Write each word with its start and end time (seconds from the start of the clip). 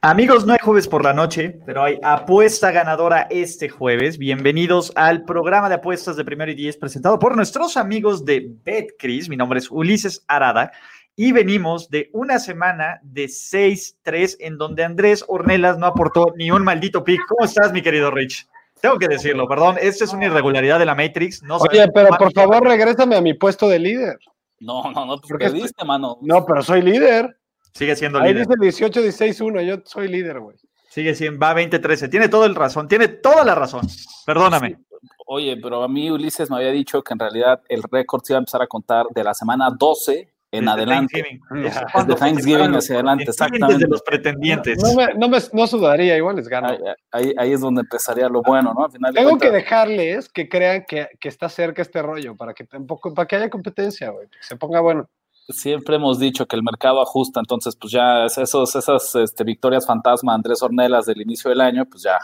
Amigos, 0.00 0.46
no 0.46 0.52
hay 0.52 0.60
jueves 0.62 0.86
por 0.86 1.02
la 1.02 1.12
noche, 1.12 1.58
pero 1.66 1.82
hay 1.82 1.98
apuesta 2.04 2.70
ganadora 2.70 3.26
este 3.30 3.68
jueves. 3.68 4.16
Bienvenidos 4.16 4.92
al 4.94 5.24
programa 5.24 5.68
de 5.68 5.74
apuestas 5.74 6.14
de 6.14 6.24
Primero 6.24 6.52
y 6.52 6.54
Diez 6.54 6.76
presentado 6.76 7.18
por 7.18 7.34
nuestros 7.34 7.76
amigos 7.76 8.24
de 8.24 8.48
BetCris. 8.64 9.28
Mi 9.28 9.36
nombre 9.36 9.58
es 9.58 9.68
Ulises 9.68 10.24
Arada 10.28 10.70
y 11.16 11.32
venimos 11.32 11.90
de 11.90 12.10
una 12.12 12.38
semana 12.38 13.00
de 13.02 13.24
6-3 13.24 14.36
en 14.38 14.56
donde 14.56 14.84
Andrés 14.84 15.24
Ornelas 15.26 15.78
no 15.78 15.86
aportó 15.86 16.32
ni 16.36 16.52
un 16.52 16.62
maldito 16.62 17.02
pick. 17.02 17.20
¿Cómo 17.26 17.44
estás, 17.44 17.72
mi 17.72 17.82
querido 17.82 18.12
Rich? 18.12 18.46
Tengo 18.80 18.98
que 18.98 19.08
decirlo, 19.08 19.48
perdón, 19.48 19.78
esta 19.80 20.04
es 20.04 20.12
una 20.12 20.26
irregularidad 20.26 20.78
de 20.78 20.86
la 20.86 20.94
Matrix. 20.94 21.42
No 21.42 21.56
Oye, 21.56 21.88
pero 21.92 22.10
por 22.16 22.32
favor 22.32 22.62
regrésame 22.62 23.16
a 23.16 23.20
mi 23.20 23.34
puesto 23.34 23.68
de 23.68 23.80
líder. 23.80 24.16
No, 24.60 24.92
no, 24.92 25.06
no, 25.06 25.20
porque 25.20 25.46
perdiste, 25.46 25.84
mano. 25.84 26.18
No, 26.20 26.44
pero 26.46 26.62
soy 26.62 26.82
líder. 26.82 27.37
Sigue 27.72 27.96
siendo 27.96 28.20
líder. 28.20 28.36
Ahí 28.36 28.42
dice 28.42 28.54
18, 28.60 29.02
16, 29.02 29.40
1. 29.40 29.62
Yo 29.62 29.76
soy 29.84 30.08
líder, 30.08 30.40
güey. 30.40 30.56
Sigue 30.88 31.14
siendo, 31.14 31.38
va 31.38 31.54
20, 31.54 31.78
13. 31.78 32.08
Tiene 32.08 32.28
todo 32.28 32.44
el 32.44 32.54
razón. 32.54 32.88
Tiene 32.88 33.08
toda 33.08 33.44
la 33.44 33.54
razón. 33.54 33.86
Perdóname. 34.26 34.78
Oye, 35.26 35.56
pero 35.62 35.82
a 35.82 35.88
mí 35.88 36.10
Ulises 36.10 36.50
me 36.50 36.56
había 36.56 36.70
dicho 36.70 37.02
que 37.02 37.12
en 37.12 37.18
realidad 37.18 37.60
el 37.68 37.82
récord 37.82 38.22
se 38.24 38.32
iba 38.32 38.38
a 38.38 38.40
empezar 38.40 38.62
a 38.62 38.66
contar 38.66 39.06
de 39.14 39.22
la 39.22 39.34
semana 39.34 39.70
12 39.70 40.32
en 40.50 40.68
adelante. 40.68 41.40
Es 41.64 42.06
de 42.06 42.14
Thanksgiving 42.14 42.74
hacia 42.74 42.94
adelante, 42.96 43.24
exactamente. 43.24 43.84
De 43.84 43.90
los 43.90 44.02
pretendientes. 44.02 44.82
No, 44.82 44.94
me, 44.94 45.14
no, 45.14 45.28
me, 45.28 45.38
no, 45.52 45.66
sudaría, 45.66 46.16
igual 46.16 46.36
les 46.36 46.48
gano. 46.48 46.68
Ahí, 47.12 47.34
ahí, 47.36 47.52
es 47.52 47.60
donde 47.60 47.82
empezaría 47.82 48.28
lo 48.28 48.42
bueno, 48.42 48.72
¿no? 48.74 48.86
Al 48.86 48.90
final 48.90 49.14
Tengo 49.14 49.38
que 49.38 49.50
dejarles 49.50 50.28
que 50.28 50.48
crean 50.48 50.84
que, 50.88 51.08
que, 51.20 51.28
está 51.28 51.48
cerca 51.48 51.82
este 51.82 52.00
rollo 52.00 52.34
para 52.34 52.54
que, 52.54 52.64
tampoco, 52.64 53.12
para 53.12 53.26
que 53.26 53.36
haya 53.36 53.50
competencia, 53.50 54.10
güey, 54.10 54.28
que 54.28 54.38
se 54.40 54.56
ponga 54.56 54.80
bueno 54.80 55.08
siempre 55.48 55.96
hemos 55.96 56.18
dicho 56.18 56.46
que 56.46 56.56
el 56.56 56.62
mercado 56.62 57.00
ajusta, 57.00 57.40
entonces 57.40 57.76
pues 57.76 57.92
ya 57.92 58.26
esos, 58.26 58.74
esas 58.74 59.14
este, 59.14 59.44
victorias 59.44 59.86
fantasma 59.86 60.34
Andrés 60.34 60.62
Ornelas 60.62 61.06
del 61.06 61.20
inicio 61.20 61.50
del 61.50 61.60
año, 61.60 61.84
pues 61.86 62.02
ya, 62.02 62.18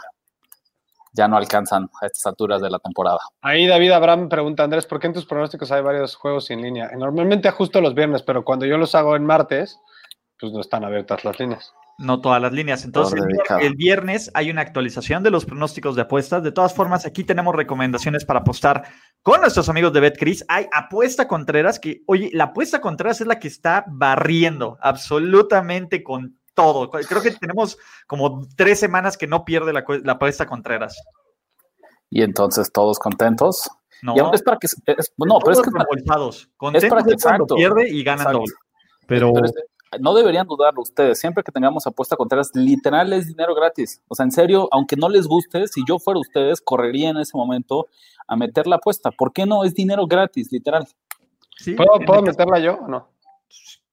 ya 1.13 1.27
no 1.27 1.37
alcanzan 1.37 1.89
a 2.01 2.05
estas 2.05 2.25
alturas 2.25 2.61
de 2.61 2.69
la 2.69 2.79
temporada. 2.79 3.19
Ahí 3.41 3.67
David 3.67 3.91
Abraham 3.91 4.29
pregunta, 4.29 4.63
Andrés, 4.63 4.85
¿por 4.85 4.99
qué 4.99 5.07
en 5.07 5.13
tus 5.13 5.25
pronósticos 5.25 5.71
hay 5.71 5.81
varios 5.81 6.15
juegos 6.15 6.49
en 6.51 6.61
línea? 6.61 6.91
Normalmente 6.97 7.47
ajusto 7.47 7.81
los 7.81 7.95
viernes, 7.95 8.21
pero 8.21 8.43
cuando 8.43 8.65
yo 8.65 8.77
los 8.77 8.95
hago 8.95 9.15
en 9.15 9.25
martes, 9.25 9.79
pues 10.39 10.53
no 10.53 10.61
están 10.61 10.83
abiertas 10.83 11.23
las 11.25 11.39
líneas 11.39 11.73
no 11.97 12.21
todas 12.21 12.41
las 12.41 12.51
líneas. 12.51 12.83
Entonces, 12.83 13.21
el, 13.61 13.75
viernes 13.75 14.29
hay 14.33 14.49
una 14.49 14.61
actualización 14.61 15.23
de 15.23 15.31
los 15.31 15.45
pronósticos 15.45 15.95
de 15.95 16.03
apuestas. 16.03 16.43
De 16.43 16.51
todas 16.51 16.73
formas, 16.73 17.05
aquí 17.05 17.23
tenemos 17.23 17.55
recomendaciones 17.55 18.25
para 18.25 18.39
apostar 18.39 18.83
con 19.21 19.41
nuestros 19.41 19.69
amigos 19.69 19.93
de 19.93 20.01
BetCris. 20.01 20.45
Hay 20.47 20.67
apuesta 20.73 21.27
Contreras, 21.27 21.79
que, 21.79 22.03
oye, 22.07 22.29
la 22.33 22.45
apuesta 22.45 22.81
Contreras 22.81 23.21
es 23.21 23.27
la 23.27 23.39
que 23.39 23.47
está 23.47 23.85
barriendo 23.87 24.77
absolutamente 24.81 26.03
con 26.03 26.37
todo. 26.53 26.89
Creo 26.89 27.21
que 27.21 27.31
tenemos 27.31 27.77
como 28.07 28.47
tres 28.55 28.79
semanas 28.79 29.17
que 29.17 29.27
no 29.27 29.45
pierde 29.45 29.73
la, 29.73 29.85
apuesta 30.11 30.45
Contreras. 30.45 31.01
Y 32.09 32.21
entonces, 32.23 32.71
todos 32.71 32.99
contentos. 32.99 33.69
No, 34.01 34.33
es 34.33 34.43
para 34.43 34.57
que. 34.57 34.67
no, 35.17 35.39
pero 35.39 35.51
es 35.51 35.61
que. 35.61 35.71
Contentos 36.57 36.83
es 36.83 36.89
para 36.89 37.03
que, 37.03 37.15
cuando 37.15 37.45
pierde 37.47 37.89
y 37.89 38.03
ganan 38.03 38.33
doble. 38.33 38.53
Pero, 39.07 39.31
pero 39.33 39.51
no 39.99 40.13
deberían 40.13 40.47
dudarlo 40.47 40.81
ustedes, 40.81 41.19
siempre 41.19 41.43
que 41.43 41.51
tengamos 41.51 41.87
apuesta 41.87 42.15
Contreras, 42.15 42.51
literal 42.53 43.13
es 43.13 43.27
dinero 43.27 43.55
gratis. 43.55 44.01
O 44.07 44.15
sea, 44.15 44.25
en 44.25 44.31
serio, 44.31 44.67
aunque 44.71 44.95
no 44.95 45.09
les 45.09 45.27
guste, 45.27 45.67
si 45.67 45.83
yo 45.87 45.99
fuera 45.99 46.19
ustedes, 46.19 46.61
correría 46.61 47.09
en 47.09 47.17
ese 47.17 47.37
momento 47.37 47.87
a 48.27 48.35
meter 48.35 48.67
la 48.67 48.77
apuesta. 48.77 49.11
¿Por 49.11 49.33
qué 49.33 49.45
no? 49.45 49.63
Es 49.63 49.73
dinero 49.73 50.07
gratis, 50.07 50.51
literal. 50.51 50.87
¿Puedo, 51.77 52.21
meterla 52.21 52.59
yo 52.59 52.75
o 52.75 52.87
no? 52.87 53.09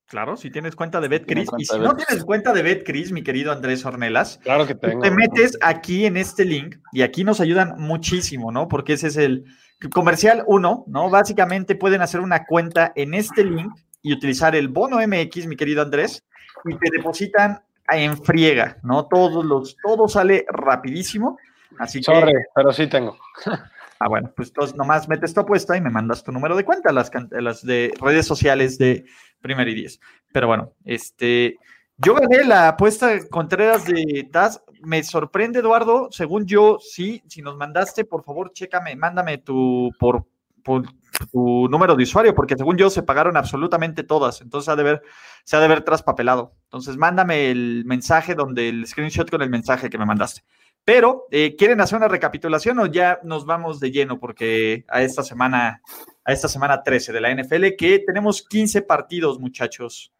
Claro, 0.06 0.36
si 0.36 0.50
tienes 0.50 0.76
cuenta 0.76 1.00
de 1.00 1.08
BetCris. 1.08 1.48
Y 1.56 1.64
si 1.64 1.78
no 1.78 1.96
tienes 1.96 2.24
cuenta 2.24 2.52
de 2.52 2.62
BetCris, 2.62 3.12
mi 3.12 3.22
querido 3.22 3.50
Andrés 3.50 3.86
Ornelas, 3.86 4.38
claro 4.42 4.66
que 4.66 4.74
tengo. 4.74 5.00
Te 5.00 5.10
metes 5.10 5.56
aquí 5.62 6.04
en 6.04 6.18
este 6.18 6.44
link 6.44 6.76
y 6.92 7.00
aquí 7.00 7.24
nos 7.24 7.40
ayudan 7.40 7.76
muchísimo, 7.78 8.52
¿no? 8.52 8.68
Porque 8.68 8.92
ese 8.94 9.08
es 9.08 9.16
el 9.16 9.46
comercial 9.90 10.44
1, 10.46 10.84
¿no? 10.86 11.10
Básicamente 11.10 11.76
pueden 11.76 12.02
hacer 12.02 12.20
una 12.20 12.44
cuenta 12.44 12.92
en 12.94 13.14
este 13.14 13.44
link 13.44 13.72
y 14.02 14.12
utilizar 14.12 14.54
el 14.56 14.68
bono 14.68 14.98
MX, 14.98 15.46
mi 15.46 15.56
querido 15.56 15.82
Andrés, 15.82 16.24
y 16.64 16.74
te 16.76 16.90
depositan 16.96 17.62
en 17.90 18.16
friega, 18.22 18.78
¿no? 18.82 19.06
Todos 19.06 19.44
los, 19.44 19.76
todo 19.82 20.08
sale 20.08 20.44
rapidísimo. 20.48 21.38
Así 21.78 22.02
Sorry, 22.02 22.32
pero 22.54 22.72
sí 22.72 22.86
tengo. 22.86 23.16
Ah, 24.04 24.08
bueno, 24.08 24.32
pues 24.34 24.48
entonces 24.48 24.76
nomás 24.76 25.08
metes 25.08 25.32
tu 25.32 25.38
apuesta 25.38 25.76
y 25.76 25.80
me 25.80 25.88
mandas 25.88 26.24
tu 26.24 26.32
número 26.32 26.56
de 26.56 26.64
cuenta, 26.64 26.90
las, 26.90 27.08
las 27.30 27.64
de 27.64 27.94
redes 28.00 28.26
sociales 28.26 28.76
de 28.76 29.04
Primer 29.40 29.68
y 29.68 29.74
Diez. 29.74 30.00
Pero 30.32 30.48
bueno, 30.48 30.72
este, 30.84 31.56
yo 31.98 32.14
gané 32.14 32.42
la 32.44 32.66
apuesta 32.66 33.16
Contreras 33.28 33.84
de 33.84 34.28
TAS. 34.32 34.60
Me 34.80 35.04
sorprende, 35.04 35.60
Eduardo. 35.60 36.08
Según 36.10 36.46
yo, 36.46 36.78
sí, 36.80 37.22
si 37.28 37.42
nos 37.42 37.56
mandaste, 37.56 38.04
por 38.04 38.24
favor, 38.24 38.52
chécame, 38.52 38.96
mándame 38.96 39.38
tu 39.38 39.92
por 40.00 40.26
tu 40.62 41.68
número 41.68 41.94
de 41.94 42.04
usuario, 42.04 42.34
porque 42.34 42.56
según 42.56 42.76
yo 42.76 42.90
se 42.90 43.02
pagaron 43.02 43.36
absolutamente 43.36 44.02
todas, 44.02 44.40
entonces 44.40 44.68
ha 44.68 44.76
de 44.76 44.82
ver, 44.82 45.02
se 45.44 45.56
ha 45.56 45.60
de 45.60 45.68
ver 45.68 45.82
traspapelado. 45.82 46.54
Entonces 46.64 46.96
mándame 46.96 47.50
el 47.50 47.84
mensaje 47.84 48.34
donde 48.34 48.68
el 48.68 48.86
screenshot 48.86 49.30
con 49.30 49.42
el 49.42 49.50
mensaje 49.50 49.90
que 49.90 49.98
me 49.98 50.06
mandaste. 50.06 50.42
Pero, 50.84 51.26
eh, 51.30 51.54
¿quieren 51.56 51.80
hacer 51.80 51.98
una 51.98 52.08
recapitulación 52.08 52.78
o 52.80 52.86
ya 52.86 53.20
nos 53.22 53.46
vamos 53.46 53.78
de 53.78 53.92
lleno? 53.92 54.18
Porque 54.18 54.84
a 54.88 55.02
esta 55.02 55.22
semana, 55.22 55.80
a 56.24 56.32
esta 56.32 56.48
semana 56.48 56.82
13 56.82 57.12
de 57.12 57.20
la 57.20 57.30
NFL, 57.30 57.76
que 57.78 58.00
tenemos 58.04 58.42
15 58.42 58.82
partidos, 58.82 59.38
muchachos. 59.38 60.12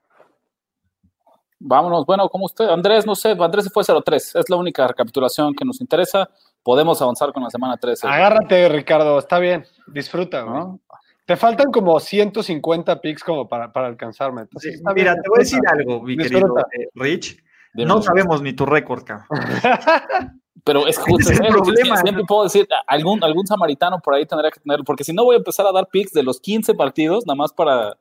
Vámonos, 1.59 2.07
bueno, 2.07 2.29
como 2.29 2.47
usted, 2.47 2.69
Andrés, 2.69 3.07
no 3.07 3.15
sé, 3.17 3.37
Andrés 3.39 3.65
se 3.65 3.71
fue 3.71 3.85
0-3, 3.85 4.39
es 4.39 4.51
la 4.51 4.57
única 4.57 4.87
recapitulación 4.87 5.55
que 5.55 5.65
nos 5.65 5.81
interesa 5.81 6.29
podemos 6.63 7.01
avanzar 7.03 7.33
con 7.33 7.43
la 7.43 7.51
semana 7.51 7.77
13. 7.77 8.07
Agárrate, 8.07 8.69
Ricardo, 8.69 9.19
está 9.19 9.39
bien, 9.39 9.65
disfruta. 9.87 10.47
Te 11.25 11.37
faltan 11.37 11.71
como 11.71 11.99
150 12.01 13.01
picks 13.01 13.23
como 13.23 13.49
para, 13.49 13.71
alcanzarme. 13.75 14.47
mira, 14.95 15.15
te 15.15 15.29
voy 15.29 15.39
a 15.39 15.41
decir 15.41 15.61
algo, 15.67 16.03
mi 16.03 16.17
querido 16.17 16.59
eh, 16.59 16.89
Rich. 16.95 17.43
no 17.75 18.03
sabemos 18.03 18.43
ni 18.43 18.53
tu 18.53 18.67
récord, 18.67 19.05
cabrón. 19.05 19.29
Pero 20.65 20.87
es 20.87 20.97
justo, 20.97 21.33
es 21.33 21.41
problema. 21.41 21.97
siempre 21.97 22.25
puedo 22.25 22.45
decir, 22.45 22.69
algún, 22.87 23.23
algún 23.25 23.47
samaritano 23.47 23.99
por 23.99 24.15
ahí 24.15 24.27
tendría 24.27 24.51
que 24.51 24.61
tenerlo, 24.61 24.85
porque 24.85 25.03
si 25.03 25.13
no 25.13 25.25
voy 25.25 25.35
a 25.35 25.39
empezar 25.39 25.67
a 25.67 25.73
dar 25.73 25.89
picks 25.89 26.13
de 26.13 26.23
los 26.23 26.41
15 26.41 26.75
partidos, 26.75 27.27
nada 27.27 27.37
más 27.37 27.53
para, 27.53 27.97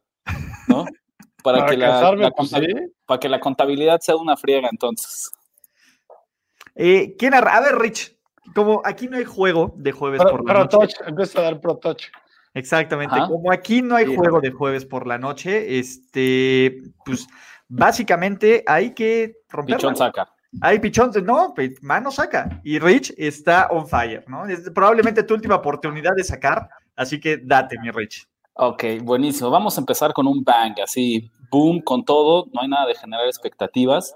¿no? 0.67 0.85
Para, 1.43 1.65
que, 1.65 1.75
la, 1.75 2.31
pues, 2.37 2.51
para 3.07 3.19
que 3.19 3.27
la 3.27 3.39
contabilidad 3.39 3.99
sea 3.99 4.15
una 4.15 4.37
friega, 4.37 4.69
entonces. 4.71 5.31
Eh, 6.75 7.15
¿quién 7.17 7.33
a 7.33 7.41
ver, 7.41 7.79
Rich, 7.79 8.15
como 8.53 8.81
aquí 8.83 9.07
no 9.07 9.17
hay 9.17 9.25
juego 9.25 9.73
de 9.77 9.91
jueves 9.91 10.21
por 10.21 10.45
la 10.45 10.53
noche. 10.65 10.87
empieza 11.05 11.39
a 11.39 11.43
dar 11.43 11.59
Pro 11.59 11.77
Touch. 11.77 12.05
Exactamente. 12.53 13.15
Como 13.27 13.51
aquí 13.51 13.81
no 13.81 13.95
hay 13.95 14.15
juego 14.15 14.41
de 14.41 14.51
jueves 14.51 14.85
por 14.85 15.07
la 15.07 15.17
noche, 15.17 15.79
este, 15.79 16.81
pues 17.05 17.27
básicamente 17.67 18.63
hay 18.67 18.93
que 18.93 19.37
romper. 19.49 19.77
Pichón 19.77 19.95
saca. 19.95 20.33
Hay 20.59 20.79
pichón, 20.79 21.11
no, 21.23 21.53
mano 21.81 22.11
saca. 22.11 22.59
Y 22.63 22.77
Rich 22.77 23.13
está 23.17 23.67
on 23.71 23.87
fire, 23.87 24.25
¿no? 24.27 24.45
Es 24.45 24.69
probablemente 24.71 25.23
tu 25.23 25.33
última 25.33 25.55
oportunidad 25.55 26.11
de 26.13 26.25
sacar, 26.25 26.67
así 26.97 27.21
que 27.21 27.37
date, 27.37 27.79
mi 27.79 27.89
Rich. 27.89 28.27
Ok, 28.53 28.83
buenísimo. 29.01 29.49
Vamos 29.49 29.77
a 29.77 29.81
empezar 29.81 30.11
con 30.11 30.27
un 30.27 30.43
bang, 30.43 30.75
así, 30.83 31.31
boom, 31.49 31.81
con 31.81 32.03
todo. 32.03 32.47
No 32.53 32.61
hay 32.61 32.67
nada 32.67 32.85
de 32.85 32.95
generar 32.95 33.27
expectativas. 33.27 34.13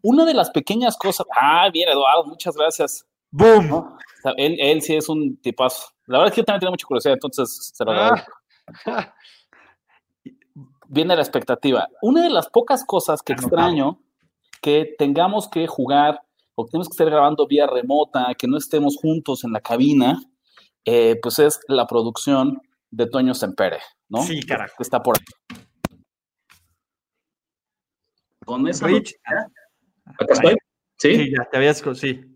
Una 0.00 0.24
de 0.24 0.32
las 0.32 0.50
pequeñas 0.50 0.96
cosas. 0.96 1.26
Ah, 1.38 1.68
bien, 1.70 1.90
Eduardo, 1.90 2.24
muchas 2.24 2.56
gracias. 2.56 3.06
¡Boom! 3.34 3.98
Él, 4.36 4.56
él, 4.60 4.80
sí 4.80 4.94
es 4.94 5.08
un 5.08 5.36
tipazo. 5.38 5.88
La 6.06 6.18
verdad 6.18 6.30
es 6.30 6.34
que 6.36 6.40
yo 6.42 6.44
también 6.44 6.60
tengo 6.60 6.72
mucha 6.72 6.86
curiosidad, 6.86 7.14
entonces 7.14 7.72
se 7.74 7.84
lo 7.84 7.90
agradezco. 7.90 8.32
Ah. 8.86 9.12
Viene 10.86 11.16
la 11.16 11.22
expectativa. 11.22 11.88
Una 12.00 12.22
de 12.22 12.30
las 12.30 12.48
pocas 12.48 12.84
cosas 12.84 13.22
que 13.22 13.32
extraño 13.32 14.00
que 14.62 14.94
tengamos 14.96 15.48
que 15.48 15.66
jugar 15.66 16.20
o 16.54 16.64
que 16.64 16.70
tenemos 16.70 16.88
que 16.88 16.92
estar 16.92 17.10
grabando 17.10 17.48
vía 17.48 17.66
remota, 17.66 18.28
que 18.38 18.46
no 18.46 18.56
estemos 18.56 18.96
juntos 18.96 19.42
en 19.42 19.52
la 19.52 19.60
cabina, 19.60 20.22
eh, 20.84 21.18
pues 21.20 21.40
es 21.40 21.58
la 21.66 21.88
producción 21.88 22.62
de 22.90 23.06
Toño 23.06 23.34
Sempere, 23.34 23.80
¿no? 24.08 24.22
Sí, 24.22 24.42
carajo. 24.44 24.74
Que 24.76 24.82
está 24.84 25.02
por 25.02 25.16
ahí. 25.18 25.58
Con 28.44 28.68
esa 28.68 28.86
Rich. 28.86 29.16
¿Acá 30.04 30.26
estoy? 30.30 30.56
¿Sí? 30.98 31.16
Sí, 31.16 31.32
ya 31.36 31.44
te 31.50 31.56
habías... 31.56 31.82
Sí. 31.94 32.33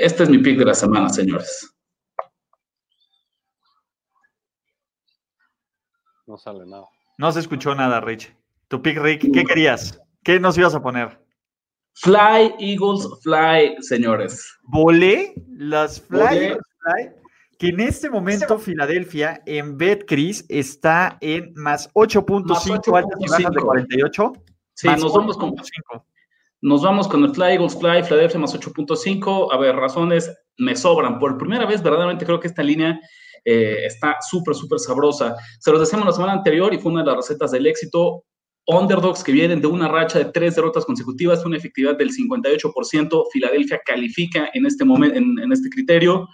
Este 0.00 0.22
es 0.22 0.30
mi 0.30 0.38
pick 0.38 0.58
de 0.58 0.64
la 0.64 0.72
semana, 0.72 1.10
señores. 1.10 1.74
No 6.26 6.38
sale 6.38 6.64
nada. 6.64 6.86
No 7.18 7.30
se 7.30 7.40
escuchó 7.40 7.74
nada, 7.74 8.00
Rich. 8.00 8.34
Tu 8.68 8.80
pick, 8.80 8.96
Rick, 8.96 9.30
¿qué 9.30 9.44
querías? 9.44 10.00
¿Qué 10.24 10.40
nos 10.40 10.56
ibas 10.56 10.74
a 10.74 10.80
poner? 10.80 11.22
Fly, 11.96 12.54
Eagles, 12.58 13.06
Fly, 13.22 13.76
señores. 13.82 14.58
Volé 14.62 15.34
las 15.48 16.00
Fly, 16.00 16.56
Fly 16.56 17.10
que 17.58 17.68
en 17.68 17.80
este 17.80 18.08
momento 18.08 18.58
Filadelfia 18.58 19.42
en 19.44 19.76
BetCris 19.76 20.46
está 20.48 21.18
en 21.20 21.52
más 21.56 21.92
8.5 21.92 22.96
altas 22.96 23.18
y 23.20 23.28
bajas 23.28 23.52
de 23.52 23.60
48. 23.60 24.32
Sí, 24.72 24.88
nos 24.88 25.12
vamos, 25.12 25.36
con, 25.36 25.54
nos 26.62 26.82
vamos 26.82 27.08
con 27.08 27.24
el 27.24 27.34
Fly 27.34 27.52
Eagles 27.52 27.78
Fly, 27.78 28.04
Filadelfia 28.04 28.38
más 28.38 28.54
8.5. 28.54 29.48
A 29.52 29.56
ver, 29.56 29.76
razones 29.76 30.30
me 30.58 30.76
sobran. 30.76 31.18
Por 31.18 31.38
primera 31.38 31.66
vez, 31.66 31.82
verdaderamente 31.82 32.24
creo 32.24 32.38
que 32.38 32.48
esta 32.48 32.62
línea 32.62 33.00
eh, 33.44 33.84
está 33.86 34.18
súper, 34.28 34.54
súper 34.54 34.78
sabrosa. 34.78 35.36
Se 35.58 35.70
los 35.70 35.80
decíamos 35.80 36.06
la 36.06 36.12
semana 36.12 36.32
anterior 36.32 36.72
y 36.74 36.78
fue 36.78 36.92
una 36.92 37.02
de 37.02 37.06
las 37.06 37.16
recetas 37.16 37.50
del 37.50 37.66
éxito. 37.66 38.24
Underdogs 38.66 39.24
que 39.24 39.32
vienen 39.32 39.60
de 39.60 39.66
una 39.66 39.88
racha 39.88 40.18
de 40.18 40.26
tres 40.26 40.54
derrotas 40.54 40.84
consecutivas, 40.84 41.44
una 41.44 41.56
efectividad 41.56 41.96
del 41.96 42.10
58%. 42.10 43.24
Filadelfia 43.32 43.80
califica 43.84 44.50
en 44.52 44.66
este 44.66 44.84
momento, 44.84 45.16
en 45.16 45.52
este 45.52 45.70
criterio. 45.70 46.28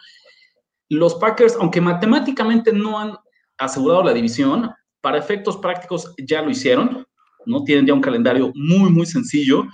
Los 0.89 1.15
Packers, 1.17 1.57
aunque 1.61 1.81
matemáticamente 1.81 2.73
no 2.73 2.99
han 2.99 3.17
asegurado 3.59 4.05
la 4.05 4.13
división, 4.13 4.71
para 5.01 5.19
efectos 5.19 5.57
prácticos 5.59 6.13
ya 6.19 6.43
lo 6.43 6.51
hicieron, 6.51 7.07
¿no? 7.45 7.63
Tienen 7.63 7.87
ya 7.87 7.95
un 7.95 8.01
calendario 8.01 8.51
muy, 8.55 8.91
muy 8.91 9.07
sencillo. 9.07 9.65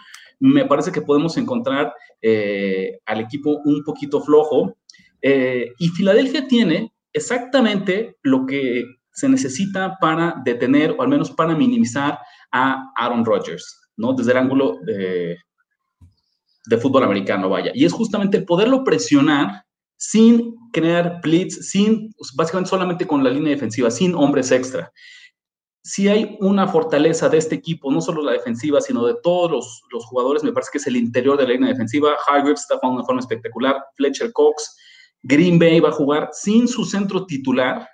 Me 0.44 0.66
parece 0.66 0.90
que 0.90 1.02
podemos 1.02 1.36
encontrar 1.36 1.94
eh, 2.20 2.98
al 3.06 3.20
equipo 3.20 3.60
un 3.64 3.84
poquito 3.84 4.20
flojo. 4.20 4.76
Eh, 5.22 5.72
y 5.78 5.88
Filadelfia 5.88 6.48
tiene 6.48 6.92
exactamente 7.12 8.16
lo 8.24 8.44
que 8.44 8.84
se 9.12 9.28
necesita 9.28 9.98
para 10.00 10.34
detener 10.44 10.96
o 10.98 11.02
al 11.02 11.08
menos 11.08 11.30
para 11.30 11.54
minimizar 11.54 12.18
a 12.50 12.90
Aaron 12.96 13.24
Rodgers, 13.24 13.88
¿no? 13.96 14.14
Desde 14.14 14.32
el 14.32 14.38
ángulo 14.38 14.78
de, 14.84 15.36
de 16.66 16.76
fútbol 16.78 17.04
americano, 17.04 17.48
vaya. 17.48 17.70
Y 17.72 17.84
es 17.84 17.92
justamente 17.92 18.38
el 18.38 18.44
poderlo 18.44 18.82
presionar 18.82 19.64
sin 19.96 20.56
crear 20.72 21.20
blitz, 21.22 21.70
sin, 21.70 22.12
básicamente 22.34 22.70
solamente 22.70 23.06
con 23.06 23.22
la 23.22 23.30
línea 23.30 23.52
defensiva, 23.52 23.92
sin 23.92 24.16
hombres 24.16 24.50
extra. 24.50 24.90
Si 25.84 26.06
hay 26.08 26.36
una 26.38 26.68
fortaleza 26.68 27.28
de 27.28 27.38
este 27.38 27.56
equipo, 27.56 27.90
no 27.90 28.00
solo 28.00 28.22
la 28.22 28.32
defensiva, 28.32 28.80
sino 28.80 29.04
de 29.04 29.16
todos 29.20 29.82
los, 29.90 30.04
jugadores, 30.04 30.44
me 30.44 30.52
parece 30.52 30.70
que 30.72 30.78
es 30.78 30.86
el 30.86 30.96
interior 30.96 31.36
de 31.36 31.42
la 31.42 31.50
línea 31.50 31.70
defensiva. 31.70 32.14
Hargreaves 32.24 32.60
está 32.60 32.78
jugando 32.78 33.02
de 33.02 33.06
forma 33.06 33.20
espectacular. 33.20 33.84
Fletcher 33.96 34.32
Cox, 34.32 34.76
Green 35.22 35.58
Bay 35.58 35.80
va 35.80 35.88
a 35.88 35.92
jugar 35.92 36.30
sin 36.32 36.68
su 36.68 36.84
centro 36.84 37.26
titular, 37.26 37.88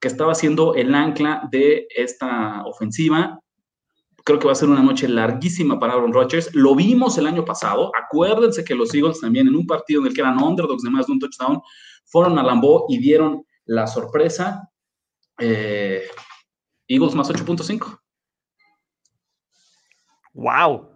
que 0.00 0.06
estaba 0.06 0.32
siendo 0.32 0.76
el 0.76 0.94
ancla 0.94 1.48
de 1.50 1.88
esta 1.90 2.62
ofensiva. 2.64 3.40
Creo 4.24 4.38
que 4.38 4.46
va 4.46 4.52
a 4.52 4.56
ser 4.56 4.68
una 4.68 4.82
noche 4.82 5.08
larguísima 5.08 5.80
para 5.80 5.94
Aaron 5.94 6.12
Rodgers. 6.12 6.54
Lo 6.54 6.76
vimos 6.76 7.18
el 7.18 7.26
año 7.26 7.44
pasado. 7.44 7.90
Acuérdense 8.00 8.62
que 8.62 8.76
los 8.76 8.94
Eagles 8.94 9.20
también 9.20 9.48
en 9.48 9.56
un 9.56 9.66
partido 9.66 10.00
en 10.00 10.06
el 10.06 10.14
que 10.14 10.20
eran 10.20 10.40
underdogs 10.40 10.84
de 10.84 10.90
más 10.90 11.06
de 11.08 11.14
un 11.14 11.18
touchdown, 11.18 11.60
fueron 12.04 12.38
a 12.38 12.44
Lambeau 12.44 12.86
y 12.88 12.98
dieron 12.98 13.44
la 13.64 13.88
sorpresa. 13.88 14.70
Eh, 15.40 16.04
Eagles 16.88 17.14
más 17.14 17.30
8.5. 17.30 18.00
Wow. 20.32 20.90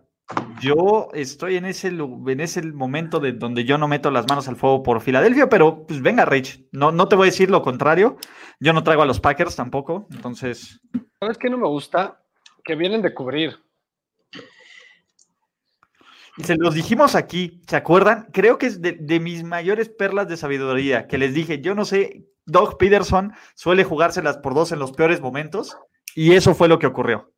Yo 0.60 1.08
estoy 1.12 1.56
en 1.56 1.66
ese, 1.66 1.88
en 1.88 2.40
ese 2.40 2.62
momento 2.62 3.20
de 3.20 3.32
donde 3.32 3.64
yo 3.64 3.76
no 3.76 3.86
meto 3.86 4.10
las 4.10 4.26
manos 4.28 4.48
al 4.48 4.56
fuego 4.56 4.82
por 4.82 5.00
Filadelfia, 5.00 5.48
pero 5.48 5.86
pues 5.86 6.00
venga, 6.00 6.24
Rich, 6.24 6.68
no, 6.72 6.90
no 6.90 7.06
te 7.06 7.16
voy 7.16 7.28
a 7.28 7.30
decir 7.30 7.50
lo 7.50 7.62
contrario. 7.62 8.16
Yo 8.58 8.72
no 8.72 8.82
traigo 8.82 9.02
a 9.02 9.06
los 9.06 9.20
Packers 9.20 9.56
tampoco, 9.56 10.06
entonces. 10.10 10.80
¿Sabes 11.20 11.38
qué 11.38 11.50
no 11.50 11.58
me 11.58 11.68
gusta? 11.68 12.22
que 12.64 12.74
vienen 12.74 13.02
de 13.02 13.14
cubrir. 13.14 13.58
Se 16.42 16.56
los 16.56 16.74
dijimos 16.74 17.14
aquí, 17.14 17.60
¿se 17.66 17.76
acuerdan? 17.76 18.28
Creo 18.32 18.58
que 18.58 18.66
es 18.66 18.80
de, 18.80 19.20
mis 19.20 19.44
mayores 19.44 19.90
perlas 19.90 20.28
de 20.28 20.38
sabiduría, 20.38 21.06
que 21.06 21.18
les 21.18 21.34
dije, 21.34 21.60
yo 21.60 21.74
no 21.74 21.84
sé, 21.84 22.26
Doug 22.46 22.76
Peterson 22.78 23.32
suele 23.54 23.84
jugárselas 23.84 24.38
por 24.38 24.54
dos 24.54 24.72
en 24.72 24.78
los 24.78 24.92
peores 24.92 25.20
momentos, 25.20 25.76
y 26.14 26.32
eso 26.32 26.54
fue 26.54 26.68
lo 26.68 26.78
que 26.78 26.86
ocurrió. 26.86 27.32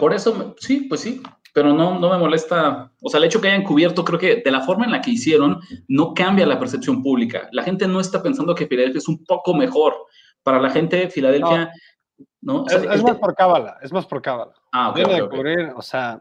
Por 0.00 0.12
eso, 0.12 0.54
sí, 0.58 0.86
pues 0.88 1.00
sí, 1.00 1.22
pero 1.54 1.72
no, 1.72 1.98
no 1.98 2.10
me 2.10 2.18
molesta, 2.18 2.92
o 3.00 3.08
sea, 3.08 3.18
el 3.18 3.24
hecho 3.24 3.40
que 3.40 3.48
hayan 3.48 3.62
cubierto, 3.62 4.04
creo 4.04 4.18
que 4.18 4.42
de 4.44 4.50
la 4.50 4.60
forma 4.60 4.84
en 4.84 4.90
la 4.90 5.00
que 5.00 5.12
hicieron, 5.12 5.60
no 5.88 6.12
cambia 6.12 6.44
la 6.44 6.58
percepción 6.58 7.02
pública. 7.02 7.48
La 7.52 7.62
gente 7.62 7.86
no 7.86 8.00
está 8.00 8.22
pensando 8.22 8.54
que 8.54 8.66
Filadelfia 8.66 8.98
es 8.98 9.08
un 9.08 9.24
poco 9.24 9.54
mejor. 9.54 9.94
Para 10.42 10.60
la 10.60 10.70
gente, 10.70 11.08
Filadelfia 11.08 11.70
es, 12.18 13.02
más 13.02 13.16
por 13.16 13.34
cábala, 13.34 13.78
es 13.80 13.92
más 13.92 14.06
por 14.06 14.20
cábala. 14.22 14.54
Ah, 14.72 14.92
Viene 14.94 15.16
a 15.16 15.28
cubrir, 15.28 15.72
o 15.74 15.82
sea, 15.82 16.20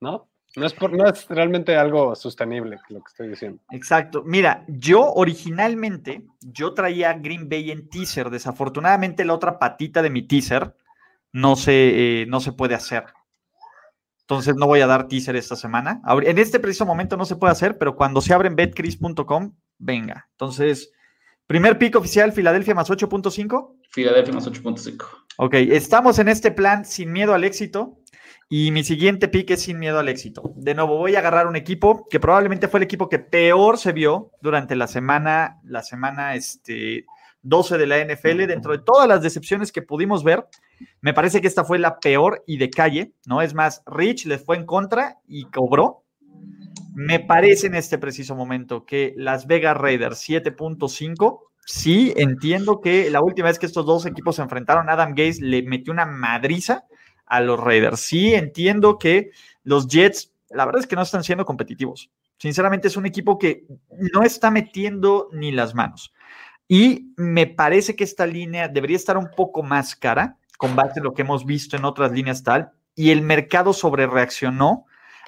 ¿no? 0.00 0.28
No 0.56 0.66
es, 0.66 0.74
no 0.80 1.06
es 1.06 1.26
realmente 1.28 1.76
algo 1.76 2.14
sostenible 2.14 2.78
lo 2.88 3.00
que 3.00 3.08
estoy 3.08 3.28
diciendo. 3.28 3.60
Exacto. 3.72 4.22
Mira, 4.24 4.64
yo 4.68 5.12
originalmente, 5.12 6.26
yo 6.40 6.74
traía 6.74 7.12
Green 7.14 7.48
Bay 7.48 7.72
en 7.72 7.88
teaser. 7.88 8.30
Desafortunadamente 8.30 9.24
la 9.24 9.34
otra 9.34 9.58
patita 9.58 10.00
de 10.00 10.10
mi 10.10 10.22
teaser 10.22 10.76
no 11.32 11.56
se, 11.56 12.22
eh, 12.22 12.26
no 12.26 12.40
se 12.40 12.52
puede 12.52 12.74
hacer. 12.74 13.04
Entonces 14.20 14.54
no 14.54 14.66
voy 14.66 14.80
a 14.80 14.86
dar 14.86 15.08
teaser 15.08 15.36
esta 15.36 15.56
semana. 15.56 16.00
En 16.22 16.38
este 16.38 16.58
preciso 16.58 16.86
momento 16.86 17.16
no 17.16 17.26
se 17.26 17.36
puede 17.36 17.52
hacer, 17.52 17.76
pero 17.76 17.94
cuando 17.94 18.22
se 18.22 18.32
abre 18.32 18.48
en 18.48 18.56
betcris.com, 18.56 19.54
venga. 19.78 20.28
Entonces, 20.30 20.92
primer 21.46 21.78
pick 21.78 21.96
oficial, 21.96 22.32
Filadelfia 22.32 22.74
más 22.74 22.88
8.5. 22.88 23.74
Filadelfia 23.90 24.32
más 24.32 24.46
8.5. 24.48 25.04
Ok, 25.36 25.54
estamos 25.54 26.18
en 26.20 26.28
este 26.28 26.52
plan 26.52 26.86
sin 26.86 27.12
miedo 27.12 27.34
al 27.34 27.44
éxito. 27.44 27.98
Y 28.48 28.70
mi 28.70 28.84
siguiente 28.84 29.28
pick 29.28 29.50
es 29.50 29.62
sin 29.62 29.78
miedo 29.78 29.98
al 29.98 30.08
éxito. 30.08 30.52
De 30.56 30.74
nuevo, 30.74 30.98
voy 30.98 31.16
a 31.16 31.20
agarrar 31.20 31.46
un 31.46 31.56
equipo 31.56 32.06
que 32.08 32.20
probablemente 32.20 32.68
fue 32.68 32.78
el 32.78 32.84
equipo 32.84 33.08
que 33.08 33.18
peor 33.18 33.78
se 33.78 33.92
vio 33.92 34.30
durante 34.42 34.76
la 34.76 34.86
semana, 34.86 35.60
la 35.64 35.82
semana 35.82 36.34
este, 36.34 37.06
12 37.42 37.78
de 37.78 37.86
la 37.86 38.04
NFL. 38.04 38.46
Dentro 38.46 38.72
de 38.72 38.78
todas 38.78 39.08
las 39.08 39.22
decepciones 39.22 39.72
que 39.72 39.82
pudimos 39.82 40.24
ver, 40.24 40.46
me 41.00 41.14
parece 41.14 41.40
que 41.40 41.46
esta 41.46 41.64
fue 41.64 41.78
la 41.78 41.98
peor 42.00 42.42
y 42.46 42.58
de 42.58 42.70
calle, 42.70 43.12
¿no? 43.26 43.40
Es 43.40 43.54
más, 43.54 43.82
Rich 43.86 44.26
les 44.26 44.44
fue 44.44 44.56
en 44.56 44.66
contra 44.66 45.18
y 45.26 45.44
cobró. 45.44 46.02
Me 46.94 47.20
parece 47.20 47.66
en 47.66 47.74
este 47.74 47.98
preciso 47.98 48.36
momento 48.36 48.84
que 48.84 49.14
Las 49.16 49.46
Vegas 49.46 49.76
Raiders 49.76 50.28
7.5 50.28 51.40
sí 51.66 52.12
entiendo 52.16 52.80
que 52.80 53.10
la 53.10 53.20
última 53.22 53.48
vez 53.48 53.58
que 53.58 53.66
estos 53.66 53.86
dos 53.86 54.06
equipos 54.06 54.36
se 54.36 54.42
enfrentaron, 54.42 54.88
Adam 54.88 55.14
Gaze 55.14 55.42
le 55.42 55.62
metió 55.62 55.92
una 55.92 56.06
madriza 56.06 56.84
a 57.26 57.40
los 57.40 57.58
Raiders. 57.60 58.00
Sí 58.00 58.34
entiendo 58.34 58.98
que 58.98 59.30
los 59.62 59.86
Jets, 59.88 60.32
la 60.50 60.64
verdad 60.64 60.80
es 60.80 60.86
que 60.86 60.96
no 60.96 61.02
están 61.02 61.24
siendo 61.24 61.44
competitivos. 61.44 62.10
Sinceramente 62.38 62.88
es 62.88 62.96
un 62.96 63.06
equipo 63.06 63.38
que 63.38 63.66
no 64.12 64.22
está 64.22 64.50
metiendo 64.50 65.28
ni 65.32 65.52
las 65.52 65.74
manos. 65.74 66.12
Y 66.66 67.12
me 67.16 67.46
parece 67.46 67.94
que 67.94 68.04
esta 68.04 68.26
línea 68.26 68.68
debería 68.68 68.96
estar 68.96 69.16
un 69.16 69.30
poco 69.36 69.62
más 69.62 69.94
cara, 69.94 70.38
con 70.58 70.76
base 70.76 70.98
en 70.98 71.04
lo 71.04 71.14
que 71.14 71.22
hemos 71.22 71.44
visto 71.44 71.76
en 71.76 71.84
otras 71.84 72.12
líneas 72.12 72.42
tal, 72.42 72.72
y 72.94 73.10
el 73.10 73.22
mercado 73.22 73.72
sobre 73.72 74.06
reaccionó 74.06 74.86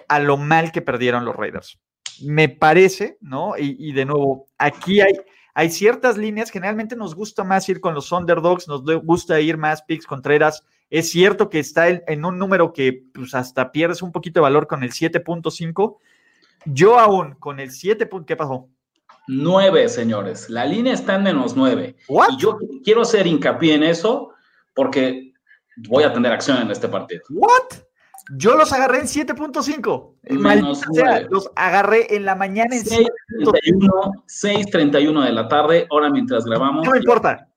a 0.09 0.19
lo 0.19 0.37
mal 0.37 0.73
que 0.73 0.83
perdieron 0.83 1.25
los 1.25 1.37
Raiders. 1.37 1.79
Me 2.23 2.49
parece, 2.49 3.19
¿no? 3.21 3.55
y 3.59 3.93
de 3.93 4.05
nuevo, 4.07 4.47
aquí 4.57 5.00
hay, 5.00 5.15
hay 5.59 5.71
ciertas 5.71 6.19
líneas, 6.19 6.50
generalmente 6.50 6.97
nos 6.97 7.15
gusta 7.15 7.43
más 7.43 7.67
ir 7.71 7.81
con 7.81 7.95
los 7.95 8.12
underdogs, 8.12 8.69
nos 8.69 8.85
gusta 9.03 9.41
ir 9.41 9.57
más 9.57 9.81
picks 9.81 10.07
contreras. 10.07 10.62
Es 10.88 11.11
cierto 11.11 11.50
que 11.50 11.59
está 11.59 11.88
en, 11.88 12.25
un 12.25 12.38
número 12.38 12.73
que 12.73 13.05
pues, 13.12 13.35
hasta 13.35 13.73
pierdes 13.73 14.02
un 14.02 14.12
poquito 14.12 14.40
de 14.40 14.43
valor 14.43 14.66
con 14.66 14.83
el 14.83 14.93
7.5. 14.93 15.99
Yo 16.66 16.99
aún 16.99 17.35
con 17.35 17.61
el 17.61 17.71
7. 17.71 18.09
¿Qué 18.26 18.37
pasó? 18.37 18.69
9, 19.28 19.88
señores. 19.88 20.49
La 20.49 20.64
línea 20.64 20.93
está 20.93 21.16
en 21.16 21.25
menos 21.25 21.57
9. 21.57 21.97
Y 22.09 22.37
yo 22.38 22.59
quiero 22.85 23.02
hacer 23.02 23.26
hincapié 23.26 23.75
en 23.75 23.83
eso 23.83 24.31
porque 24.75 25.33
voy 25.88 26.05
a 26.05 26.12
tener 26.12 26.33
acción 26.33 26.62
en 26.62 26.71
este 26.71 26.88
partido. 26.88 27.23
¿What? 27.31 27.87
Yo 28.31 28.57
los 28.57 28.73
agarré 28.73 29.00
en 29.00 29.07
7.5. 29.07 31.28
los 31.31 31.50
agarré 31.55 32.14
en 32.14 32.25
la 32.25 32.35
mañana 32.35 32.75
en 32.75 32.83
6.31 32.83 35.25
de 35.25 35.33
la 35.33 35.49
tarde, 35.49 35.87
ahora 35.90 36.11
mientras 36.11 36.45
grabamos. 36.45 36.85
No 36.85 36.90
me 36.90 36.99
importa. 36.99 37.49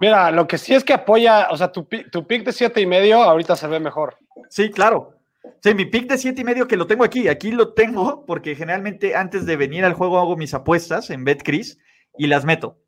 Mira, 0.00 0.30
lo 0.30 0.46
que 0.46 0.58
sí 0.58 0.74
es 0.74 0.84
que 0.84 0.94
apoya, 0.94 1.48
o 1.50 1.56
sea, 1.56 1.70
tu, 1.70 1.84
tu 1.84 2.26
pick 2.26 2.44
de 2.44 2.52
7 2.52 2.80
y 2.80 2.86
medio 2.86 3.22
ahorita 3.22 3.56
se 3.56 3.66
ve 3.66 3.78
mejor. 3.78 4.16
Sí, 4.48 4.70
claro. 4.70 5.14
Sí, 5.62 5.74
mi 5.74 5.84
pick 5.84 6.08
de 6.08 6.18
7 6.18 6.40
y 6.40 6.44
medio 6.44 6.66
que 6.66 6.76
lo 6.76 6.86
tengo 6.86 7.04
aquí, 7.04 7.28
aquí 7.28 7.50
lo 7.50 7.74
tengo 7.74 8.24
porque 8.24 8.54
generalmente 8.54 9.14
antes 9.14 9.44
de 9.44 9.56
venir 9.56 9.84
al 9.84 9.94
juego 9.94 10.18
hago 10.18 10.36
mis 10.36 10.54
apuestas 10.54 11.10
en 11.10 11.24
BetCris 11.24 11.78
y 12.16 12.26
las 12.26 12.44
meto. 12.44 12.78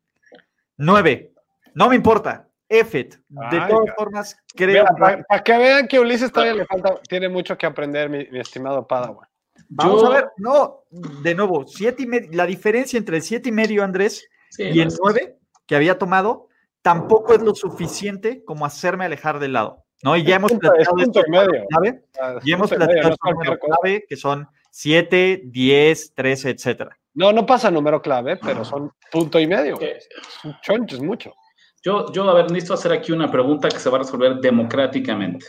9. 0.77 1.33
No 1.75 1.89
me 1.89 1.95
importa. 1.95 2.47
Effet. 2.69 3.19
De 3.27 3.61
todas 3.69 3.95
formas, 3.95 4.37
creo. 4.55 4.85
Para, 4.97 5.43
que 5.43 5.57
vean 5.57 5.87
que 5.87 5.99
Ulises 5.99 6.31
todavía 6.31 6.55
le 6.55 6.65
falta, 6.65 6.95
tiene 7.07 7.29
mucho 7.29 7.55
que 7.57 7.67
aprender, 7.67 8.09
mi, 8.09 8.39
estimado 8.39 8.87
Padawan. 8.87 9.27
Vamos 9.69 10.03
a 10.03 10.09
ver, 10.09 10.31
no, 10.37 10.83
de 10.89 11.35
nuevo, 11.35 11.65
siete 11.67 12.03
y 12.03 12.07
medio, 12.07 12.29
la 12.31 12.45
diferencia 12.45 12.97
entre 12.97 13.17
el 13.17 13.23
7 13.23 13.49
y 13.49 13.51
medio, 13.51 13.83
Andrés, 13.83 14.27
y 14.57 14.79
el 14.79 14.89
9 14.99 15.37
que 15.67 15.75
había 15.75 15.97
tomado, 15.97 16.47
tampoco 16.83 17.33
es 17.33 17.41
lo 17.41 17.55
suficiente 17.55 18.43
como 18.45 18.67
hacerme 18.67 19.05
alejar 19.05 19.39
del 19.39 19.53
lado. 19.53 19.83
¿no? 20.03 20.15
Y 20.15 20.23
ya 20.23 20.35
hemos 20.35 20.51
platicado 20.51 20.97
de 20.97 21.65
clave, 21.67 22.05
ah, 22.21 22.39
y 22.43 22.51
hemos 22.51 22.69
platicado 22.69 23.15
número 23.31 23.57
clave, 23.57 24.05
que 24.07 24.15
son 24.15 24.47
7, 24.69 25.43
10, 25.45 26.13
13, 26.13 26.49
etcétera. 26.51 26.97
No, 27.15 27.31
no 27.31 27.45
pasa 27.45 27.71
número 27.71 28.01
clave, 28.01 28.37
pero 28.37 28.65
son 28.65 28.91
punto 29.11 29.39
y 29.39 29.47
medio. 29.47 29.79
Es 29.79 30.07
un 30.43 30.55
choncho, 30.61 30.97
es 30.97 31.01
mucho. 31.01 31.33
Yo, 31.81 32.11
yo, 32.11 32.29
a 32.29 32.33
ver, 32.33 32.51
necesito 32.51 32.73
hacer 32.73 32.91
aquí 32.91 33.11
una 33.11 33.31
pregunta 33.31 33.69
que 33.69 33.79
se 33.79 33.89
va 33.89 33.97
a 33.97 34.01
resolver 34.01 34.35
democráticamente. 34.35 35.45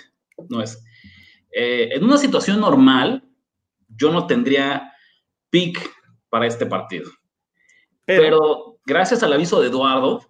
No 0.48 0.62
es. 0.62 0.84
Eh, 1.50 1.90
en 1.92 2.04
una 2.04 2.18
situación 2.18 2.60
normal, 2.60 3.24
yo 3.88 4.12
no 4.12 4.26
tendría 4.26 4.92
pick 5.50 5.80
para 6.28 6.46
este 6.46 6.66
partido. 6.66 7.10
Pero, 8.04 8.78
gracias 8.84 9.22
al 9.22 9.32
aviso 9.32 9.60
de 9.60 9.68
Eduardo, 9.68 10.20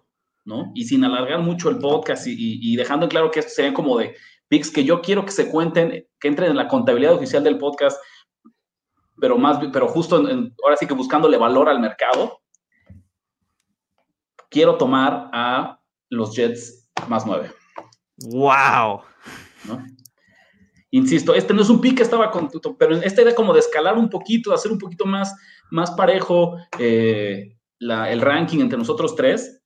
¿no? 0.45 0.71
Y 0.75 0.85
sin 0.85 1.03
alargar 1.03 1.39
mucho 1.39 1.69
el 1.69 1.79
podcast 1.79 2.25
y, 2.27 2.75
dejando 2.75 3.05
en 3.05 3.09
claro 3.09 3.31
que 3.31 3.39
estos 3.39 3.55
serían 3.55 3.73
como 3.73 3.97
de 3.97 4.15
picks 4.47 4.71
que 4.71 4.83
yo 4.83 5.01
quiero 5.01 5.25
que 5.25 5.31
se 5.31 5.49
cuenten, 5.49 6.07
que 6.19 6.27
entren 6.27 6.51
en 6.51 6.57
la 6.57 6.67
contabilidad 6.67 7.15
oficial 7.15 7.43
del 7.43 7.57
podcast, 7.57 7.99
pero 9.19 9.37
más, 9.37 9.59
pero 9.73 9.87
justo 9.87 10.17
ahora 10.17 10.77
sí 10.77 10.85
que 10.87 10.93
buscándole 10.93 11.37
valor 11.37 11.67
al 11.67 11.79
mercado, 11.79 12.39
quiero 14.49 14.77
tomar 14.77 15.29
a 15.33 15.81
los 16.09 16.35
Jets 16.35 16.91
más 17.07 17.25
nueve. 17.25 17.51
¡Wow! 18.17 19.01
Insisto, 20.91 21.33
este 21.33 21.53
no 21.53 21.61
es 21.61 21.69
un 21.69 21.81
pick 21.81 21.97
que 21.97 22.03
estaba 22.03 22.31
con, 22.31 22.49
pero 22.77 22.95
esta 22.95 23.21
idea 23.21 23.35
como 23.35 23.51
de 23.51 23.59
escalar 23.59 23.97
un 23.97 24.09
poquito, 24.09 24.51
de 24.51 24.55
hacer 24.55 24.71
un 24.71 24.79
poquito 24.79 25.05
más, 25.05 25.35
más 25.71 25.91
parejo 25.91 26.55
eh, 26.79 27.57
el 27.79 28.21
ranking 28.21 28.59
entre 28.59 28.77
nosotros 28.77 29.15
tres. 29.15 29.64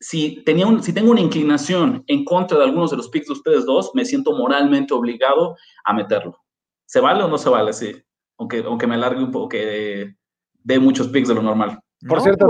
Si, 0.00 0.42
tenía 0.44 0.66
un, 0.66 0.82
si 0.82 0.92
tengo 0.92 1.10
una 1.10 1.20
inclinación 1.20 2.02
en 2.06 2.24
contra 2.24 2.58
de 2.58 2.64
algunos 2.64 2.90
de 2.90 2.96
los 2.96 3.08
picks 3.10 3.26
de 3.26 3.34
ustedes 3.34 3.66
dos, 3.66 3.90
me 3.94 4.04
siento 4.04 4.32
moralmente 4.32 4.94
obligado 4.94 5.56
a 5.84 5.92
meterlo. 5.92 6.38
¿Se 6.86 7.00
vale 7.00 7.22
o 7.22 7.28
no 7.28 7.38
se 7.38 7.50
vale? 7.50 7.72
Sí, 7.72 7.94
aunque, 8.38 8.64
aunque 8.66 8.86
me 8.86 8.94
alargue 8.94 9.22
un 9.22 9.30
poco, 9.30 9.50
que 9.50 10.14
dé 10.64 10.78
muchos 10.78 11.08
picks 11.08 11.28
de 11.28 11.34
lo 11.34 11.42
normal. 11.42 11.78
Por 12.08 12.22
cierto, 12.22 12.46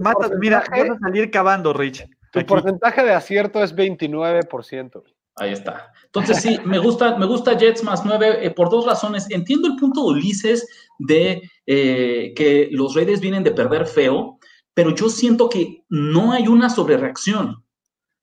matas, 0.00 0.30
mira, 0.38 0.62
vas 0.70 0.90
a 0.90 0.98
salir 0.98 1.30
cavando, 1.30 1.72
Rich. 1.72 2.06
Tu 2.32 2.46
porcentaje 2.46 3.02
de 3.02 3.12
acierto 3.12 3.62
es 3.62 3.74
29%. 3.74 5.02
Ahí 5.36 5.52
está. 5.52 5.92
Entonces 6.04 6.42
sí, 6.42 6.58
me 6.64 6.78
gusta, 6.78 7.16
me 7.16 7.26
gusta 7.26 7.56
Jets 7.56 7.82
más 7.82 8.04
9 8.04 8.46
eh, 8.46 8.50
por 8.50 8.70
dos 8.70 8.86
razones. 8.86 9.30
Entiendo 9.30 9.68
el 9.68 9.76
punto 9.76 10.02
de 10.02 10.10
Ulises 10.18 10.66
de 10.98 11.42
eh, 11.66 12.32
que 12.36 12.68
los 12.70 12.94
Raiders 12.94 13.20
vienen 13.20 13.42
de 13.42 13.52
perder 13.52 13.86
feo, 13.86 14.38
pero 14.74 14.94
yo 14.94 15.08
siento 15.08 15.48
que 15.48 15.84
no 15.88 16.32
hay 16.32 16.48
una 16.48 16.70
sobrereacción, 16.70 17.64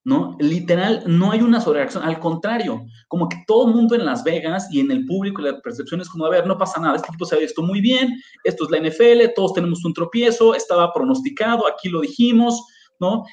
¿no? 0.03 0.35
Literal, 0.39 1.03
no 1.05 1.31
hay 1.31 1.41
una 1.41 1.61
sobrereacción. 1.61 2.03
Al 2.03 2.19
contrario, 2.19 2.85
como 3.07 3.29
que 3.29 3.43
todo 3.45 3.67
el 3.67 3.75
mundo 3.75 3.95
en 3.95 4.05
Las 4.05 4.23
Vegas 4.23 4.67
y 4.71 4.79
en 4.79 4.91
el 4.91 5.05
público, 5.05 5.41
la 5.41 5.61
percepción 5.61 6.01
es 6.01 6.09
como, 6.09 6.25
a 6.25 6.29
ver, 6.29 6.47
no 6.47 6.57
pasa 6.57 6.79
nada, 6.79 6.95
este 6.95 7.09
equipo 7.09 7.25
se 7.25 7.35
ha 7.35 7.39
visto 7.39 7.61
muy 7.61 7.81
bien, 7.81 8.17
esto 8.43 8.65
es 8.65 8.71
la 8.71 8.79
NFL, 8.79 9.33
todos 9.35 9.53
tenemos 9.53 9.85
un 9.85 9.93
tropiezo, 9.93 10.55
estaba 10.55 10.91
pronosticado, 10.93 11.67
aquí 11.67 11.89
lo 11.89 12.01
dijimos, 12.01 12.65
¿no? 12.99 13.23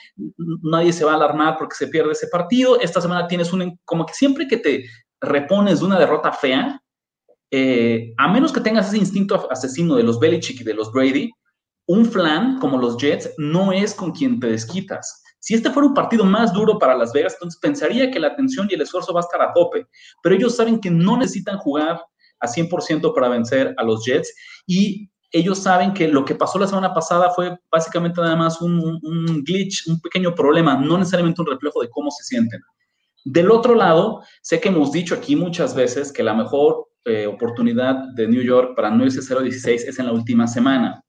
Nadie 0.63 0.93
se 0.93 1.05
va 1.05 1.13
a 1.13 1.17
alarmar 1.17 1.57
porque 1.59 1.77
se 1.77 1.89
pierde 1.89 2.13
ese 2.13 2.29
partido. 2.29 2.81
Esta 2.81 3.01
semana 3.01 3.27
tienes 3.27 3.53
un, 3.53 3.79
como 3.85 4.07
que 4.07 4.15
siempre 4.15 4.47
que 4.47 4.59
te 4.59 4.85
repones 5.21 5.81
de 5.81 5.87
una 5.87 5.99
derrota 5.99 6.33
fea, 6.33 6.81
eh, 7.51 8.13
a 8.19 8.29
menos 8.29 8.53
que 8.53 8.61
tengas 8.61 8.89
ese 8.89 8.99
instinto 8.99 9.49
asesino 9.51 9.97
de 9.97 10.03
los 10.03 10.19
Belichick 10.19 10.61
y 10.61 10.65
de 10.65 10.75
los 10.75 10.93
Brady, 10.93 11.31
un 11.87 12.05
flan 12.05 12.59
como 12.59 12.79
los 12.79 12.97
Jets 12.97 13.31
no 13.39 13.73
es 13.73 13.95
con 13.95 14.13
quien 14.13 14.41
te 14.41 14.49
desquitas. 14.49 15.23
Si 15.39 15.55
este 15.55 15.71
fuera 15.71 15.89
un 15.89 15.95
partido 15.95 16.25
más 16.25 16.53
duro 16.53 16.79
para 16.79 16.97
Las 16.97 17.13
Vegas, 17.13 17.35
entonces 17.35 17.61
pensaría 17.61 18.11
que 18.11 18.19
la 18.19 18.29
atención 18.29 18.67
y 18.69 18.75
el 18.75 18.81
esfuerzo 18.81 19.13
va 19.13 19.21
a 19.21 19.25
estar 19.25 19.41
a 19.41 19.53
tope, 19.53 19.87
pero 20.23 20.35
ellos 20.35 20.57
saben 20.57 20.81
que 20.81 20.91
no 20.91 21.17
necesitan 21.17 21.59
jugar 21.59 22.05
a 22.41 22.47
100% 22.47 23.15
para 23.15 23.29
vencer 23.29 23.75
a 23.77 23.85
los 23.85 24.05
Jets 24.05 24.35
y 24.67 25.09
ellos 25.33 25.59
saben 25.59 25.93
que 25.93 26.09
lo 26.09 26.25
que 26.25 26.35
pasó 26.35 26.59
la 26.59 26.67
semana 26.67 26.95
pasada 26.95 27.31
fue 27.31 27.57
básicamente 27.71 28.21
nada 28.21 28.37
más 28.37 28.61
un, 28.61 29.01
glitch, 29.45 29.87
un 29.87 30.01
pequeño 30.01 30.35
problema, 30.35 30.77
no 30.77 30.99
necesariamente 30.99 31.41
un 31.43 31.49
reflejo 31.49 31.83
de 31.83 31.91
cómo 31.91 32.11
se 32.11 32.25
sienten. 32.25 32.61
Del 33.25 33.51
otro 33.51 33.75
lado, 33.75 34.23
sé 34.41 34.61
que 34.61 34.69
hemos 34.69 34.93
dicho 34.93 35.15
aquí 35.15 35.37
muchas 35.37 35.75
veces 35.75 36.13
que 36.13 36.23
la 36.23 36.35
mejor 36.35 36.87
eh, 37.05 37.27
oportunidad 37.27 37.97
de 38.15 38.29
New 38.29 38.43
York 38.43 38.75
para 38.77 38.91
no 38.91 39.05
irse 39.05 39.21
0-16 39.21 39.89
es 39.89 39.99
en 39.99 40.07
la 40.07 40.13
última 40.13 40.47
semana. 40.47 41.05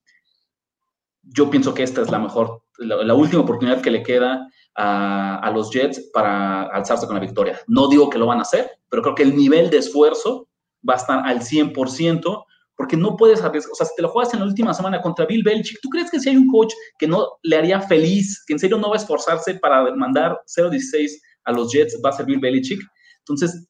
Yo 1.33 1.49
pienso 1.49 1.73
que 1.73 1.83
esta 1.83 2.01
es 2.01 2.09
la 2.09 2.19
mejor, 2.19 2.63
la, 2.77 3.13
última 3.13 3.41
oportunidad 3.41 3.81
que 3.81 3.91
le 3.91 4.03
queda 4.03 4.47
a, 4.75 5.39
a, 5.39 5.51
los 5.51 5.71
Jets 5.71 6.09
para 6.13 6.63
alzarse 6.63 7.05
con 7.05 7.15
la 7.15 7.21
victoria. 7.21 7.59
No 7.67 7.87
digo 7.87 8.09
que 8.09 8.17
lo 8.17 8.27
van 8.27 8.39
a 8.39 8.43
hacer, 8.43 8.69
pero 8.89 9.01
creo 9.01 9.15
que 9.15 9.23
el 9.23 9.35
nivel 9.35 9.69
de 9.69 9.77
esfuerzo 9.77 10.47
va 10.87 10.93
a 10.93 10.97
estar 10.97 11.25
al 11.25 11.41
100% 11.41 12.43
porque 12.77 12.95
no 12.95 13.17
puedes 13.17 13.43
arriesgar, 13.43 13.71
o 13.71 13.75
sea, 13.75 13.87
si 13.87 13.95
te 13.95 14.03
lo 14.03 14.09
juegas 14.09 14.33
en 14.33 14.39
la 14.39 14.45
última 14.45 14.73
semana 14.73 15.01
contra 15.01 15.25
Bill 15.25 15.43
Belichick, 15.43 15.79
¿tú 15.81 15.89
crees 15.89 16.11
que 16.11 16.19
si 16.19 16.29
hay 16.29 16.37
un 16.37 16.47
coach 16.47 16.71
que 16.99 17.07
no 17.07 17.27
le 17.41 17.57
haría 17.57 17.81
feliz, 17.81 18.43
que 18.45 18.53
en 18.53 18.59
serio 18.59 18.77
no 18.77 18.89
va 18.89 18.95
a 18.95 18.99
esforzarse 18.99 19.55
para 19.55 19.93
mandar 19.95 20.39
0-16 20.45 21.09
a 21.45 21.53
los 21.53 21.73
Jets, 21.73 21.99
va 22.05 22.09
a 22.09 22.13
ser 22.13 22.27
Bill 22.27 22.39
Belichick? 22.39 22.79
Entonces, 23.19 23.67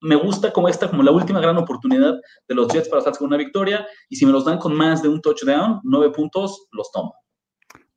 me 0.00 0.16
gusta 0.16 0.52
como 0.52 0.68
esta, 0.68 0.88
como 0.88 1.02
la 1.02 1.10
última 1.10 1.40
gran 1.40 1.56
oportunidad 1.56 2.14
de 2.48 2.54
los 2.54 2.68
Jets 2.72 2.88
para 2.88 3.02
con 3.12 3.28
una 3.28 3.36
victoria, 3.36 3.86
y 4.08 4.16
si 4.16 4.26
me 4.26 4.32
los 4.32 4.44
dan 4.44 4.58
con 4.58 4.74
más 4.74 5.02
de 5.02 5.08
un 5.08 5.20
touchdown, 5.20 5.80
nueve 5.84 6.12
puntos, 6.12 6.68
los 6.72 6.90
tomo. 6.92 7.14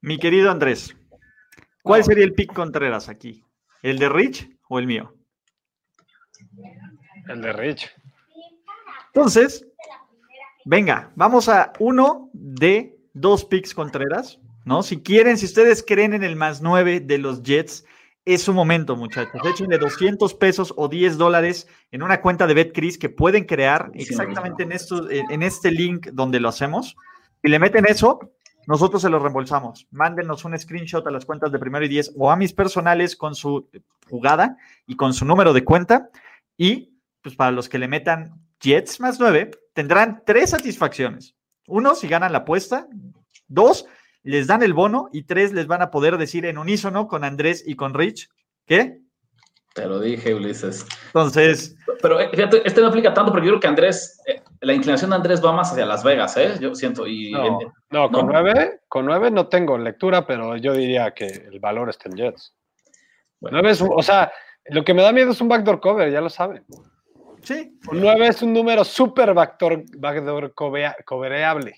Mi 0.01 0.17
querido 0.17 0.51
Andrés, 0.51 0.95
¿cuál 1.81 2.03
sería 2.03 2.25
el 2.25 2.33
pick 2.33 2.53
Contreras 2.53 3.09
aquí? 3.09 3.43
¿El 3.81 3.99
de 3.99 4.09
Rich 4.09 4.49
o 4.69 4.79
el 4.79 4.87
mío? 4.87 5.13
El 7.27 7.41
de 7.41 7.53
Rich. 7.53 7.89
Entonces, 9.13 9.65
Venga, 10.65 11.11
vamos 11.15 11.49
a 11.49 11.73
uno 11.79 12.29
de 12.31 12.97
dos 13.13 13.43
picks 13.43 13.73
Contreras, 13.73 14.39
¿no? 14.63 14.81
Si 14.81 15.01
quieren, 15.01 15.37
si 15.37 15.45
ustedes 15.45 15.83
creen 15.85 16.13
en 16.13 16.23
el 16.23 16.37
más 16.37 16.61
nueve 16.61 17.01
de 17.01 17.17
los 17.17 17.43
Jets, 17.43 17.85
es 18.25 18.41
su 18.41 18.53
momento, 18.53 18.95
muchachos. 18.95 19.41
Échenle 19.45 19.77
200 19.77 20.33
pesos 20.35 20.73
o 20.77 20.87
10 20.87 21.17
dólares 21.17 21.67
en 21.91 22.03
una 22.03 22.21
cuenta 22.21 22.47
de 22.47 22.53
BetCris 22.53 22.97
que 22.97 23.09
pueden 23.09 23.45
crear 23.45 23.91
exactamente 23.93 24.63
en, 24.63 24.71
esto, 24.71 25.09
en 25.09 25.43
este 25.43 25.71
link 25.71 26.07
donde 26.13 26.39
lo 26.39 26.49
hacemos. 26.49 26.95
Si 27.41 27.49
le 27.49 27.59
meten 27.59 27.85
eso, 27.85 28.33
nosotros 28.65 29.01
se 29.01 29.09
lo 29.09 29.19
reembolsamos. 29.19 29.87
Mándenos 29.91 30.45
un 30.45 30.57
screenshot 30.57 31.05
a 31.05 31.11
las 31.11 31.25
cuentas 31.25 31.51
de 31.51 31.59
primero 31.59 31.85
y 31.85 31.89
10 31.89 32.13
o 32.17 32.31
a 32.31 32.35
mis 32.35 32.53
personales 32.53 33.15
con 33.15 33.35
su 33.35 33.69
jugada 34.09 34.57
y 34.87 34.95
con 34.95 35.13
su 35.13 35.25
número 35.25 35.51
de 35.51 35.65
cuenta. 35.65 36.09
Y 36.57 36.93
pues 37.21 37.35
para 37.35 37.51
los 37.51 37.67
que 37.67 37.79
le 37.79 37.87
metan 37.87 38.41
Jets 38.59 38.99
más 39.01 39.19
9 39.19 39.51
tendrán 39.73 40.23
tres 40.25 40.51
satisfacciones. 40.51 41.35
Uno, 41.67 41.95
si 41.95 42.07
ganan 42.07 42.31
la 42.31 42.39
apuesta. 42.39 42.87
Dos, 43.47 43.85
les 44.23 44.47
dan 44.47 44.63
el 44.63 44.73
bono. 44.73 45.09
Y 45.11 45.23
tres, 45.23 45.53
les 45.53 45.67
van 45.67 45.81
a 45.81 45.91
poder 45.91 46.17
decir 46.17 46.45
en 46.45 46.57
unísono 46.57 47.07
con 47.07 47.23
Andrés 47.23 47.63
y 47.65 47.75
con 47.75 47.93
Rich. 47.93 48.29
¿Qué? 48.65 48.99
Te 49.73 49.87
lo 49.87 49.99
dije, 49.99 50.35
Ulises. 50.35 50.85
Entonces. 51.07 51.75
Pero 52.01 52.19
eh, 52.19 52.29
fíjate, 52.31 52.61
este 52.65 52.81
no 52.81 52.87
aplica 52.87 53.13
tanto 53.13 53.31
porque 53.31 53.47
yo 53.47 53.53
creo 53.53 53.59
que 53.59 53.67
Andrés, 53.67 54.21
eh, 54.27 54.41
la 54.61 54.73
inclinación 54.73 55.09
de 55.09 55.15
Andrés 55.15 55.43
va 55.43 55.51
más 55.51 55.71
hacia 55.71 55.85
Las 55.85 56.03
Vegas, 56.03 56.37
¿eh? 56.37 56.55
Yo 56.59 56.75
siento. 56.75 57.07
Y, 57.07 57.31
no, 57.89 58.11
con 58.11 58.27
nueve, 58.27 58.81
con 58.87 59.05
nueve 59.05 59.31
no 59.31 59.47
tengo 59.47 59.77
lectura, 59.77 60.27
pero 60.27 60.57
yo 60.57 60.73
diría 60.73 61.11
que 61.11 61.25
el 61.25 61.59
valor 61.59 61.89
está 61.89 62.09
en 62.09 62.17
Jets. 62.17 62.55
Bueno, 63.39 63.61
nueve 63.61 63.77
o 63.89 64.03
sea, 64.03 64.31
lo 64.65 64.83
que 64.83 64.93
me 64.93 65.01
da 65.01 65.11
miedo 65.11 65.31
es 65.31 65.41
un 65.41 65.47
backdoor 65.47 65.79
cover, 65.79 66.11
ya 66.11 66.21
lo 66.21 66.29
saben. 66.29 66.63
Sí. 67.43 67.77
9 67.91 68.27
es 68.27 68.41
un 68.41 68.53
número 68.53 68.83
súper 68.83 69.33
backdoor, 69.33 69.83
backdoor 69.97 70.53
covereable. 70.53 71.75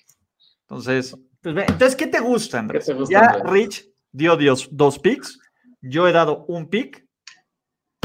Entonces, 0.61 1.17
entonces, 1.45 1.95
¿qué 1.95 2.07
te 2.07 2.19
gusta, 2.19 2.59
Andrés? 2.59 2.91
ya 3.09 3.37
Rich 3.45 3.87
dio 4.11 4.35
Dios, 4.35 4.67
dos 4.71 4.99
picks. 4.99 5.39
Yo 5.81 6.07
he 6.07 6.11
dado 6.11 6.45
un 6.47 6.69
pick. 6.69 7.05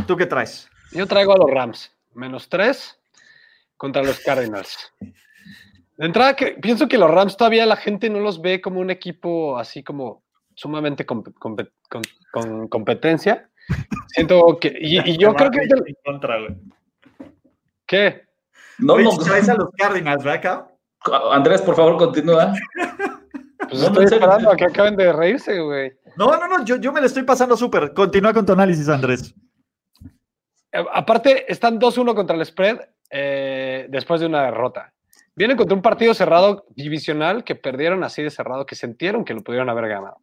¿Tú 0.06 0.16
qué 0.16 0.26
traes? 0.26 0.68
Yo 0.92 1.06
traigo 1.06 1.32
a 1.32 1.38
los 1.38 1.50
Rams, 1.50 1.94
menos 2.14 2.48
tres 2.48 2.98
contra 3.76 4.02
los 4.02 4.20
Cardinals. 4.20 4.92
De 5.00 6.06
entrada, 6.06 6.34
que, 6.36 6.52
pienso 6.52 6.88
que 6.88 6.98
los 6.98 7.10
Rams 7.10 7.36
todavía 7.36 7.64
la 7.64 7.76
gente 7.76 8.10
no 8.10 8.20
los 8.20 8.40
ve 8.40 8.60
como 8.60 8.80
un 8.80 8.90
equipo 8.90 9.58
así 9.58 9.82
como 9.82 10.22
sumamente 10.54 11.06
con, 11.06 11.22
competencia. 12.68 13.48
Siento 14.08 14.58
que. 14.60 14.76
Y, 14.80 15.16
yo 15.16 15.34
creo 15.34 15.50
que. 15.50 15.68
¿Qué? 17.86 18.22
No, 18.78 18.98
no. 18.98 19.16
Traes 19.18 19.48
a 19.48 19.54
los 19.54 19.70
Cardinals, 19.76 20.24
¿verdad, 20.24 20.66
Andrés, 21.32 21.62
por 21.62 21.76
favor, 21.76 21.96
continúa. 21.96 22.52
Pues 23.68 23.82
estoy 23.82 24.04
esperando 24.04 24.50
a 24.50 24.56
que 24.56 24.64
acaben 24.64 24.96
de 24.96 25.12
reírse, 25.12 25.58
güey. 25.60 25.92
No, 26.16 26.36
no, 26.38 26.48
no, 26.48 26.64
yo, 26.64 26.76
yo 26.76 26.92
me 26.92 27.00
lo 27.00 27.06
estoy 27.06 27.22
pasando 27.22 27.56
súper. 27.56 27.92
Continúa 27.92 28.32
con 28.32 28.46
tu 28.46 28.52
análisis, 28.52 28.88
Andrés. 28.88 29.34
Eh, 30.72 30.84
aparte, 30.92 31.50
están 31.50 31.78
2-1 31.78 32.14
contra 32.14 32.36
el 32.36 32.44
spread 32.44 32.80
eh, 33.10 33.86
después 33.88 34.20
de 34.20 34.26
una 34.26 34.44
derrota. 34.44 34.92
Vienen 35.34 35.56
contra 35.56 35.74
un 35.74 35.82
partido 35.82 36.14
cerrado 36.14 36.66
divisional 36.70 37.44
que 37.44 37.54
perdieron 37.54 38.04
así 38.04 38.22
de 38.22 38.30
cerrado, 38.30 38.66
que 38.66 38.74
sintieron 38.74 39.24
que 39.24 39.34
lo 39.34 39.42
pudieron 39.42 39.68
haber 39.70 39.88
ganado. 39.88 40.18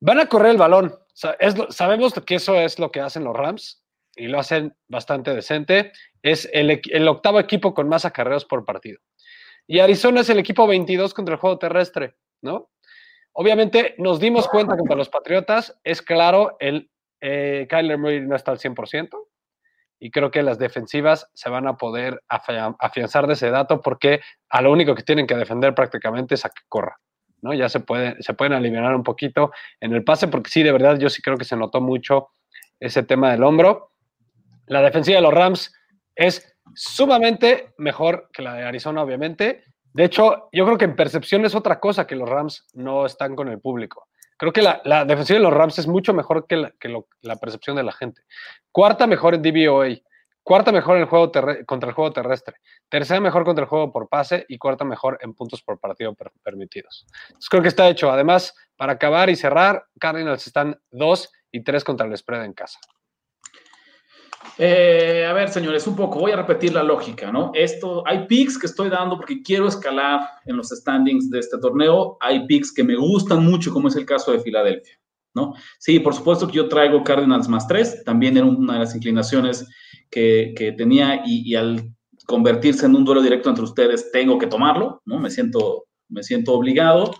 Van 0.00 0.18
a 0.18 0.26
correr 0.26 0.52
el 0.52 0.56
balón. 0.56 0.94
sabemos 1.68 2.14
que 2.26 2.34
eso 2.34 2.58
es 2.58 2.78
lo 2.78 2.90
que 2.90 3.00
hacen 3.00 3.24
los 3.24 3.36
Rams 3.36 3.84
y 4.16 4.26
lo 4.26 4.40
hacen 4.40 4.74
bastante 4.88 5.34
decente. 5.34 5.92
Es 6.22 6.48
el, 6.52 6.80
el 6.90 7.08
octavo 7.08 7.38
equipo 7.38 7.74
con 7.74 7.88
más 7.88 8.04
acarreos 8.04 8.44
por 8.44 8.64
partido. 8.64 9.00
Y 9.66 9.78
Arizona 9.80 10.20
es 10.20 10.30
el 10.30 10.38
equipo 10.38 10.66
22 10.66 11.14
contra 11.14 11.34
el 11.34 11.40
juego 11.40 11.58
terrestre, 11.58 12.16
¿no? 12.40 12.70
Obviamente 13.32 13.94
nos 13.98 14.20
dimos 14.20 14.46
cuenta 14.48 14.76
contra 14.76 14.96
los 14.96 15.08
Patriotas, 15.08 15.78
es 15.84 16.02
claro, 16.02 16.56
el 16.60 16.90
eh, 17.20 17.66
Kyler 17.68 17.98
Murray 17.98 18.20
no 18.20 18.36
está 18.36 18.50
al 18.50 18.58
100% 18.58 19.08
y 19.98 20.10
creo 20.10 20.30
que 20.30 20.42
las 20.42 20.58
defensivas 20.58 21.30
se 21.32 21.48
van 21.48 21.66
a 21.66 21.76
poder 21.76 22.22
afianzar 22.28 23.26
de 23.26 23.34
ese 23.34 23.50
dato 23.50 23.80
porque 23.80 24.20
a 24.48 24.60
lo 24.60 24.72
único 24.72 24.94
que 24.94 25.04
tienen 25.04 25.26
que 25.26 25.36
defender 25.36 25.74
prácticamente 25.74 26.34
es 26.34 26.44
a 26.44 26.50
que 26.50 26.62
corra. 26.68 26.98
¿no? 27.40 27.54
Ya 27.54 27.68
se, 27.68 27.80
puede, 27.80 28.20
se 28.20 28.34
pueden 28.34 28.52
aliviar 28.52 28.94
un 28.94 29.04
poquito 29.04 29.52
en 29.80 29.92
el 29.92 30.04
pase 30.04 30.28
porque 30.28 30.50
sí, 30.50 30.62
de 30.62 30.72
verdad, 30.72 30.98
yo 30.98 31.08
sí 31.08 31.22
creo 31.22 31.36
que 31.36 31.44
se 31.44 31.56
notó 31.56 31.80
mucho 31.80 32.30
ese 32.80 33.04
tema 33.04 33.30
del 33.30 33.44
hombro. 33.44 33.92
La 34.66 34.82
defensiva 34.82 35.16
de 35.16 35.22
los 35.22 35.32
Rams 35.32 35.72
es 36.16 36.51
sumamente 36.74 37.72
mejor 37.78 38.28
que 38.32 38.42
la 38.42 38.54
de 38.54 38.64
Arizona, 38.64 39.02
obviamente. 39.02 39.64
De 39.92 40.04
hecho, 40.04 40.48
yo 40.52 40.64
creo 40.64 40.78
que 40.78 40.86
en 40.86 40.96
percepción 40.96 41.44
es 41.44 41.54
otra 41.54 41.78
cosa 41.78 42.06
que 42.06 42.16
los 42.16 42.28
Rams 42.28 42.66
no 42.74 43.04
están 43.04 43.36
con 43.36 43.48
el 43.48 43.60
público. 43.60 44.08
Creo 44.38 44.52
que 44.52 44.62
la, 44.62 45.04
defensiva 45.04 45.38
de 45.38 45.44
los 45.44 45.52
Rams 45.52 45.78
es 45.78 45.86
mucho 45.86 46.14
mejor 46.14 46.46
que, 46.46 46.56
la, 46.56 47.36
percepción 47.36 47.76
de 47.76 47.84
la 47.84 47.92
gente. 47.92 48.22
Cuarta 48.72 49.06
mejor 49.06 49.34
en 49.34 49.42
DVOA, 49.42 49.90
cuarta 50.42 50.72
mejor 50.72 50.96
en 50.96 51.02
el 51.02 51.08
juego 51.08 51.30
contra 51.66 51.88
el 51.88 51.94
juego 51.94 52.12
terrestre, 52.12 52.56
tercera 52.88 53.20
mejor 53.20 53.44
contra 53.44 53.62
el 53.62 53.68
juego 53.68 53.92
por 53.92 54.08
pase 54.08 54.44
y 54.48 54.58
cuarta 54.58 54.84
mejor 54.84 55.18
en 55.20 55.34
puntos 55.34 55.62
por 55.62 55.78
partido 55.78 56.16
permitidos. 56.42 57.06
Entonces 57.28 57.48
creo 57.48 57.62
que 57.62 57.68
está 57.68 57.88
hecho. 57.88 58.10
Además, 58.10 58.54
para 58.76 58.94
acabar 58.94 59.30
y 59.30 59.36
cerrar, 59.36 59.86
Cardinals 60.00 60.46
están 60.46 60.80
dos 60.90 61.30
y 61.52 61.62
tres 61.62 61.84
contra 61.84 62.06
el 62.06 62.16
spread 62.16 62.44
en 62.44 62.54
casa. 62.54 62.80
Eh, 64.58 65.24
a 65.28 65.32
ver, 65.32 65.48
señores, 65.48 65.86
un 65.86 65.96
poco, 65.96 66.18
voy 66.18 66.32
a 66.32 66.36
repetir 66.36 66.74
la 66.74 66.82
lógica, 66.82 67.32
¿no? 67.32 67.52
Esto, 67.54 68.06
hay 68.06 68.26
picks 68.26 68.58
que 68.58 68.66
estoy 68.66 68.90
dando 68.90 69.16
porque 69.16 69.42
quiero 69.42 69.66
escalar 69.66 70.20
en 70.44 70.56
los 70.56 70.68
standings 70.68 71.30
de 71.30 71.38
este 71.38 71.58
torneo. 71.58 72.16
Hay 72.20 72.46
picks 72.46 72.72
que 72.72 72.84
me 72.84 72.96
gustan 72.96 73.44
mucho, 73.44 73.72
como 73.72 73.88
es 73.88 73.96
el 73.96 74.04
caso 74.04 74.32
de 74.32 74.40
Filadelfia, 74.40 74.98
¿no? 75.34 75.54
Sí, 75.78 75.98
por 76.00 76.14
supuesto 76.14 76.46
que 76.46 76.54
yo 76.54 76.68
traigo 76.68 77.02
Cardinals 77.02 77.48
más 77.48 77.66
tres, 77.66 78.04
también 78.04 78.36
era 78.36 78.46
una 78.46 78.74
de 78.74 78.78
las 78.80 78.94
inclinaciones 78.94 79.66
que, 80.10 80.74
tenía 80.76 81.22
y, 81.24 81.54
al 81.54 81.90
convertirse 82.26 82.86
en 82.86 82.94
un 82.94 83.04
duelo 83.04 83.22
directo 83.22 83.48
entre 83.48 83.64
ustedes, 83.64 84.12
tengo 84.12 84.38
que 84.38 84.46
tomarlo, 84.46 85.02
¿no? 85.06 85.18
Me 85.18 85.30
siento, 85.30 85.86
me 86.08 86.22
siento 86.22 86.52
obligado. 86.52 87.14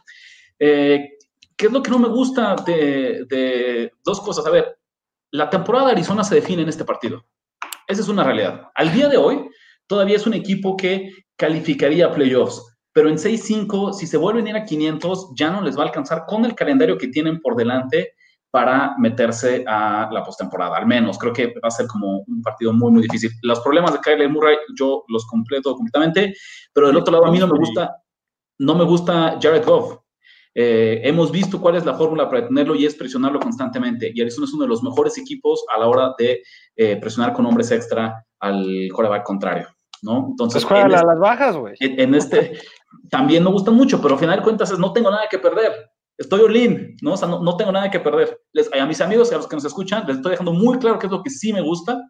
Eh, 0.58 1.10
¿Qué 1.56 1.66
es 1.66 1.72
lo 1.72 1.82
que 1.82 1.90
no 1.90 1.98
me 1.98 2.08
gusta 2.08 2.56
de, 2.66 3.24
de 3.28 3.90
dos 4.04 4.20
cosas? 4.20 4.46
A 4.46 4.50
ver, 4.50 4.76
la 5.32 5.50
temporada 5.50 5.86
de 5.86 5.92
Arizona 5.92 6.22
se 6.22 6.36
define 6.36 6.62
en 6.62 6.68
este 6.68 6.84
partido. 6.84 7.24
Esa 7.88 8.02
es 8.02 8.08
una 8.08 8.22
realidad. 8.22 8.68
Al 8.74 8.92
día 8.92 9.08
de 9.08 9.16
hoy, 9.16 9.48
todavía 9.86 10.16
es 10.16 10.26
un 10.26 10.34
equipo 10.34 10.76
que 10.76 11.10
calificaría 11.36 12.06
a 12.06 12.12
playoffs, 12.12 12.62
pero 12.92 13.08
en 13.08 13.16
6-5, 13.16 13.94
si 13.94 14.06
se 14.06 14.18
vuelven 14.18 14.46
a 14.46 14.50
ir 14.50 14.56
a 14.56 14.64
500, 14.64 15.32
ya 15.34 15.50
no 15.50 15.62
les 15.62 15.76
va 15.76 15.82
a 15.82 15.86
alcanzar 15.86 16.26
con 16.26 16.44
el 16.44 16.54
calendario 16.54 16.98
que 16.98 17.08
tienen 17.08 17.40
por 17.40 17.56
delante 17.56 18.12
para 18.50 18.94
meterse 18.98 19.64
a 19.66 20.10
la 20.12 20.22
postemporada. 20.22 20.76
Al 20.76 20.86
menos, 20.86 21.18
creo 21.18 21.32
que 21.32 21.46
va 21.46 21.68
a 21.68 21.70
ser 21.70 21.86
como 21.86 22.22
un 22.26 22.42
partido 22.42 22.74
muy, 22.74 22.92
muy 22.92 23.02
difícil. 23.02 23.30
Los 23.40 23.60
problemas 23.60 23.94
de 23.94 24.00
Kyler 24.00 24.28
Murray, 24.28 24.58
yo 24.78 25.04
los 25.08 25.26
completo 25.26 25.74
completamente, 25.74 26.34
pero 26.74 26.88
del 26.88 26.98
otro 26.98 27.12
lado, 27.12 27.24
a 27.24 27.30
mí 27.30 27.38
no 27.38 27.46
me 27.46 27.58
gusta, 27.58 27.96
no 28.58 28.74
me 28.74 28.84
gusta 28.84 29.38
Jared 29.40 29.64
Goff. 29.64 30.01
Eh, 30.54 31.00
hemos 31.04 31.32
visto 31.32 31.60
cuál 31.60 31.76
es 31.76 31.86
la 31.86 31.94
fórmula 31.94 32.28
para 32.28 32.42
detenerlo 32.42 32.74
y 32.74 32.84
es 32.84 32.94
presionarlo 32.94 33.40
constantemente. 33.40 34.12
Y 34.14 34.20
Arizona 34.20 34.46
es 34.46 34.52
uno 34.52 34.64
de 34.64 34.68
los 34.68 34.82
mejores 34.82 35.16
equipos 35.18 35.64
a 35.74 35.78
la 35.78 35.88
hora 35.88 36.14
de 36.18 36.42
eh, 36.76 36.96
presionar 36.96 37.32
con 37.32 37.46
hombres 37.46 37.70
extra 37.70 38.24
al 38.40 38.88
quarterback 38.92 39.24
contrario. 39.24 39.68
¿no? 40.02 40.26
Entonces, 40.30 40.64
pues 40.64 40.84
a 40.84 40.86
este 40.86 41.06
las 41.06 41.18
bajas, 41.18 41.56
güey. 41.56 41.74
En, 41.80 42.14
este 42.14 42.58
también 43.08 43.44
me 43.44 43.50
gusta 43.50 43.70
mucho, 43.70 44.02
pero 44.02 44.14
al 44.14 44.20
final 44.20 44.38
de 44.38 44.42
cuentas 44.42 44.70
es 44.70 44.78
no 44.78 44.92
tengo 44.92 45.10
nada 45.10 45.26
que 45.30 45.38
perder. 45.38 45.72
Estoy 46.18 46.40
all 46.40 46.96
¿no? 47.00 47.14
O 47.14 47.16
sea, 47.16 47.28
no, 47.28 47.56
tengo 47.56 47.72
nada 47.72 47.90
que 47.90 48.00
perder. 48.00 48.38
Les, 48.52 48.70
a 48.72 48.86
mis 48.86 49.00
amigos 49.00 49.30
y 49.30 49.34
a 49.34 49.38
los 49.38 49.48
que 49.48 49.56
nos 49.56 49.64
escuchan, 49.64 50.04
les 50.06 50.16
estoy 50.16 50.32
dejando 50.32 50.52
muy 50.52 50.78
claro 50.78 50.98
qué 50.98 51.06
es 51.06 51.12
lo 51.12 51.22
que 51.22 51.30
sí 51.30 51.52
me 51.52 51.62
gusta, 51.62 52.00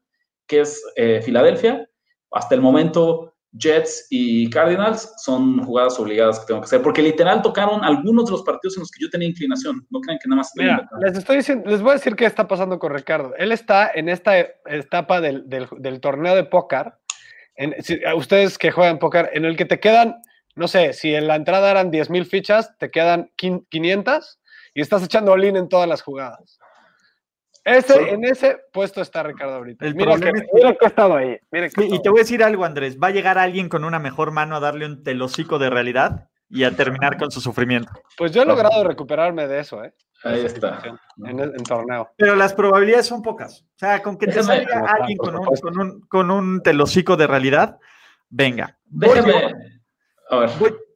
que 0.47 0.61
es 0.61 0.83
eh, 0.97 1.21
Filadelfia. 1.23 1.87
Hasta 2.33 2.55
el 2.55 2.63
momento 2.63 3.32
Jets 3.53 4.07
y 4.09 4.49
Cardinals 4.51 5.13
son 5.19 5.63
jugadas 5.65 5.99
obligadas 5.99 6.41
que 6.41 6.47
tengo 6.47 6.61
que 6.61 6.67
hacer, 6.67 6.83
porque 6.83 7.03
literal 7.03 7.43
tocaron 7.43 7.85
algunos 7.85 8.27
de 8.27 8.33
los 8.33 8.43
partidos 8.43 8.77
en 8.77 8.81
los 8.81 8.91
que 8.91 9.03
yo 9.03 9.11
tenía 9.11 9.29
inclinación. 9.29 9.87
No 9.91 10.01
crean 10.01 10.19
que 10.23 10.29
nada 10.29 10.39
más. 10.39 10.53
Mira, 10.57 10.89
les 11.01 11.19
estoy 11.19 11.39
diciendo, 11.39 11.69
les 11.69 11.83
voy 11.83 11.91
a 11.91 11.95
decir 11.95 12.17
qué 12.17 12.25
está 12.25 12.49
pasando 12.49 12.79
con 12.79 12.95
Ricardo. 12.95 13.35
Él 13.37 13.53
está 13.53 13.91
en 13.95 14.09
esta 14.09 14.39
etapa 14.39 15.21
del, 15.21 15.45
torneo 16.01 16.35
de 16.35 16.45
póker. 16.45 16.95
En, 17.57 17.75
ustedes 18.17 18.57
que 18.57 18.71
juegan 18.71 18.99
póker, 18.99 19.31
en 19.35 19.45
el 19.45 19.57
que 19.57 19.67
te 19.67 19.81
quedan, 19.81 20.17
no 20.55 20.67
sé, 20.67 20.95
si 20.95 21.15
en 21.15 21.27
la 21.27 21.37
entrada 21.37 21.71
eran 21.71 21.91
10 21.91 22.09
mil 22.09 22.25
fichas, 22.25 22.77
te 22.79 22.91
quedan 22.91 23.31
500 23.37 24.41
y 24.75 24.81
estás 24.81 25.03
echando 25.03 25.33
all 25.33 25.45
en 25.45 25.69
todas 25.69 25.89
las 25.89 26.01
jugadas. 26.01 26.59
Ese, 27.65 28.11
En 28.11 28.25
ese 28.25 28.59
puesto 28.73 29.01
está 29.01 29.23
Ricardo 29.23 29.55
ahorita. 29.55 29.87
mira, 29.95 30.19
que, 30.19 30.85
ha 30.85 30.89
estado 30.89 31.17
ahí. 31.17 31.39
y 31.77 32.03
te 32.03 32.09
voy 32.09 32.21
a 32.21 32.23
decir 32.23 32.43
algo, 32.43 32.65
Andrés. 32.65 32.99
Va 33.01 33.09
a 33.09 33.13
llegar 33.13 33.39
alguien 33.39 33.69
con 33.69 33.85
una 33.85 34.01
mejor 34.01 34.33
mano 34.33 34.57
a 34.57 34.61
darle 34.61 34.85
un 34.85 35.05
telocico 35.05 35.59
de 35.59 35.71
realidad 35.71 36.29
y 36.49 36.65
a 36.65 36.75
terminar 36.75 37.17
con 37.17 37.31
su 37.31 37.41
sufrimiento. 37.41 37.91
Pues 38.19 38.33
yo 38.33 38.43
he 38.43 38.45
logrado 38.45 38.83
recuperarme 38.85 39.47
de 39.47 39.61
eso, 39.61 39.85
¿eh? 39.85 39.95
Ahí 40.25 40.45
está. 40.45 40.83
En, 41.25 41.53
torneo. 41.65 42.11
Pero 42.17 42.37
las 42.37 42.53
probabilidades 42.53 43.07
son 43.07 43.23
pocas. 43.23 43.63
O 43.63 43.79
sea, 43.79 44.03
con 44.03 44.19
que 44.19 44.27
te 44.27 44.43
salga 44.43 44.95
alguien 44.99 45.19
con 45.19 45.35
un, 45.37 46.01
con, 46.09 46.31
un, 46.31 46.63
telocico 46.63 47.17
de 47.17 47.27
realidad, 47.27 47.79
venga. 48.29 48.79
Déjame. 48.87 49.53
a 50.31 50.37
ver. 50.37 50.51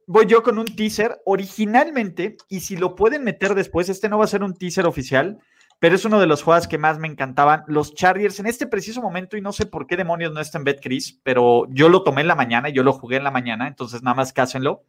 voy 0.05 0.25
yo 0.27 0.43
con 0.43 0.59
un 0.59 0.65
teaser 0.65 1.17
originalmente, 1.25 2.37
y 2.49 2.59
si 2.59 2.77
lo 2.77 2.95
pueden 2.95 3.23
meter 3.23 3.55
después, 3.55 3.89
este 3.89 4.09
no 4.09 4.17
va 4.17 4.25
a 4.25 4.29
ser 4.29 4.43
un 4.43 4.53
teaser 4.53 4.85
oficial 4.85 5.39
pero 5.79 5.95
es 5.95 6.05
uno 6.05 6.19
de 6.19 6.27
los 6.27 6.43
juegos 6.43 6.67
que 6.67 6.77
más 6.77 6.97
me 6.97 7.07
encantaban. 7.07 7.63
Los 7.67 7.93
Chargers 7.93 8.39
en 8.39 8.47
este 8.47 8.67
preciso 8.67 9.01
momento, 9.01 9.37
y 9.37 9.41
no 9.41 9.53
sé 9.53 9.65
por 9.65 9.85
qué 9.85 9.95
demonios 9.95 10.33
no 10.33 10.39
está 10.39 10.57
en 10.57 10.63
BetCris, 10.63 11.19
pero 11.23 11.67
yo 11.69 11.89
lo 11.89 12.03
tomé 12.03 12.21
en 12.21 12.27
la 12.27 12.35
mañana, 12.35 12.69
yo 12.69 12.83
lo 12.83 12.93
jugué 12.93 13.17
en 13.17 13.23
la 13.23 13.31
mañana, 13.31 13.67
entonces 13.67 14.01
nada 14.01 14.15
más 14.15 14.33
cásenlo. 14.33 14.83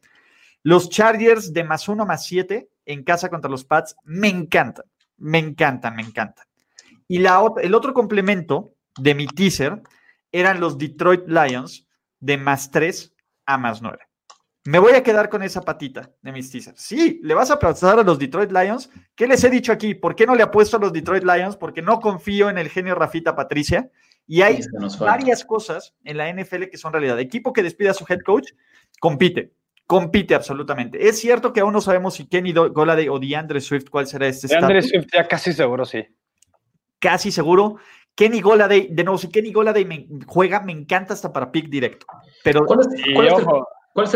Los 0.63 0.89
Chargers 0.89 1.53
de 1.53 1.63
más 1.63 1.87
uno 1.87 2.05
más 2.05 2.25
siete 2.25 2.69
en 2.85 3.03
casa 3.03 3.29
contra 3.29 3.49
los 3.49 3.63
Pats 3.63 3.95
me 4.03 4.27
encantan, 4.27 4.85
me 5.17 5.37
encantan, 5.37 5.95
me 5.95 6.01
encantan. 6.01 6.45
Y 7.07 7.19
la, 7.19 7.41
el 7.61 7.73
otro 7.75 7.93
complemento 7.93 8.73
de 8.97 9.15
mi 9.15 9.27
teaser 9.27 9.81
eran 10.31 10.59
los 10.59 10.77
Detroit 10.77 11.27
Lions 11.27 11.87
de 12.19 12.37
más 12.37 12.71
tres 12.71 13.13
a 13.45 13.57
más 13.57 13.81
nueve. 13.81 14.08
Me 14.69 14.77
voy 14.77 14.93
a 14.93 15.01
quedar 15.01 15.29
con 15.29 15.41
esa 15.41 15.61
patita 15.61 16.11
de 16.21 16.31
mis 16.31 16.51
teasers. 16.51 16.79
Sí, 16.79 17.19
le 17.23 17.33
vas 17.33 17.49
a 17.49 17.55
apostar 17.55 17.97
a 17.97 18.03
los 18.03 18.19
Detroit 18.19 18.51
Lions. 18.51 18.91
¿Qué 19.15 19.25
les 19.25 19.43
he 19.43 19.49
dicho 19.49 19.71
aquí? 19.71 19.95
¿Por 19.95 20.13
qué 20.13 20.27
no 20.27 20.35
le 20.35 20.43
apuesto 20.43 20.77
a 20.77 20.79
los 20.79 20.93
Detroit 20.93 21.23
Lions? 21.23 21.57
Porque 21.57 21.81
no 21.81 21.99
confío 21.99 22.51
en 22.51 22.59
el 22.59 22.69
genio 22.69 22.93
Rafita 22.93 23.35
Patricia. 23.35 23.89
Y 24.27 24.43
hay 24.43 24.59
varias 24.99 25.43
cosas 25.43 25.95
en 26.03 26.17
la 26.17 26.31
NFL 26.31 26.65
que 26.65 26.77
son 26.77 26.93
realidad. 26.93 27.19
Equipo 27.19 27.51
que 27.51 27.63
despide 27.63 27.89
a 27.89 27.95
su 27.95 28.05
head 28.07 28.19
coach, 28.23 28.51
compite. 28.99 29.53
Compite 29.87 30.35
absolutamente. 30.35 31.07
Es 31.07 31.17
cierto 31.17 31.51
que 31.51 31.61
aún 31.61 31.73
no 31.73 31.81
sabemos 31.81 32.13
si 32.13 32.27
Kenny 32.27 32.53
Goladay 32.53 33.09
o 33.09 33.17
DeAndre 33.17 33.61
Swift, 33.61 33.89
cuál 33.89 34.05
será 34.05 34.27
este 34.27 34.47
DeAndre 34.49 34.83
Swift 34.83 35.07
ya 35.11 35.27
casi 35.27 35.51
seguro, 35.51 35.83
sí. 35.83 36.05
Casi 36.99 37.31
seguro. 37.31 37.77
Kenny 38.13 38.39
Goladay, 38.39 38.89
de 38.91 39.03
nuevo, 39.03 39.17
si 39.17 39.29
Kenny 39.29 39.51
Goladay 39.51 39.85
me 39.85 40.07
juega, 40.27 40.59
me 40.59 40.73
encanta 40.73 41.15
hasta 41.15 41.33
para 41.33 41.51
pick 41.51 41.69
directo. 41.69 42.05
Pero 42.43 42.67
¿Cuál 42.67 42.81
es, 42.81 42.87
¿cuál 43.15 43.27
es 43.29 43.33
el, 43.33 43.45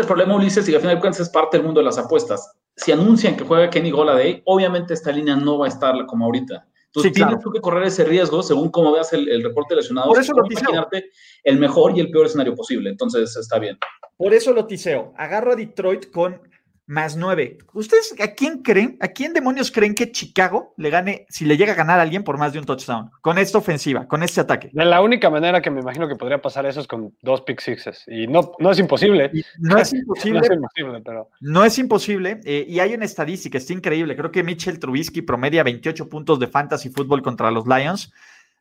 problema, 0.06 0.36
Ulises? 0.36 0.68
Y 0.68 0.74
al 0.74 0.80
final 0.80 0.96
de 0.96 1.00
cuentas 1.00 1.20
es 1.20 1.28
parte 1.28 1.56
del 1.56 1.66
mundo 1.66 1.80
de 1.80 1.84
las 1.86 1.98
apuestas. 1.98 2.52
si 2.76 2.90
anuncian 2.90 3.36
que 3.36 3.44
juega 3.44 3.70
Kenny 3.70 3.90
Goladay, 3.90 4.42
obviamente 4.46 4.94
esta 4.94 5.12
línea 5.12 5.36
no 5.36 5.58
va 5.58 5.66
a 5.66 5.68
estar 5.68 6.06
como 6.06 6.24
ahorita. 6.24 6.66
Entonces 6.86 7.12
tienes 7.12 7.40
tú 7.40 7.50
que 7.50 7.60
correr 7.60 7.84
ese 7.84 8.04
riesgo 8.04 8.42
según 8.42 8.70
cómo 8.70 8.92
veas 8.92 9.12
el, 9.12 9.42
reporte 9.42 9.74
de 9.74 9.80
lesionados. 9.80 10.08
Por 10.08 10.20
eso 10.20 10.32
lo 10.32 10.46
imaginarte 10.48 11.10
el 11.42 11.58
mejor 11.58 11.96
y 11.96 12.00
el 12.00 12.10
peor 12.10 12.26
escenario 12.26 12.54
posible. 12.54 12.90
Entonces 12.90 13.36
está 13.36 13.58
bien. 13.58 13.78
Por 14.16 14.32
eso 14.32 14.52
lo 14.52 14.66
tiseo. 14.66 15.12
Agarro 15.16 15.52
a 15.52 15.56
Detroit 15.56 16.10
con 16.12 16.40
más 16.86 17.16
nueve. 17.16 17.58
¿Ustedes 17.72 18.14
a 18.20 18.34
quién 18.34 18.62
creen? 18.62 18.98
¿A 19.00 19.08
quién 19.08 19.32
demonios 19.32 19.70
creen 19.70 19.94
que 19.94 20.12
Chicago 20.12 20.74
le 20.76 20.90
gane 20.90 21.26
si 21.30 21.44
le 21.46 21.56
llega 21.56 21.72
a 21.72 21.76
ganar 21.76 21.98
a 21.98 22.02
alguien 22.02 22.24
por 22.24 22.36
más 22.36 22.52
de 22.52 22.58
un 22.58 22.66
touchdown? 22.66 23.10
Con 23.20 23.38
esta 23.38 23.58
ofensiva, 23.58 24.06
con 24.06 24.22
este 24.22 24.40
ataque. 24.40 24.70
De 24.72 24.84
la 24.84 25.00
única 25.00 25.30
manera 25.30 25.62
que 25.62 25.70
me 25.70 25.80
imagino 25.80 26.06
que 26.08 26.16
podría 26.16 26.42
pasar 26.42 26.66
eso 26.66 26.80
es 26.80 26.86
con 26.86 27.16
dos 27.22 27.42
pick 27.42 27.60
sixes. 27.60 28.04
Y 28.06 28.26
no, 28.26 28.52
no 28.58 28.70
es 28.70 28.78
imposible. 28.78 29.30
no 29.58 29.78
es 29.78 29.92
imposible. 29.92 30.40
no 30.40 30.44
es 30.44 30.50
imposible, 30.52 31.00
pero. 31.04 31.30
No 31.40 31.64
es 31.64 31.78
imposible. 31.78 32.40
Eh, 32.44 32.66
y 32.68 32.78
hay 32.80 32.94
una 32.94 33.06
estadística, 33.06 33.56
está 33.56 33.72
increíble. 33.72 34.16
Creo 34.16 34.30
que 34.30 34.42
Mitchell 34.42 34.78
Trubisky 34.78 35.22
promedia 35.22 35.62
28 35.62 36.08
puntos 36.08 36.38
de 36.38 36.48
fantasy 36.48 36.90
fútbol 36.90 37.22
contra 37.22 37.50
los 37.50 37.66
Lions. 37.66 38.12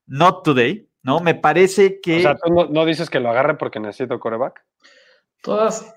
Not 0.05 0.43
today, 0.43 0.87
¿no? 1.01 1.19
Me 1.19 1.35
parece 1.35 1.99
que. 2.01 2.17
O 2.17 2.21
sea, 2.21 2.35
tú 2.35 2.53
no, 2.53 2.65
no 2.67 2.85
dices 2.85 3.09
que 3.09 3.19
lo 3.19 3.29
agarre 3.29 3.55
porque 3.55 3.79
necesito 3.79 4.19
coreback. 4.19 4.63
Todas. 5.41 5.93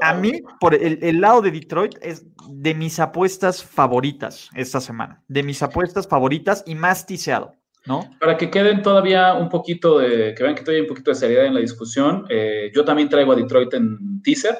A 0.00 0.14
mí, 0.14 0.42
por 0.60 0.74
el, 0.74 1.20
lado 1.20 1.40
de 1.42 1.50
Detroit, 1.50 1.94
es 2.02 2.26
de 2.48 2.74
mis 2.74 2.98
apuestas 3.00 3.64
favoritas 3.64 4.50
esta 4.54 4.80
semana. 4.80 5.22
De 5.28 5.42
mis 5.42 5.62
apuestas 5.62 6.06
favoritas 6.06 6.62
y 6.66 6.74
más 6.74 7.06
tiseado, 7.06 7.54
¿no? 7.86 8.10
Para 8.20 8.36
que 8.36 8.50
queden 8.50 8.82
todavía 8.82 9.34
un 9.34 9.48
poquito 9.48 9.98
de, 9.98 10.34
que 10.34 10.42
vean 10.42 10.54
que 10.54 10.62
todavía 10.62 10.80
hay 10.80 10.88
un 10.88 10.88
poquito 10.88 11.10
de 11.10 11.14
seriedad 11.14 11.46
en 11.46 11.54
la 11.54 11.60
discusión, 11.60 12.26
eh, 12.28 12.70
yo 12.74 12.84
también 12.84 13.08
traigo 13.08 13.32
a 13.32 13.36
Detroit 13.36 13.72
en 13.74 14.22
teaser. 14.22 14.56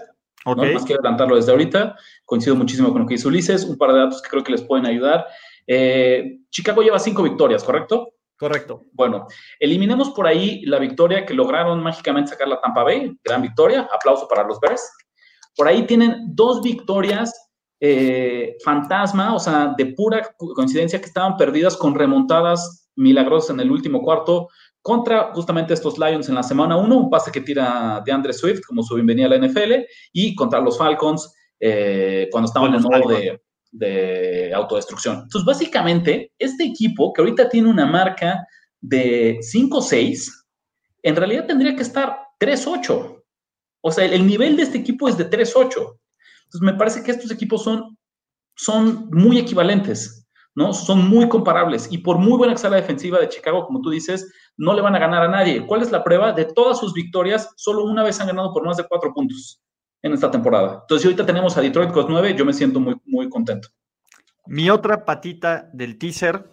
¿no? 0.46 0.54
Más 0.54 0.84
quiero 0.84 1.00
adelantarlo 1.00 1.34
desde 1.34 1.50
ahorita. 1.50 1.96
Coincido 2.24 2.54
muchísimo 2.54 2.92
con 2.92 3.02
lo 3.02 3.08
que 3.08 3.14
dice 3.14 3.26
Ulises. 3.26 3.64
Un 3.64 3.76
par 3.76 3.92
de 3.92 3.98
datos 3.98 4.22
que 4.22 4.30
creo 4.30 4.44
que 4.44 4.52
les 4.52 4.62
pueden 4.62 4.86
ayudar. 4.86 5.26
Eh, 5.66 6.38
Chicago 6.50 6.82
lleva 6.82 7.00
cinco 7.00 7.24
victorias, 7.24 7.64
¿correcto? 7.64 8.12
Correcto. 8.38 8.82
Bueno, 8.92 9.26
eliminemos 9.58 10.10
por 10.10 10.26
ahí 10.26 10.64
la 10.66 10.78
victoria 10.78 11.26
que 11.26 11.34
lograron 11.34 11.82
mágicamente 11.82 12.30
sacar 12.30 12.46
la 12.46 12.60
Tampa 12.60 12.84
Bay. 12.84 13.18
Gran 13.24 13.42
victoria. 13.42 13.88
Aplauso 13.92 14.28
para 14.28 14.44
los 14.44 14.60
Bears. 14.60 14.88
Por 15.56 15.68
ahí 15.68 15.86
tienen 15.86 16.34
dos 16.34 16.62
victorias 16.62 17.32
eh, 17.80 18.56
fantasma, 18.64 19.34
o 19.34 19.38
sea, 19.38 19.74
de 19.76 19.86
pura 19.86 20.34
coincidencia 20.36 21.00
que 21.00 21.06
estaban 21.06 21.36
perdidas 21.36 21.76
con 21.76 21.94
remontadas 21.94 22.90
milagrosas 22.96 23.50
en 23.50 23.60
el 23.60 23.70
último 23.70 24.00
cuarto 24.02 24.48
contra 24.80 25.32
justamente 25.34 25.74
estos 25.74 25.98
Lions 25.98 26.28
en 26.28 26.36
la 26.36 26.44
semana 26.44 26.76
1, 26.76 26.96
un 26.96 27.10
pase 27.10 27.32
que 27.32 27.40
tira 27.40 28.00
de 28.06 28.12
Andre 28.12 28.32
Swift 28.32 28.60
como 28.66 28.84
su 28.84 28.94
bienvenida 28.94 29.26
a 29.26 29.30
la 29.30 29.46
NFL, 29.46 29.84
y 30.12 30.34
contra 30.36 30.60
los 30.60 30.78
Falcons 30.78 31.34
eh, 31.58 32.28
cuando 32.30 32.46
estaban 32.46 32.72
en 32.72 32.82
modo 32.82 33.08
de, 33.08 33.42
de, 33.72 34.54
autodestrucción. 34.54 35.22
Entonces, 35.24 35.44
básicamente, 35.44 36.32
este 36.38 36.64
equipo 36.64 37.12
que 37.12 37.20
ahorita 37.20 37.48
tiene 37.48 37.68
una 37.68 37.84
marca 37.84 38.46
de 38.80 39.38
5-6, 39.40 40.30
en 41.02 41.16
realidad 41.16 41.46
tendría 41.46 41.74
que 41.74 41.82
estar 41.82 42.18
3-8. 42.38 43.15
O 43.86 43.92
sea, 43.92 44.04
el, 44.04 44.26
nivel 44.26 44.56
de 44.56 44.64
este 44.64 44.78
equipo 44.78 45.08
es 45.08 45.16
de 45.16 45.30
3-8. 45.30 45.68
Entonces, 45.68 46.60
me 46.60 46.74
parece 46.74 47.04
que 47.04 47.12
estos 47.12 47.30
equipos 47.30 47.62
son, 47.62 47.96
son 48.56 49.08
muy 49.12 49.38
equivalentes, 49.38 50.26
¿no? 50.56 50.72
Son 50.72 51.08
muy 51.08 51.28
comparables. 51.28 51.86
Y 51.92 51.98
por 51.98 52.18
muy 52.18 52.36
buena 52.36 52.52
que 52.52 52.58
sea 52.58 52.70
la 52.70 52.78
defensiva 52.78 53.20
de 53.20 53.28
Chicago, 53.28 53.64
como 53.64 53.80
tú 53.80 53.90
dices, 53.90 54.28
no 54.56 54.74
le 54.74 54.82
van 54.82 54.96
a 54.96 54.98
ganar 54.98 55.22
a 55.22 55.28
nadie. 55.28 55.64
¿Cuál 55.64 55.82
es 55.82 55.92
la 55.92 56.02
prueba? 56.02 56.32
De 56.32 56.46
todas 56.46 56.80
sus 56.80 56.94
victorias, 56.94 57.48
solo 57.54 57.84
una 57.84 58.02
vez 58.02 58.20
han 58.20 58.26
ganado 58.26 58.52
por 58.52 58.64
más 58.64 58.76
de 58.76 58.88
cuatro 58.88 59.14
puntos 59.14 59.62
en 60.02 60.12
esta 60.12 60.32
temporada. 60.32 60.80
Entonces, 60.80 61.02
si 61.02 61.06
ahorita 61.06 61.24
tenemos 61.24 61.56
a 61.56 61.60
Detroit 61.60 61.92
con 61.92 62.06
9, 62.08 62.34
yo 62.36 62.44
me 62.44 62.52
siento 62.52 62.80
muy, 62.80 62.96
muy 63.04 63.28
contento. 63.28 63.68
Mi 64.46 64.68
otra 64.68 65.04
patita 65.04 65.70
del 65.72 65.96
teaser 65.96 66.50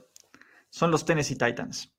son 0.69 0.91
los 0.91 1.03
Tennessee 1.03 1.35
Titans. 1.35 1.91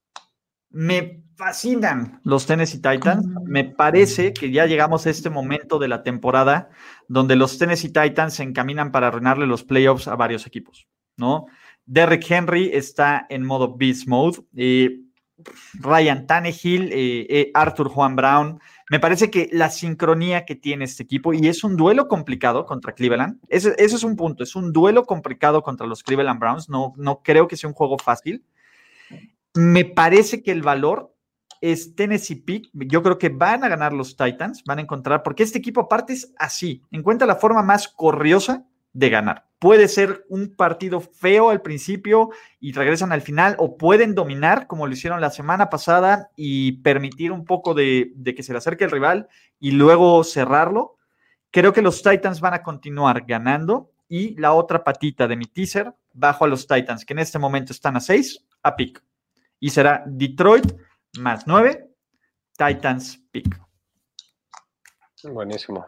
Me 0.74 1.22
fascinan 1.36 2.20
los 2.24 2.46
Tennessee 2.46 2.82
Titans. 2.82 3.26
Me 3.44 3.64
parece 3.64 4.32
que 4.32 4.50
ya 4.50 4.66
llegamos 4.66 5.06
a 5.06 5.10
este 5.10 5.30
momento 5.30 5.78
de 5.78 5.86
la 5.86 6.02
temporada 6.02 6.68
donde 7.06 7.36
los 7.36 7.58
Tennessee 7.58 7.92
Titans 7.92 8.34
se 8.34 8.42
encaminan 8.42 8.90
para 8.90 9.06
arruinarle 9.06 9.46
los 9.46 9.62
playoffs 9.62 10.08
a 10.08 10.16
varios 10.16 10.46
equipos, 10.46 10.88
¿no? 11.16 11.46
Derrick 11.86 12.28
Henry 12.28 12.70
está 12.72 13.24
en 13.28 13.44
modo 13.44 13.76
beast 13.76 14.08
mode. 14.08 14.38
Eh, 14.56 15.00
Ryan 15.74 16.26
Tannehill, 16.26 16.92
eh, 16.92 17.26
eh, 17.28 17.50
Arthur 17.54 17.88
Juan 17.88 18.16
Brown. 18.16 18.60
Me 18.90 18.98
parece 18.98 19.30
que 19.30 19.48
la 19.52 19.70
sincronía 19.70 20.44
que 20.44 20.56
tiene 20.56 20.84
este 20.84 21.02
equipo, 21.02 21.32
y 21.32 21.46
es 21.48 21.64
un 21.64 21.76
duelo 21.76 22.06
complicado 22.08 22.66
contra 22.66 22.94
Cleveland, 22.94 23.40
ese, 23.48 23.74
es 23.78 24.04
un 24.04 24.14
punto, 24.14 24.44
es 24.44 24.54
un 24.54 24.72
duelo 24.72 25.04
complicado 25.04 25.62
contra 25.62 25.86
los 25.86 26.02
Cleveland 26.02 26.38
Browns, 26.38 26.68
no, 26.68 26.92
no 26.96 27.22
creo 27.22 27.48
que 27.48 27.56
sea 27.56 27.68
un 27.68 27.74
juego 27.74 27.96
fácil, 27.98 28.44
me 29.54 29.84
parece 29.84 30.42
que 30.42 30.50
el 30.50 30.62
valor 30.62 31.14
es 31.60 31.94
Tennessee 31.94 32.34
Pick. 32.34 32.68
Yo 32.72 33.02
creo 33.02 33.18
que 33.18 33.30
van 33.30 33.64
a 33.64 33.68
ganar 33.68 33.92
los 33.92 34.16
Titans, 34.16 34.62
van 34.66 34.78
a 34.78 34.82
encontrar, 34.82 35.22
porque 35.22 35.44
este 35.44 35.58
equipo 35.58 35.82
aparte 35.82 36.12
es 36.12 36.34
así, 36.38 36.82
encuentra 36.90 37.26
la 37.26 37.36
forma 37.36 37.62
más 37.62 37.88
corriosa 37.88 38.66
de 38.92 39.10
ganar. 39.10 39.46
Puede 39.58 39.88
ser 39.88 40.26
un 40.28 40.54
partido 40.54 41.00
feo 41.00 41.48
al 41.48 41.62
principio 41.62 42.30
y 42.60 42.72
regresan 42.72 43.12
al 43.12 43.22
final, 43.22 43.56
o 43.58 43.78
pueden 43.78 44.14
dominar 44.14 44.66
como 44.66 44.86
lo 44.86 44.92
hicieron 44.92 45.20
la 45.20 45.30
semana 45.30 45.70
pasada 45.70 46.30
y 46.36 46.82
permitir 46.82 47.32
un 47.32 47.44
poco 47.44 47.72
de, 47.72 48.12
que 48.36 48.42
se 48.42 48.52
le 48.52 48.58
acerque 48.58 48.84
el 48.84 48.90
rival 48.90 49.28
y 49.58 49.70
luego 49.70 50.22
cerrarlo. 50.22 50.96
Creo 51.50 51.72
que 51.72 51.82
los 51.82 52.02
Titans 52.02 52.40
van 52.40 52.54
a 52.54 52.62
continuar 52.62 53.24
ganando 53.26 53.90
y 54.08 54.38
la 54.38 54.52
otra 54.52 54.84
patita 54.84 55.26
de 55.26 55.36
mi 55.36 55.46
teaser 55.46 55.94
bajo 56.12 56.44
a 56.44 56.48
los 56.48 56.66
Titans, 56.66 57.04
que 57.04 57.14
en 57.14 57.20
este 57.20 57.38
momento 57.38 57.72
están 57.72 57.96
a 57.96 58.00
6, 58.00 58.44
a 58.62 58.76
pick 58.76 59.02
y 59.60 59.70
será 59.70 60.02
Detroit 60.06 60.72
más 61.18 61.46
9, 61.46 61.90
Titans 62.56 63.20
pick. 63.30 63.60
Buenísimo. 65.24 65.86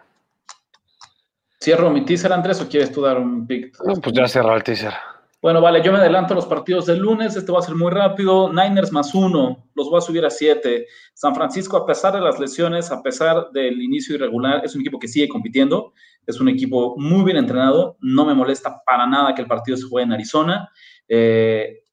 ¿Cierro 1.61 1.91
mi 1.91 2.05
teaser, 2.05 2.33
Andrés, 2.33 2.61
o 2.61 2.69
quieres 2.69 2.93
tú 2.93 3.03
dar 3.03 3.19
un 3.19 3.47
pick? 3.47 3.77
No, 3.85 3.95
pues 3.95 4.15
ya 4.15 4.29
cerró 4.29 4.55
el 4.55 4.63
teaser. 4.63 4.95
Bueno, 5.43 5.61
vale, 5.61 5.83
yo 5.83 5.93
me 5.93 5.99
adelanto 5.99 6.33
a 6.33 6.37
los 6.37 6.47
partidos 6.47 6.87
del 6.87 6.99
lunes, 6.99 7.37
este 7.37 7.53
va 7.53 7.61
a 7.61 7.63
ser 7.63 7.75
muy 7.75 7.91
rápido. 7.93 8.53
Niners 8.53 8.91
más 8.91 9.15
uno, 9.15 9.69
los 9.75 9.89
voy 9.89 9.99
a 9.99 10.01
subir 10.01 10.25
a 10.25 10.31
siete. 10.31 10.87
San 11.15 11.35
Francisco, 11.35 11.77
a 11.77 11.87
pesar 11.87 12.15
de 12.15 12.21
las 12.21 12.41
lesiones, 12.41 12.91
a 12.91 13.03
pesar 13.03 13.51
del 13.53 13.81
inicio 13.81 14.17
irregular, 14.17 14.63
es 14.65 14.75
un 14.75 14.81
equipo 14.81 14.99
que 14.99 15.09
sigue 15.09 15.29
compitiendo, 15.29 15.93
es 16.27 16.41
un 16.41 16.49
equipo 16.49 16.97
muy 16.97 17.25
bien 17.25 17.37
entrenado, 17.37 17.97
no 18.01 18.25
me 18.25 18.35
molesta 18.35 18.83
para 18.85 19.07
nada 19.07 19.35
que 19.35 19.43
el 19.43 19.47
partido 19.47 19.77
se 19.77 19.85
juegue 19.85 20.07
en 20.07 20.13
Arizona. 20.15 20.71
Eh, 21.07 21.85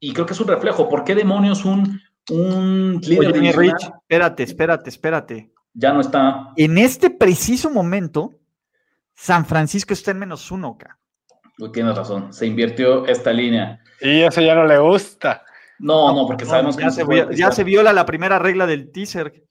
y 0.00 0.12
creo 0.12 0.26
que 0.26 0.32
es 0.32 0.40
un 0.40 0.48
reflejo. 0.48 0.88
¿Por 0.88 1.04
qué 1.04 1.14
demonios 1.14 1.64
un, 1.64 2.00
un 2.30 3.00
líder 3.02 3.32
Oye, 3.32 3.52
Rich, 3.52 3.82
espérate, 3.82 4.42
espérate, 4.42 4.90
espérate. 4.90 5.52
Ya 5.74 5.92
no 5.92 6.00
está. 6.00 6.52
En 6.56 6.78
este 6.78 7.10
preciso 7.10 7.70
momento, 7.70 8.34
San 9.14 9.46
Francisco 9.46 9.92
está 9.92 10.12
en 10.12 10.20
menos 10.20 10.50
uno, 10.50 10.76
acá. 10.78 10.98
Tienes 11.72 11.96
razón, 11.96 12.32
se 12.32 12.46
invirtió 12.46 13.04
esta 13.06 13.32
línea. 13.32 13.82
Y 14.00 14.22
eso 14.22 14.40
ya 14.40 14.54
no 14.54 14.64
le 14.64 14.78
gusta. 14.78 15.44
No, 15.80 16.12
no, 16.14 16.26
porque 16.26 16.44
sabemos 16.44 16.76
que 16.76 16.90
se, 16.90 17.04
ya 17.34 17.50
se 17.50 17.64
viola 17.64 17.92
la 17.92 18.06
primera 18.06 18.38
regla 18.38 18.66
del 18.66 18.92
teaser. 18.92 19.44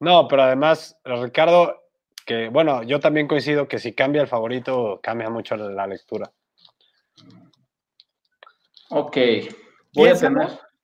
No, 0.00 0.28
pero 0.28 0.42
además, 0.42 0.96
Ricardo, 1.04 1.82
que 2.24 2.48
bueno, 2.48 2.84
yo 2.84 3.00
también 3.00 3.26
coincido 3.26 3.66
que 3.66 3.78
si 3.78 3.92
cambia 3.92 4.22
el 4.22 4.28
favorito, 4.28 5.00
cambia 5.02 5.30
mucho 5.30 5.56
la 5.56 5.86
lectura. 5.86 6.30
Ok, 8.90 9.16
Voy 9.94 10.10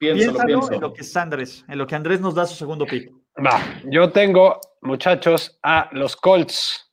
en 0.01 0.81
lo 0.81 0.93
que 0.93 1.01
es 1.03 1.17
Andrés, 1.17 1.65
en 1.69 1.79
lo 1.79 1.87
que 1.87 1.95
Andrés 1.95 2.21
nos 2.21 2.35
da 2.35 2.47
su 2.47 2.55
segundo 2.55 2.87
pick. 2.87 3.11
Va, 3.45 3.61
yo 3.85 4.11
tengo, 4.11 4.61
muchachos, 4.83 5.59
a 5.63 5.89
los 5.93 6.17
Colts 6.17 6.91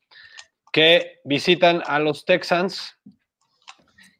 que 0.71 1.19
visitan 1.25 1.83
a 1.85 1.99
los 1.99 2.25
Texans. 2.25 2.97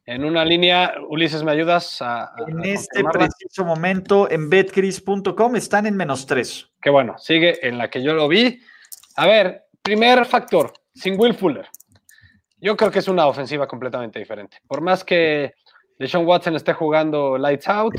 En 0.04 0.24
una 0.24 0.44
línea, 0.44 0.94
Ulises, 1.08 1.42
¿me 1.42 1.52
ayudas? 1.52 2.02
A, 2.02 2.32
en 2.48 2.64
este 2.64 3.04
preciso 3.04 3.64
momento, 3.64 4.30
en 4.30 4.50
betcris.com 4.50 5.56
están 5.56 5.86
en 5.86 5.96
menos 5.96 6.26
tres. 6.26 6.68
Qué 6.80 6.90
bueno, 6.90 7.16
sigue 7.18 7.66
en 7.66 7.78
la 7.78 7.88
que 7.88 8.02
yo 8.02 8.12
lo 8.12 8.28
vi. 8.28 8.60
A 9.16 9.26
ver, 9.26 9.66
primer 9.80 10.26
factor, 10.26 10.72
sin 10.94 11.18
Will 11.18 11.34
Fuller. 11.34 11.68
Yo 12.58 12.76
creo 12.76 12.90
que 12.90 12.98
es 12.98 13.08
una 13.08 13.26
ofensiva 13.26 13.66
completamente 13.66 14.18
diferente. 14.18 14.58
Por 14.66 14.80
más 14.80 15.04
que 15.04 15.54
Deshaun 15.98 16.26
Watson 16.26 16.56
esté 16.56 16.72
jugando 16.72 17.38
lights 17.38 17.68
out. 17.68 17.94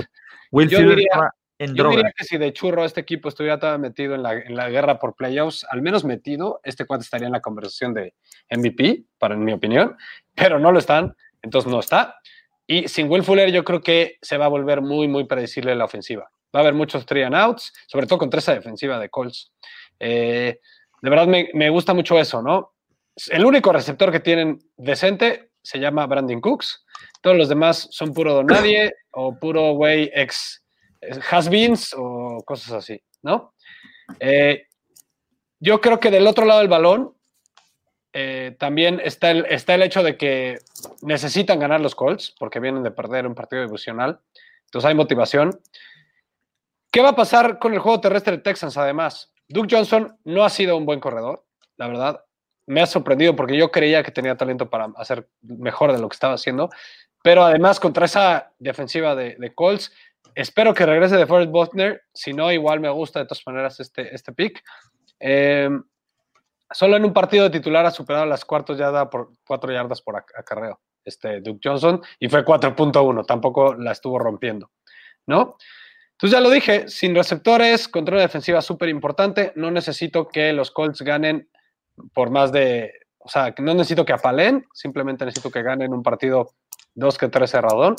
yo, 0.52 0.66
diría, 0.68 2.14
que 2.16 2.24
si 2.24 2.38
de 2.38 2.52
churro 2.54 2.84
este 2.84 3.02
equipo 3.02 3.30
estuviera 3.30 3.60
todavía 3.60 3.90
metido 3.90 4.16
en 4.16 4.24
la, 4.24 4.70
guerra 4.70 5.00
por 5.00 5.16
playoffs, 5.16 5.66
al 5.70 5.82
menos 5.82 6.04
metido, 6.04 6.60
este 6.64 6.86
cuate 6.86 7.04
estaría 7.04 7.28
en 7.28 7.34
la 7.34 7.42
conversación 7.42 7.94
de 7.94 8.14
MVP, 8.52 9.04
para 9.18 9.36
en 9.36 9.44
mi 9.44 9.54
opinión, 9.54 9.96
pero 10.36 10.60
no 10.60 10.72
lo 10.72 10.80
están, 10.80 11.16
entonces 11.42 11.72
no 11.72 11.80
está. 11.80 12.16
Y 12.68 12.88
sin 12.88 13.10
Will 13.10 13.24
Fuller 13.24 13.52
yo 13.52 13.64
creo 13.64 13.82
que 13.82 14.18
se 14.22 14.38
va 14.38 14.46
a 14.46 14.50
volver 14.50 14.82
muy, 14.82 15.08
muy 15.08 15.26
predecible 15.26 15.76
la 15.76 15.86
ofensiva. 15.86 16.30
Va 16.56 16.60
a 16.60 16.64
haber 16.64 16.74
muchos 16.74 17.06
three 17.06 17.24
and 17.24 17.36
outs, 17.36 17.74
sobre 17.88 18.08
todo 18.08 18.20
contra 18.20 18.40
esa 18.40 18.54
defensiva 18.54 19.00
de 19.00 19.10
Colts. 19.10 19.52
Eh, 20.00 20.60
de 21.02 21.10
verdad 21.10 21.28
me, 21.28 21.50
me, 21.54 21.70
gusta 21.70 21.94
mucho 21.94 22.20
eso, 22.20 22.42
¿no? 22.42 22.74
el 23.30 23.46
único 23.46 23.72
receptor 23.72 24.12
que 24.12 24.20
tienen 24.20 24.60
decente 24.78 25.52
se 25.62 25.80
llama 25.80 26.08
Brandon 26.08 26.42
Cooks. 26.42 26.86
Todos 27.24 27.38
los 27.38 27.48
demás 27.48 27.88
son 27.90 28.14
puro 28.14 28.34
don 28.34 28.46
nadie 28.48 28.94
o 29.12 29.40
puro 29.40 29.74
güey 29.74 30.12
ex 30.14 30.62
has-beens 31.32 31.96
o 31.98 32.44
cosas 32.46 32.74
así, 32.74 33.02
¿no? 33.22 33.54
Eh, 34.20 34.68
yo 35.60 35.80
creo 35.80 36.00
que 36.00 36.12
del 36.12 36.28
otro 36.28 36.46
lado 36.46 36.60
del 36.60 36.68
balón 36.68 37.16
eh, 38.12 38.56
también 38.60 39.02
está 39.04 39.32
el, 39.32 39.46
está 39.46 39.74
el 39.74 39.84
hecho 39.84 40.04
de 40.04 40.18
que 40.18 40.60
necesitan 41.02 41.60
ganar 41.60 41.80
los 41.80 41.96
Colts 41.96 42.36
porque 42.38 42.60
vienen 42.60 42.84
de 42.84 42.92
perder 42.92 43.26
un 43.26 43.36
partido 43.36 43.64
divisional. 43.64 44.20
Entonces 44.66 44.90
hay 44.90 44.96
motivación. 44.96 45.60
¿Qué 46.92 47.02
va 47.02 47.10
a 47.10 47.16
pasar 47.16 47.58
con 47.58 47.74
el 47.74 47.80
juego 47.80 48.02
terrestre 48.02 48.34
de 48.34 48.44
Texans 48.44 48.78
además? 48.78 49.34
Duke 49.48 49.74
Johnson 49.74 50.18
no 50.26 50.44
ha 50.44 50.50
sido 50.50 50.76
un 50.76 50.86
buen 50.86 51.00
corredor, 51.00 51.46
la 51.78 51.88
verdad. 51.88 52.26
Me 52.66 52.82
ha 52.82 52.86
sorprendido 52.86 53.36
porque 53.36 53.58
yo 53.58 53.72
creía 53.72 54.04
que 54.04 54.12
tenía 54.12 54.38
talento 54.38 54.70
para 54.70 54.92
hacer 54.98 55.28
mejor 55.42 55.92
de 55.92 56.00
lo 56.00 56.08
que 56.10 56.16
estaba 56.16 56.34
haciendo. 56.34 56.70
Pero 57.24 57.44
además, 57.44 57.80
contra 57.80 58.06
esa 58.06 58.52
defensiva 58.60 59.16
de, 59.16 59.52
Colts, 59.56 59.92
espero 60.36 60.76
que 60.76 60.86
regrese 60.86 61.18
de 61.18 61.26
Forrest 61.26 61.52
Buckner. 61.52 62.04
Si 62.14 62.34
no, 62.34 62.52
igual 62.52 62.80
me 62.80 62.90
gusta 62.90 63.20
de 63.20 63.26
todas 63.26 63.42
maneras 63.48 63.80
este, 63.80 64.14
este 64.14 64.32
pick. 64.34 64.62
Eh, 65.20 65.70
Solo 66.74 66.98
en 66.98 67.06
un 67.06 67.14
partido 67.14 67.44
de 67.44 67.52
titular 67.52 67.86
ha 67.86 67.92
superado 67.92 68.26
las 68.26 68.46
cuartos 68.46 68.78
yardas 68.78 69.08
por 69.10 69.30
cuatro 69.46 69.72
yardas 69.72 70.02
por 70.02 70.18
acarreo, 70.18 70.80
este 71.06 71.40
Duke 71.40 71.60
Johnson, 71.64 72.02
y 72.20 72.28
fue 72.30 72.44
4.1, 72.44 73.26
tampoco 73.26 73.76
la 73.76 73.92
estuvo 73.92 74.18
rompiendo, 74.18 74.72
¿no? 75.28 75.58
Entonces 76.14 76.32
ya 76.32 76.42
lo 76.42 76.50
dije, 76.50 76.88
sin 76.88 77.14
receptores, 77.14 77.88
contra 77.88 78.16
una 78.16 78.24
defensiva 78.24 78.62
súper 78.62 78.90
importante, 78.90 79.54
no 79.56 79.70
necesito 79.70 80.28
que 80.28 80.52
los 80.52 80.72
Colts 80.72 81.02
ganen 81.02 81.48
por 82.14 82.32
más 82.32 82.52
de, 82.52 82.92
o 83.20 83.30
sea, 83.30 83.54
no 83.60 83.74
necesito 83.74 84.04
que 84.04 84.14
apalen, 84.14 84.66
simplemente 84.74 85.26
necesito 85.26 85.52
que 85.52 85.62
ganen 85.62 85.94
un 85.94 86.02
partido 86.02 86.54
dos 86.96 87.18
que 87.18 87.30
tres 87.30 87.52
cerradón. 87.52 87.96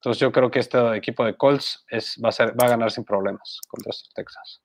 Entonces 0.00 0.20
yo 0.20 0.30
creo 0.30 0.50
que 0.50 0.60
este 0.60 0.96
equipo 0.96 1.24
de 1.24 1.36
Colts 1.36 1.84
es, 1.88 2.16
va, 2.22 2.28
a 2.28 2.32
ser, 2.32 2.58
va 2.60 2.66
a 2.66 2.70
ganar 2.70 2.90
sin 2.90 3.04
problemas 3.04 3.60
contra 3.68 3.90
estos 3.90 4.12
Texas. 4.14 4.60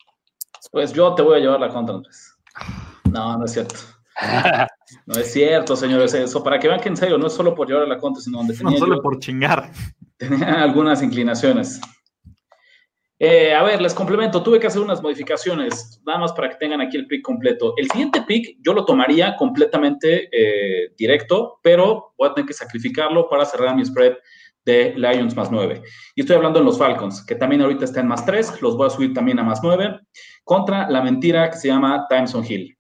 Pues 0.72 0.94
yo 0.94 1.16
te 1.16 1.22
voy 1.22 1.38
a 1.38 1.40
llevar 1.40 1.60
la 1.60 1.70
contra, 1.70 1.96
Andrés. 1.96 2.36
No, 3.12 3.38
no 3.38 3.46
es 3.46 3.54
cierto. 3.54 3.76
No 5.06 5.20
es 5.20 5.32
cierto, 5.32 5.76
señores. 5.78 6.14
Eso 6.14 6.44
para 6.44 6.60
que 6.60 6.68
vean 6.68 6.82
que 6.82 6.90
en 6.90 6.98
serio 6.98 7.18
no 7.18 7.28
es 7.28 7.34
solo 7.34 7.56
por 7.56 7.66
llevar 7.66 7.88
la 7.88 7.98
contra, 7.98 8.22
sino 8.22 8.40
donde 8.40 8.54
tenía. 8.54 8.74
No 8.74 8.78
solo 8.78 9.02
por 9.02 9.20
chingar. 9.20 9.72
Tenía 10.18 10.62
algunas 10.62 11.02
inclinaciones. 11.02 11.80
Eh, 13.24 13.54
a 13.54 13.62
ver, 13.62 13.80
les 13.80 13.94
complemento. 13.94 14.42
Tuve 14.42 14.60
que 14.60 14.66
hacer 14.66 14.82
unas 14.82 15.00
modificaciones, 15.00 16.02
nada 16.08 16.18
más 16.18 16.34
para 16.34 16.50
que 16.50 16.56
tengan 16.56 16.82
aquí 16.82 16.98
el 16.98 17.06
pick 17.06 17.22
completo. 17.22 17.76
El 17.78 17.88
siguiente 17.92 18.24
pick 18.24 18.58
yo 18.64 18.74
lo 18.74 18.84
tomaría 18.84 19.36
completamente 19.36 20.28
eh, 20.32 20.92
directo, 20.98 21.60
pero 21.62 22.16
voy 22.18 22.30
a 22.30 22.34
tener 22.34 22.48
que 22.48 22.56
sacrificarlo 22.56 23.30
para 23.30 23.46
cerrar 23.46 23.76
mi 23.76 23.86
spread 23.86 24.14
de 24.66 24.96
Lions 24.98 25.36
más 25.36 25.52
9. 25.52 25.84
Y 26.16 26.22
estoy 26.22 26.36
hablando 26.36 26.58
en 26.58 26.66
los 26.66 26.80
Falcons, 26.80 27.24
que 27.24 27.36
también 27.36 27.62
ahorita 27.62 27.86
están 27.86 28.08
más 28.08 28.26
3, 28.26 28.60
los 28.64 28.76
voy 28.76 28.88
a 28.88 28.90
subir 28.90 29.14
también 29.14 29.38
a 29.38 29.44
más 29.44 29.60
9, 29.62 30.00
contra 30.44 30.90
la 30.90 31.04
mentira 31.04 31.48
que 31.52 31.58
se 31.58 31.68
llama 31.68 32.08
Timeson 32.10 32.44
Hill. 32.44 32.76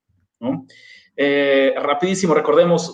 Eh, 1.17 1.75
rapidísimo, 1.77 2.33
recordemos, 2.33 2.91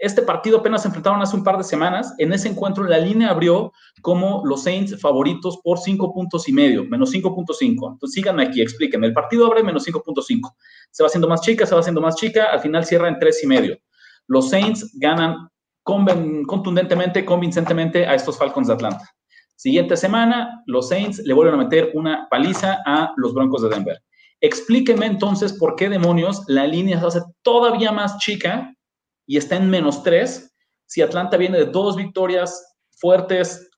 este 0.00 0.22
partido 0.22 0.58
apenas 0.58 0.82
se 0.82 0.88
enfrentaron 0.88 1.20
hace 1.20 1.36
un 1.36 1.44
par 1.44 1.58
de 1.58 1.64
semanas. 1.64 2.14
En 2.16 2.32
ese 2.32 2.48
encuentro 2.48 2.84
la 2.84 2.98
línea 2.98 3.28
abrió 3.28 3.70
como 4.00 4.42
los 4.46 4.64
Saints 4.64 4.98
favoritos 4.98 5.58
por 5.62 5.78
5 5.78 6.14
puntos 6.14 6.48
y 6.48 6.52
medio, 6.52 6.84
menos 6.84 7.12
5.5. 7.12 7.92
Entonces 7.92 8.12
síganme 8.12 8.44
aquí, 8.44 8.62
explíquenme. 8.62 9.06
El 9.06 9.12
partido 9.12 9.46
abre 9.46 9.62
menos 9.62 9.86
5.5. 9.86 10.54
Se 10.90 11.02
va 11.02 11.08
haciendo 11.08 11.28
más 11.28 11.42
chica, 11.42 11.66
se 11.66 11.74
va 11.74 11.80
haciendo 11.80 12.00
más 12.00 12.16
chica, 12.16 12.46
al 12.46 12.60
final 12.60 12.84
cierra 12.84 13.08
en 13.08 13.18
3 13.18 13.44
y 13.44 13.46
medio. 13.46 13.78
Los 14.26 14.48
Saints 14.48 14.90
ganan 14.98 15.50
contundentemente, 15.82 17.24
convincentemente 17.24 18.06
a 18.06 18.14
estos 18.14 18.38
Falcons 18.38 18.68
de 18.68 18.74
Atlanta. 18.74 19.04
Siguiente 19.56 19.98
semana, 19.98 20.62
los 20.64 20.88
Saints 20.88 21.18
le 21.18 21.34
vuelven 21.34 21.54
a 21.54 21.64
meter 21.64 21.90
una 21.92 22.26
paliza 22.30 22.78
a 22.86 23.12
los 23.16 23.34
Broncos 23.34 23.60
de 23.60 23.68
Denver. 23.68 24.02
Explíqueme 24.40 25.04
entonces 25.04 25.52
por 25.52 25.76
qué 25.76 25.90
demonios 25.90 26.42
la 26.46 26.66
línea 26.66 26.98
se 26.98 27.06
hace 27.06 27.20
todavía 27.42 27.92
más 27.92 28.16
chica 28.16 28.74
y 29.30 29.36
está 29.36 29.54
en 29.54 29.70
menos 29.70 30.02
tres 30.02 30.52
si 30.86 31.02
Atlanta 31.02 31.36
viene 31.36 31.56
de 31.56 31.66
dos 31.66 31.94
victorias 31.94 32.76
fuertes, 32.96 33.70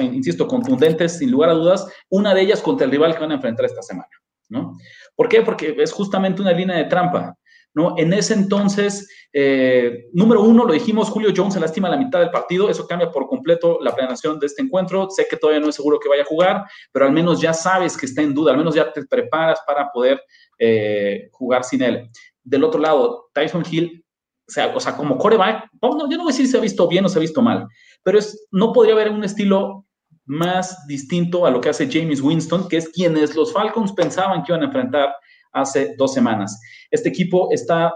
insisto, 0.00 0.48
contundentes, 0.48 1.18
sin 1.18 1.30
lugar 1.30 1.50
a 1.50 1.54
dudas, 1.54 1.86
una 2.10 2.34
de 2.34 2.40
ellas 2.40 2.60
contra 2.60 2.86
el 2.86 2.90
rival 2.90 3.14
que 3.14 3.20
van 3.20 3.30
a 3.30 3.36
enfrentar 3.36 3.66
esta 3.66 3.82
semana, 3.82 4.10
¿no? 4.48 4.76
¿Por 5.14 5.28
qué? 5.28 5.42
Porque 5.42 5.76
es 5.78 5.92
justamente 5.92 6.42
una 6.42 6.50
línea 6.50 6.76
de 6.76 6.86
trampa. 6.86 7.36
¿no? 7.72 7.94
En 7.96 8.12
ese 8.14 8.34
entonces, 8.34 9.08
eh, 9.32 10.06
número 10.12 10.42
uno, 10.42 10.64
lo 10.64 10.72
dijimos, 10.72 11.10
Julio 11.10 11.32
Jones 11.34 11.54
se 11.54 11.60
lastima 11.60 11.88
la 11.88 11.98
mitad 11.98 12.18
del 12.18 12.30
partido, 12.30 12.68
eso 12.68 12.88
cambia 12.88 13.12
por 13.12 13.28
completo 13.28 13.78
la 13.80 13.94
planeación 13.94 14.40
de 14.40 14.46
este 14.46 14.62
encuentro. 14.62 15.08
Sé 15.10 15.26
que 15.30 15.36
todavía 15.36 15.60
no 15.60 15.68
es 15.68 15.76
seguro 15.76 16.00
que 16.00 16.08
vaya 16.08 16.22
a 16.22 16.26
jugar, 16.26 16.64
pero 16.90 17.04
al 17.04 17.12
menos 17.12 17.40
ya 17.40 17.52
sabes 17.52 17.96
que 17.96 18.06
está 18.06 18.22
en 18.22 18.34
duda, 18.34 18.50
al 18.50 18.58
menos 18.58 18.74
ya 18.74 18.92
te 18.92 19.04
preparas 19.04 19.60
para 19.66 19.92
poder 19.92 20.20
eh, 20.58 21.28
jugar 21.30 21.62
sin 21.62 21.82
él. 21.82 22.10
Del 22.42 22.64
otro 22.64 22.80
lado, 22.80 23.28
Tyson 23.34 23.62
Hill, 23.70 24.05
o 24.48 24.52
sea, 24.52 24.74
o 24.74 24.80
sea 24.80 24.96
como 24.96 25.18
coreback, 25.18 25.68
yo 25.82 25.88
no 25.88 26.06
voy 26.06 26.14
a 26.14 26.26
decir 26.26 26.46
si 26.46 26.52
se 26.52 26.58
ha 26.58 26.60
visto 26.60 26.86
bien 26.88 27.04
o 27.04 27.08
se 27.08 27.18
ha 27.18 27.20
visto 27.20 27.42
mal, 27.42 27.66
pero 28.02 28.18
es, 28.18 28.46
no 28.52 28.72
podría 28.72 28.94
haber 28.94 29.10
un 29.10 29.24
estilo 29.24 29.86
más 30.24 30.86
distinto 30.86 31.46
a 31.46 31.50
lo 31.50 31.60
que 31.60 31.68
hace 31.68 31.88
James 31.90 32.20
Winston, 32.20 32.68
que 32.68 32.76
es 32.76 32.88
quienes 32.88 33.34
los 33.34 33.52
Falcons 33.52 33.92
pensaban 33.92 34.42
que 34.42 34.52
iban 34.52 34.62
a 34.62 34.66
enfrentar 34.66 35.14
hace 35.52 35.94
dos 35.96 36.12
semanas. 36.12 36.60
Este 36.90 37.08
equipo 37.08 37.48
está, 37.50 37.92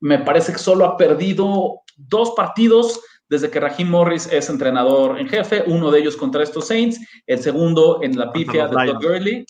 me 0.00 0.18
parece 0.18 0.52
que 0.52 0.58
solo 0.58 0.84
ha 0.84 0.96
perdido 0.96 1.80
dos 1.96 2.32
partidos 2.32 3.00
desde 3.28 3.50
que 3.50 3.60
Raheem 3.60 3.88
Morris 3.88 4.28
es 4.32 4.50
entrenador 4.50 5.20
en 5.20 5.28
jefe, 5.28 5.62
uno 5.66 5.90
de 5.90 6.00
ellos 6.00 6.16
contra 6.16 6.42
estos 6.42 6.66
Saints, 6.66 6.98
el 7.26 7.38
segundo 7.38 8.00
en 8.02 8.18
la 8.18 8.32
pifia 8.32 8.66
de 8.66 8.74
Todd 8.74 9.02
Gurley. 9.02 9.46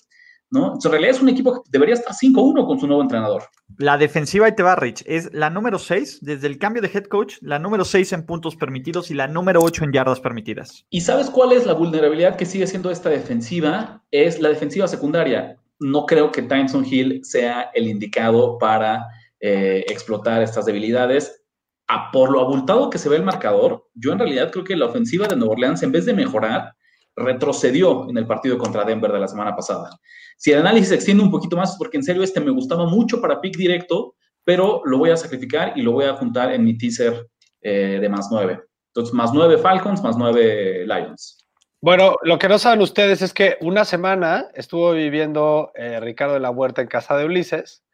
¿No? 0.51 0.79
en 0.83 0.91
realidad 0.91 1.11
es 1.13 1.23
un 1.23 1.29
equipo 1.29 1.63
que 1.63 1.71
debería 1.71 1.95
estar 1.95 2.15
5-1 2.15 2.67
con 2.67 2.79
su 2.81 2.87
nuevo 2.87 3.03
entrenador. 3.03 3.45
La 3.79 3.97
defensiva, 3.97 4.49
y 4.49 4.55
te 4.55 4.63
va, 4.63 4.77
Rich, 4.77 5.05
es 5.07 5.33
la 5.33 5.51
número 5.51 5.79
6 5.79 6.19
desde 6.23 6.47
el 6.47 6.59
cambio 6.59 6.83
de 6.83 6.91
head 6.93 7.05
coach, 7.05 7.37
la 7.41 7.59
número 7.59 7.85
6 7.85 8.13
en 8.13 8.27
puntos 8.27 8.57
permitidos 8.57 9.11
y 9.11 9.15
la 9.15 9.27
número 9.29 9.61
8 9.63 9.85
en 9.85 9.93
yardas 9.93 10.21
permitidas. 10.21 10.87
¿Y 10.91 11.01
sabes 11.01 11.31
cuál 11.31 11.53
es 11.53 11.67
la 11.67 11.75
vulnerabilidad 11.75 12.37
que 12.37 12.47
sigue 12.47 12.67
siendo 12.67 12.91
esta 12.91 13.11
defensiva? 13.11 14.03
Es 14.11 14.41
la 14.41 14.49
defensiva 14.49 14.89
secundaria 14.89 15.57
no 15.81 16.07
creo 16.07 16.31
que 16.31 16.43
Tyson 16.43 16.85
Hill 16.85 17.25
sea 17.25 17.71
el 17.75 17.89
indicado 17.89 18.59
para 18.59 19.07
eh, 19.41 19.85
explotar 19.89 20.43
estas 20.43 20.67
debilidades. 20.67 21.43
A, 21.89 22.13
por 22.13 22.31
lo 22.31 22.41
abultado 22.41 22.89
que 22.89 22.99
se 22.99 23.09
ve 23.09 23.17
el 23.17 23.25
marcador, 23.25 23.89
yo 23.95 24.13
en 24.13 24.21
realidad 24.21 24.53
creo 24.53 24.63
que 24.63 24.77
la 24.77 24.87
ofensiva 24.87 25.27
de 25.27 25.35
Nueva 25.35 25.55
Orleans, 25.55 25.83
en 25.83 25.91
vez 25.91 26.05
de 26.05 26.13
mejorar, 26.13 26.77
retrocedió 27.17 28.09
en 28.09 28.17
el 28.17 28.27
partido 28.27 28.59
contra 28.59 28.85
Denver 28.85 29.13
de 29.13 29.21
la 29.21 29.29
semana 29.29 29.55
pasada. 29.55 29.91
Si 30.37 30.53
el 30.53 30.61
análisis 30.61 30.89
se 30.89 30.95
extiende 30.95 31.23
un 31.23 31.31
poquito 31.31 31.57
más, 31.57 31.77
porque 31.77 31.99
en 31.99 32.03
serio 32.03 32.23
este 32.23 32.41
me 32.41 32.51
gustaba 32.51 32.87
mucho 32.87 33.21
para 33.21 33.41
pick 33.41 33.57
directo, 33.57 34.15
pero 34.45 34.83
lo 34.85 34.99
voy 34.99 35.11
a 35.11 35.17
sacrificar 35.17 35.75
y 35.77 35.83
lo 35.83 35.93
voy 35.93 36.07
a 36.07 36.15
juntar 36.15 36.53
en 36.53 36.65
mi 36.65 36.79
teaser 36.79 37.27
eh, 37.61 37.99
de 38.01 38.09
más 38.09 38.29
nueve. 38.31 38.61
Entonces, 38.89 39.15
más 39.15 39.33
nueve 39.33 39.59
Falcons, 39.59 40.03
más 40.03 40.17
nueve 40.17 40.85
Lions. 40.87 41.47
Bueno, 41.83 42.17
lo 42.23 42.39
que 42.39 42.49
no 42.49 42.59
saben 42.59 42.83
ustedes 42.83 43.23
es 43.23 43.33
que 43.33 43.57
una 43.61 43.85
semana 43.85 44.49
estuvo 44.55 44.93
viviendo 44.93 45.73
eh, 45.75 45.99
Ricardo 46.01 46.35
de 46.35 46.41
la 46.41 46.51
Huerta 46.51 46.83
en 46.83 46.89
casa 46.89 47.17
de 47.17 47.25
Ulises 47.25 47.85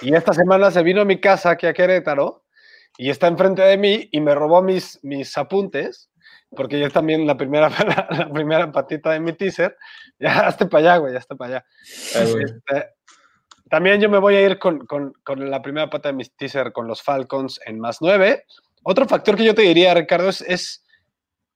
y 0.00 0.14
esta 0.14 0.32
semana 0.32 0.70
se 0.70 0.82
vino 0.84 1.00
a 1.00 1.04
mi 1.04 1.20
casa 1.20 1.50
aquí 1.50 1.66
a 1.66 1.72
Querétaro 1.72 2.44
y 2.98 3.10
está 3.10 3.26
enfrente 3.26 3.62
de 3.62 3.76
mí 3.76 4.08
y 4.12 4.20
me 4.20 4.34
robó 4.36 4.62
mis, 4.62 5.00
mis 5.02 5.36
apuntes 5.36 6.11
porque 6.54 6.78
ya 6.78 6.90
también 6.90 7.26
la 7.26 7.36
primera, 7.36 7.68
la, 8.10 8.30
primera 8.32 8.70
patita 8.70 9.10
de 9.10 9.20
mi 9.20 9.32
teaser. 9.32 9.76
Ya 10.18 10.48
esté 10.48 10.66
para 10.66 10.92
allá, 10.92 10.96
güey, 10.98 11.12
ya 11.12 11.18
está 11.18 11.34
para 11.34 11.56
allá. 11.56 11.66
Este, 11.82 12.90
también 13.68 14.00
yo 14.00 14.08
me 14.08 14.18
voy 14.18 14.36
a 14.36 14.42
ir 14.42 14.58
con, 14.58 14.86
con, 14.86 15.12
con, 15.24 15.50
la 15.50 15.62
primera 15.62 15.88
pata 15.88 16.10
de 16.10 16.14
mi 16.14 16.24
teaser 16.24 16.72
con 16.72 16.86
los 16.86 17.02
Falcons 17.02 17.60
en 17.66 17.80
más 17.80 17.98
nueve. 18.00 18.44
Otro 18.82 19.06
factor 19.06 19.36
que 19.36 19.44
yo 19.44 19.54
te 19.54 19.62
diría, 19.62 19.94
Ricardo, 19.94 20.28
es, 20.28 20.40
es 20.42 20.84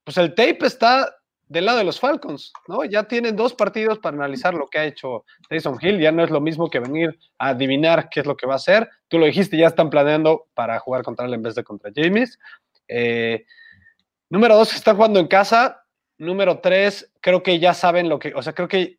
pues 0.04 0.16
el 0.16 0.34
tape 0.34 0.58
está 0.66 1.12
del 1.48 1.66
lado 1.66 1.78
de 1.78 1.84
los 1.84 2.00
Falcons, 2.00 2.52
¿no? 2.66 2.84
Ya 2.84 3.04
tienen 3.04 3.36
dos 3.36 3.54
partidos 3.54 3.98
para 3.98 4.16
analizar 4.16 4.54
lo 4.54 4.66
que 4.66 4.78
ha 4.78 4.84
hecho 4.84 5.24
Jason 5.48 5.78
Hill, 5.80 6.00
ya 6.00 6.10
no 6.10 6.24
es 6.24 6.30
lo 6.30 6.40
mismo 6.40 6.68
que 6.70 6.80
venir 6.80 7.18
a 7.38 7.48
adivinar 7.48 8.08
qué 8.08 8.20
es 8.20 8.26
lo 8.26 8.36
que 8.36 8.46
va 8.46 8.54
a 8.54 8.56
hacer. 8.56 8.88
Tú 9.08 9.18
lo 9.18 9.26
dijiste, 9.26 9.56
ya 9.56 9.68
están 9.68 9.90
planeando 9.90 10.46
para 10.54 10.78
jugar 10.80 11.02
contra 11.02 11.26
él 11.26 11.34
en 11.34 11.42
vez 11.42 11.54
de 11.54 11.64
contra 11.64 11.90
James. 11.94 12.38
Eh, 12.88 13.44
número 14.30 14.56
dos, 14.56 14.74
están 14.74 14.96
jugando 14.96 15.20
en 15.20 15.28
casa. 15.28 15.82
Número 16.18 16.60
tres, 16.60 17.12
creo 17.20 17.42
que 17.42 17.58
ya 17.58 17.74
saben 17.74 18.08
lo 18.08 18.18
que, 18.18 18.32
o 18.34 18.42
sea, 18.42 18.54
creo 18.54 18.68
que 18.68 18.98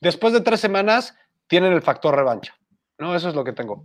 después 0.00 0.32
de 0.32 0.40
tres 0.40 0.60
semanas 0.60 1.14
tienen 1.46 1.72
el 1.72 1.82
factor 1.82 2.14
revancha, 2.16 2.56
¿no? 2.98 3.14
Eso 3.14 3.28
es 3.28 3.34
lo 3.34 3.44
que 3.44 3.52
tengo. 3.52 3.84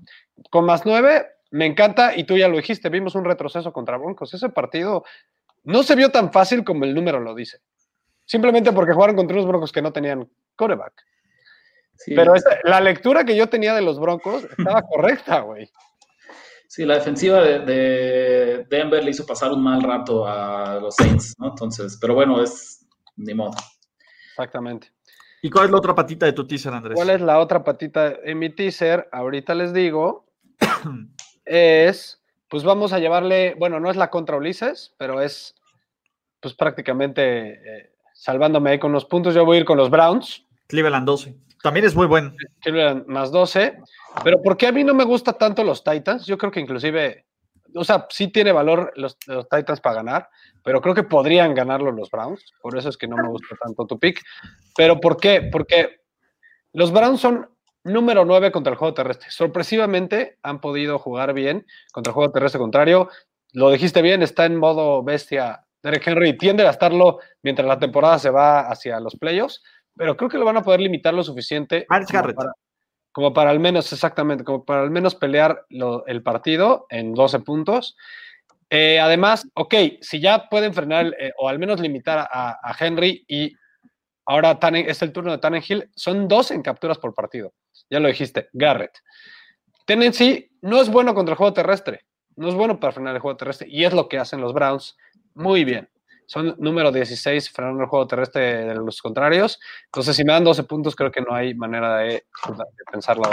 Con 0.49 0.65
más 0.65 0.85
nueve, 0.85 1.27
me 1.51 1.65
encanta, 1.65 2.15
y 2.15 2.23
tú 2.23 2.37
ya 2.37 2.47
lo 2.47 2.57
dijiste, 2.57 2.89
vimos 2.89 3.15
un 3.15 3.25
retroceso 3.25 3.73
contra 3.73 3.97
Broncos. 3.97 4.33
Ese 4.33 4.49
partido 4.49 5.03
no 5.63 5.83
se 5.83 5.95
vio 5.95 6.11
tan 6.11 6.31
fácil 6.31 6.63
como 6.63 6.85
el 6.85 6.93
número 6.93 7.19
lo 7.19 7.35
dice. 7.35 7.59
Simplemente 8.25 8.71
porque 8.71 8.93
jugaron 8.93 9.15
contra 9.15 9.35
unos 9.35 9.47
Broncos 9.47 9.71
que 9.71 9.81
no 9.81 9.91
tenían 9.91 10.29
coreback. 10.55 10.93
Pero 12.07 12.33
la 12.63 12.81
lectura 12.81 13.23
que 13.23 13.35
yo 13.35 13.47
tenía 13.47 13.73
de 13.73 13.81
los 13.81 13.99
Broncos 13.99 14.45
estaba 14.57 14.81
correcta, 14.81 15.39
güey. 15.41 15.69
Sí, 16.75 16.83
la 16.83 16.95
defensiva 16.95 17.39
de, 17.41 18.65
Denver 18.69 19.01
le 19.01 19.11
hizo 19.11 19.25
pasar 19.25 19.49
un 19.53 19.63
mal 19.63 19.81
rato 19.81 20.27
a 20.27 20.77
los 20.81 20.93
Saints, 20.93 21.33
¿no? 21.39 21.47
Entonces, 21.47 21.97
pero 22.01 22.15
bueno, 22.15 22.43
es 22.43 22.85
ni 23.15 23.33
modo. 23.33 23.53
Exactamente. 24.31 24.91
¿Y 25.41 25.49
cuál 25.49 25.67
es 25.67 25.71
la 25.71 25.77
otra 25.77 25.95
patita 25.95 26.25
de 26.25 26.33
tu 26.33 26.45
teaser, 26.45 26.73
Andrés? 26.73 26.95
¿Cuál 26.95 27.11
es 27.11 27.21
la 27.21 27.39
otra 27.39 27.63
patita 27.63 28.15
en 28.25 28.39
mi 28.39 28.49
teaser? 28.49 29.07
Ahorita 29.13 29.55
les 29.55 29.71
digo. 29.71 30.25
es, 31.45 32.21
pues 32.49 32.65
vamos 32.65 32.91
a 32.91 32.99
llevarle, 32.99 33.55
bueno, 33.57 33.79
no 33.79 33.89
es 33.89 33.95
la 33.95 34.09
contra 34.09 34.35
Ulises, 34.35 34.93
pero 34.97 35.21
es, 35.21 35.55
pues 36.41 36.55
prácticamente 36.55 37.51
eh, 37.53 37.93
salvándome 38.13 38.71
ahí 38.71 38.79
con 38.79 38.91
los 38.91 39.05
puntos. 39.05 39.33
Yo 39.33 39.45
voy 39.45 39.55
a 39.55 39.59
ir 39.61 39.65
con 39.65 39.77
los 39.77 39.89
Browns. 39.89 40.45
Cleveland 40.67 41.05
12. 41.05 41.37
También 41.65 41.87
es 41.87 41.95
muy. 41.95 42.07
Cleveland 42.61 43.07
más 43.07 43.31
12. 43.31 43.79
Pero 44.23 44.39
¿por 44.39 44.55
qué 44.55 44.67
a 44.67 44.71
mí 44.71 44.83
no 44.83 44.93
me 44.93 45.03
gusta 45.03 45.33
tanto 45.33 45.63
los 45.63 45.83
Titans? 45.83 46.27
Yo 46.27 46.37
creo 46.37 46.51
que 46.51 46.59
inclusive, 46.59 47.25
o 47.73 47.83
sea, 47.83 48.05
sí 48.11 48.27
tiene 48.27 48.51
valor 48.51 48.93
los, 48.95 49.17
Titans 49.17 49.81
para 49.81 49.95
ganar, 49.95 50.29
pero 50.63 50.79
creo 50.79 50.93
que 50.93 51.01
podrían 51.01 51.55
ganarlo 51.55 51.91
los 51.91 52.11
Browns. 52.11 52.53
Por 52.61 52.77
eso 52.77 52.89
es 52.89 52.97
que 52.97 53.07
no 53.07 53.17
me 53.17 53.27
gusta 53.29 53.55
tanto 53.59 53.87
tu 53.87 53.97
pick. 53.97 54.21
Pero 54.77 54.99
¿por 54.99 55.17
qué? 55.17 55.49
Porque 55.51 56.01
los 56.71 56.91
Browns 56.91 57.21
son 57.21 57.49
número 57.83 58.25
9 58.25 58.51
contra 58.51 58.71
el 58.71 58.77
juego 58.77 58.93
terrestre. 58.93 59.31
Sorpresivamente 59.31 60.37
han 60.43 60.61
podido 60.61 60.99
jugar 60.99 61.33
bien 61.33 61.65
contra 61.91 62.11
el 62.11 62.13
juego 62.13 62.31
terrestre 62.31 62.59
contrario. 62.59 63.09
Lo 63.53 63.71
dijiste 63.71 64.03
bien, 64.03 64.21
está 64.21 64.45
en 64.45 64.57
modo 64.57 65.01
bestia. 65.01 65.65
Derek 65.81 66.07
Henry 66.07 66.37
tiende 66.37 66.65
a 66.67 66.69
estarlo 66.69 67.21
mientras 67.41 67.67
la 67.67 67.79
temporada 67.79 68.19
se 68.19 68.29
va 68.29 68.61
hacia 68.61 68.99
los 68.99 69.15
playoffs, 69.15 69.63
pero 69.95 70.15
creo 70.17 70.29
que 70.29 70.37
lo 70.37 70.45
van 70.45 70.57
a 70.57 70.63
poder 70.63 70.81
limitar 70.81 71.13
lo 71.13 71.23
suficiente. 71.23 71.85
Garrett 71.89 72.37
como 73.15 73.31
para 73.31 73.49
al 73.49 73.61
menos, 73.61 73.93
exactamente, 73.93 74.43
como 74.43 74.65
para 74.65 74.81
al 74.81 74.91
menos 74.91 75.15
pelear 75.15 75.65
el 75.69 76.21
partido 76.21 76.85
en 76.89 77.13
12 77.13 77.39
puntos. 77.39 77.95
Eh, 78.69 78.99
además, 78.99 79.47
ok, 79.53 79.73
si 80.01 80.19
ya 80.19 80.49
pueden 80.49 80.73
frenar 80.73 81.15
eh, 81.17 81.31
o 81.37 81.47
al 81.47 81.57
menos 81.57 81.79
limitar 81.79 82.27
a, 82.29 82.75
Henry 82.77 83.23
y 83.25 83.55
ahora 84.25 84.59
es 84.73 85.01
el 85.01 85.13
turno 85.13 85.31
de 85.31 85.37
Tannenhill, 85.37 85.89
son 85.95 86.27
12 86.27 86.55
en 86.55 86.61
capturas 86.61 86.97
por 86.97 87.13
partido. 87.13 87.53
Ya 87.89 88.01
lo 88.01 88.09
dijiste, 88.09 88.49
Garrett. 88.51 88.99
Tennessee 89.85 90.51
no 90.61 90.81
es 90.81 90.89
bueno 90.89 91.13
contra 91.13 91.31
el 91.31 91.37
juego 91.37 91.53
terrestre, 91.53 92.01
no 92.35 92.49
es 92.49 92.53
bueno 92.53 92.81
para 92.81 92.91
frenar 92.91 93.15
el 93.15 93.21
juego 93.21 93.37
terrestre 93.37 93.69
y 93.69 93.85
es 93.85 93.93
lo 93.93 94.09
que 94.09 94.17
hacen 94.17 94.41
los 94.41 94.53
Browns 94.53 94.97
muy 95.35 95.63
bien 95.63 95.87
son 96.27 96.55
número 96.57 96.91
16 96.91 97.49
frenando 97.51 97.83
el 97.83 97.89
juego 97.89 98.07
terrestre 98.07 98.65
de 98.65 98.75
los 98.75 99.01
contrarios. 99.01 99.59
Entonces, 99.85 100.15
si 100.15 100.23
me 100.23 100.33
dan 100.33 100.43
12 100.43 100.63
puntos, 100.63 100.95
creo 100.95 101.11
que 101.11 101.21
no 101.21 101.33
hay 101.33 101.53
manera 101.53 101.97
de, 101.97 102.25
pensarlo. 102.91 103.23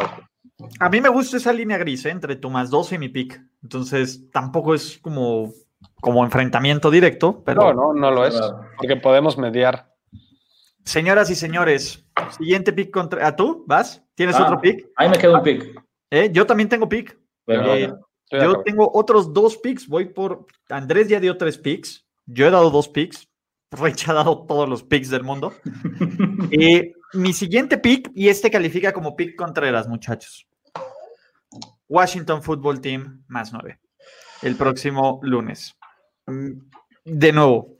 A 0.80 0.88
mí 0.88 1.00
me 1.00 1.08
gusta 1.08 1.36
esa 1.36 1.52
línea 1.52 1.78
gris 1.78 2.04
¿eh? 2.04 2.10
entre 2.10 2.36
tu 2.36 2.50
más 2.50 2.70
12 2.70 2.94
y 2.94 2.98
mi 2.98 3.08
pick. 3.08 3.40
Entonces, 3.62 4.30
tampoco 4.30 4.74
es 4.74 4.98
como, 4.98 5.52
como 6.00 6.24
enfrentamiento 6.24 6.90
directo. 6.90 7.42
Pero... 7.44 7.72
No, 7.72 7.92
no, 7.92 7.94
no 7.94 8.10
lo 8.10 8.26
es. 8.26 8.40
Porque 8.76 8.96
podemos 8.96 9.38
mediar. 9.38 9.92
Señoras 10.84 11.30
y 11.30 11.36
señores, 11.36 12.04
siguiente 12.36 12.72
pick 12.72 12.90
contra. 12.90 13.24
¿A 13.24 13.28
¿Ah, 13.28 13.36
tú? 13.36 13.64
¿Vas? 13.66 14.02
¿Tienes 14.14 14.34
ah, 14.36 14.44
otro 14.44 14.60
pick? 14.60 14.88
Ahí 14.96 15.08
me 15.08 15.16
quedo 15.16 15.36
un 15.36 15.42
pick. 15.42 15.80
¿Eh? 16.10 16.28
Yo 16.32 16.44
también 16.44 16.68
tengo 16.68 16.88
pick. 16.88 17.16
Eh, 17.46 17.92
yo 18.30 18.62
tengo 18.62 18.90
otros 18.92 19.32
dos 19.32 19.56
picks. 19.58 19.86
Voy 19.86 20.06
por. 20.06 20.46
Andrés 20.68 21.08
ya 21.08 21.20
dio 21.20 21.36
tres 21.36 21.56
picks. 21.56 22.01
Yo 22.26 22.46
he 22.46 22.50
dado 22.50 22.70
dos 22.70 22.88
picks. 22.88 23.28
Rich 23.70 24.08
ha 24.08 24.14
dado 24.14 24.44
todos 24.46 24.68
los 24.68 24.82
picks 24.82 25.08
del 25.10 25.22
mundo. 25.22 25.54
y 26.50 26.92
mi 27.14 27.32
siguiente 27.32 27.78
pick, 27.78 28.10
y 28.14 28.28
este 28.28 28.50
califica 28.50 28.92
como 28.92 29.16
pick 29.16 29.36
Contreras, 29.36 29.88
muchachos. 29.88 30.46
Washington 31.88 32.42
Football 32.42 32.80
Team 32.80 33.24
más 33.28 33.52
nueve. 33.52 33.80
El 34.42 34.56
próximo 34.56 35.20
lunes. 35.22 35.76
Mm, 36.26 36.52
de 37.04 37.32
nuevo, 37.32 37.78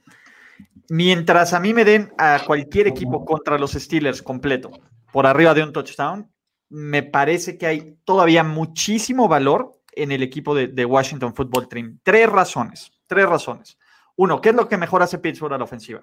mientras 0.89 1.53
a 1.53 1.59
mí 1.59 1.73
me 1.73 1.85
den 1.85 2.11
a 2.17 2.41
cualquier 2.45 2.87
equipo 2.87 3.25
contra 3.25 3.57
los 3.57 3.71
Steelers 3.71 4.21
completo, 4.21 4.71
por 5.11 5.25
arriba 5.25 5.53
de 5.53 5.63
un 5.63 5.73
touchdown, 5.73 6.31
me 6.69 7.03
parece 7.03 7.57
que 7.57 7.65
hay 7.65 7.97
todavía 8.03 8.43
muchísimo 8.43 9.27
valor 9.27 9.79
en 9.91 10.11
el 10.11 10.23
equipo 10.23 10.55
de, 10.55 10.67
de 10.67 10.85
Washington 10.85 11.35
Football 11.35 11.67
Team. 11.67 11.99
Tres 12.03 12.29
razones. 12.29 12.91
Tres 13.07 13.27
razones. 13.27 13.77
Uno, 14.15 14.41
¿qué 14.41 14.49
es 14.49 14.55
lo 14.55 14.67
que 14.67 14.77
mejor 14.77 15.01
hace 15.03 15.17
Pittsburgh 15.17 15.53
a 15.53 15.57
la 15.57 15.63
ofensiva? 15.63 16.01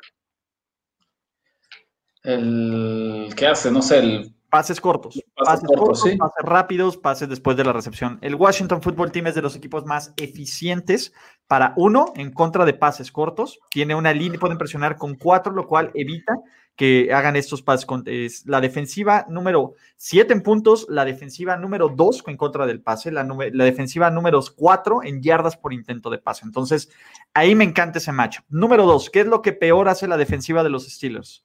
El 2.23 3.33
¿qué 3.37 3.47
hace? 3.47 3.71
No 3.71 3.81
sé, 3.81 3.99
el 3.99 4.35
pases 4.51 4.81
cortos, 4.81 5.23
pases, 5.35 5.69
cortos, 5.69 6.01
pases 6.01 6.45
rápidos, 6.45 6.97
pases 6.97 7.29
después 7.29 7.57
de 7.57 7.65
la 7.65 7.73
recepción. 7.73 8.19
El 8.21 8.35
Washington 8.35 8.83
Football 8.83 9.13
Team 9.13 9.29
es 9.29 9.35
de 9.37 9.43
los 9.43 9.57
equipos 9.57 9.87
más 9.87 10.13
eficientes 10.17 11.13
para 11.51 11.73
uno 11.75 12.13
en 12.15 12.31
contra 12.31 12.65
de 12.65 12.75
pases 12.75 13.11
cortos. 13.11 13.59
Tiene 13.71 13.97
una 13.97 14.13
línea, 14.13 14.39
pueden 14.39 14.57
presionar 14.57 14.97
con 14.97 15.17
cuatro, 15.17 15.53
lo 15.53 15.67
cual 15.67 15.91
evita 15.95 16.37
que 16.77 17.13
hagan 17.13 17.35
estos 17.35 17.61
pases. 17.61 17.89
Es 18.07 18.47
la 18.47 18.61
defensiva 18.61 19.27
número 19.29 19.75
7 19.97 20.33
en 20.33 20.43
puntos, 20.45 20.87
la 20.89 21.05
defensiva 21.05 21.57
número 21.57 21.89
2 21.89 22.23
en 22.29 22.37
contra 22.37 22.67
del 22.67 22.81
pase, 22.81 23.11
la, 23.11 23.25
la 23.25 23.65
defensiva 23.65 24.13
número 24.13 24.41
4 24.55 25.03
en 25.03 25.21
yardas 25.21 25.57
por 25.57 25.73
intento 25.73 26.09
de 26.09 26.19
pase. 26.19 26.45
Entonces, 26.45 26.89
ahí 27.35 27.57
me 27.57 27.65
encanta 27.65 27.99
ese 27.99 28.13
macho. 28.13 28.43
Número 28.49 28.87
2, 28.87 29.11
¿qué 29.11 29.23
es 29.23 29.27
lo 29.27 29.43
que 29.43 29.53
peor 29.53 29.89
hace 29.89 30.07
la 30.07 30.17
defensiva 30.17 30.63
de 30.63 30.71
los 30.71 30.87
Steelers? 30.87 31.45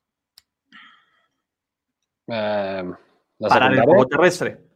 Em, 2.28 2.94
Para 3.40 3.74
el 3.74 3.82
juego 3.82 4.06
terrestre. 4.06 4.68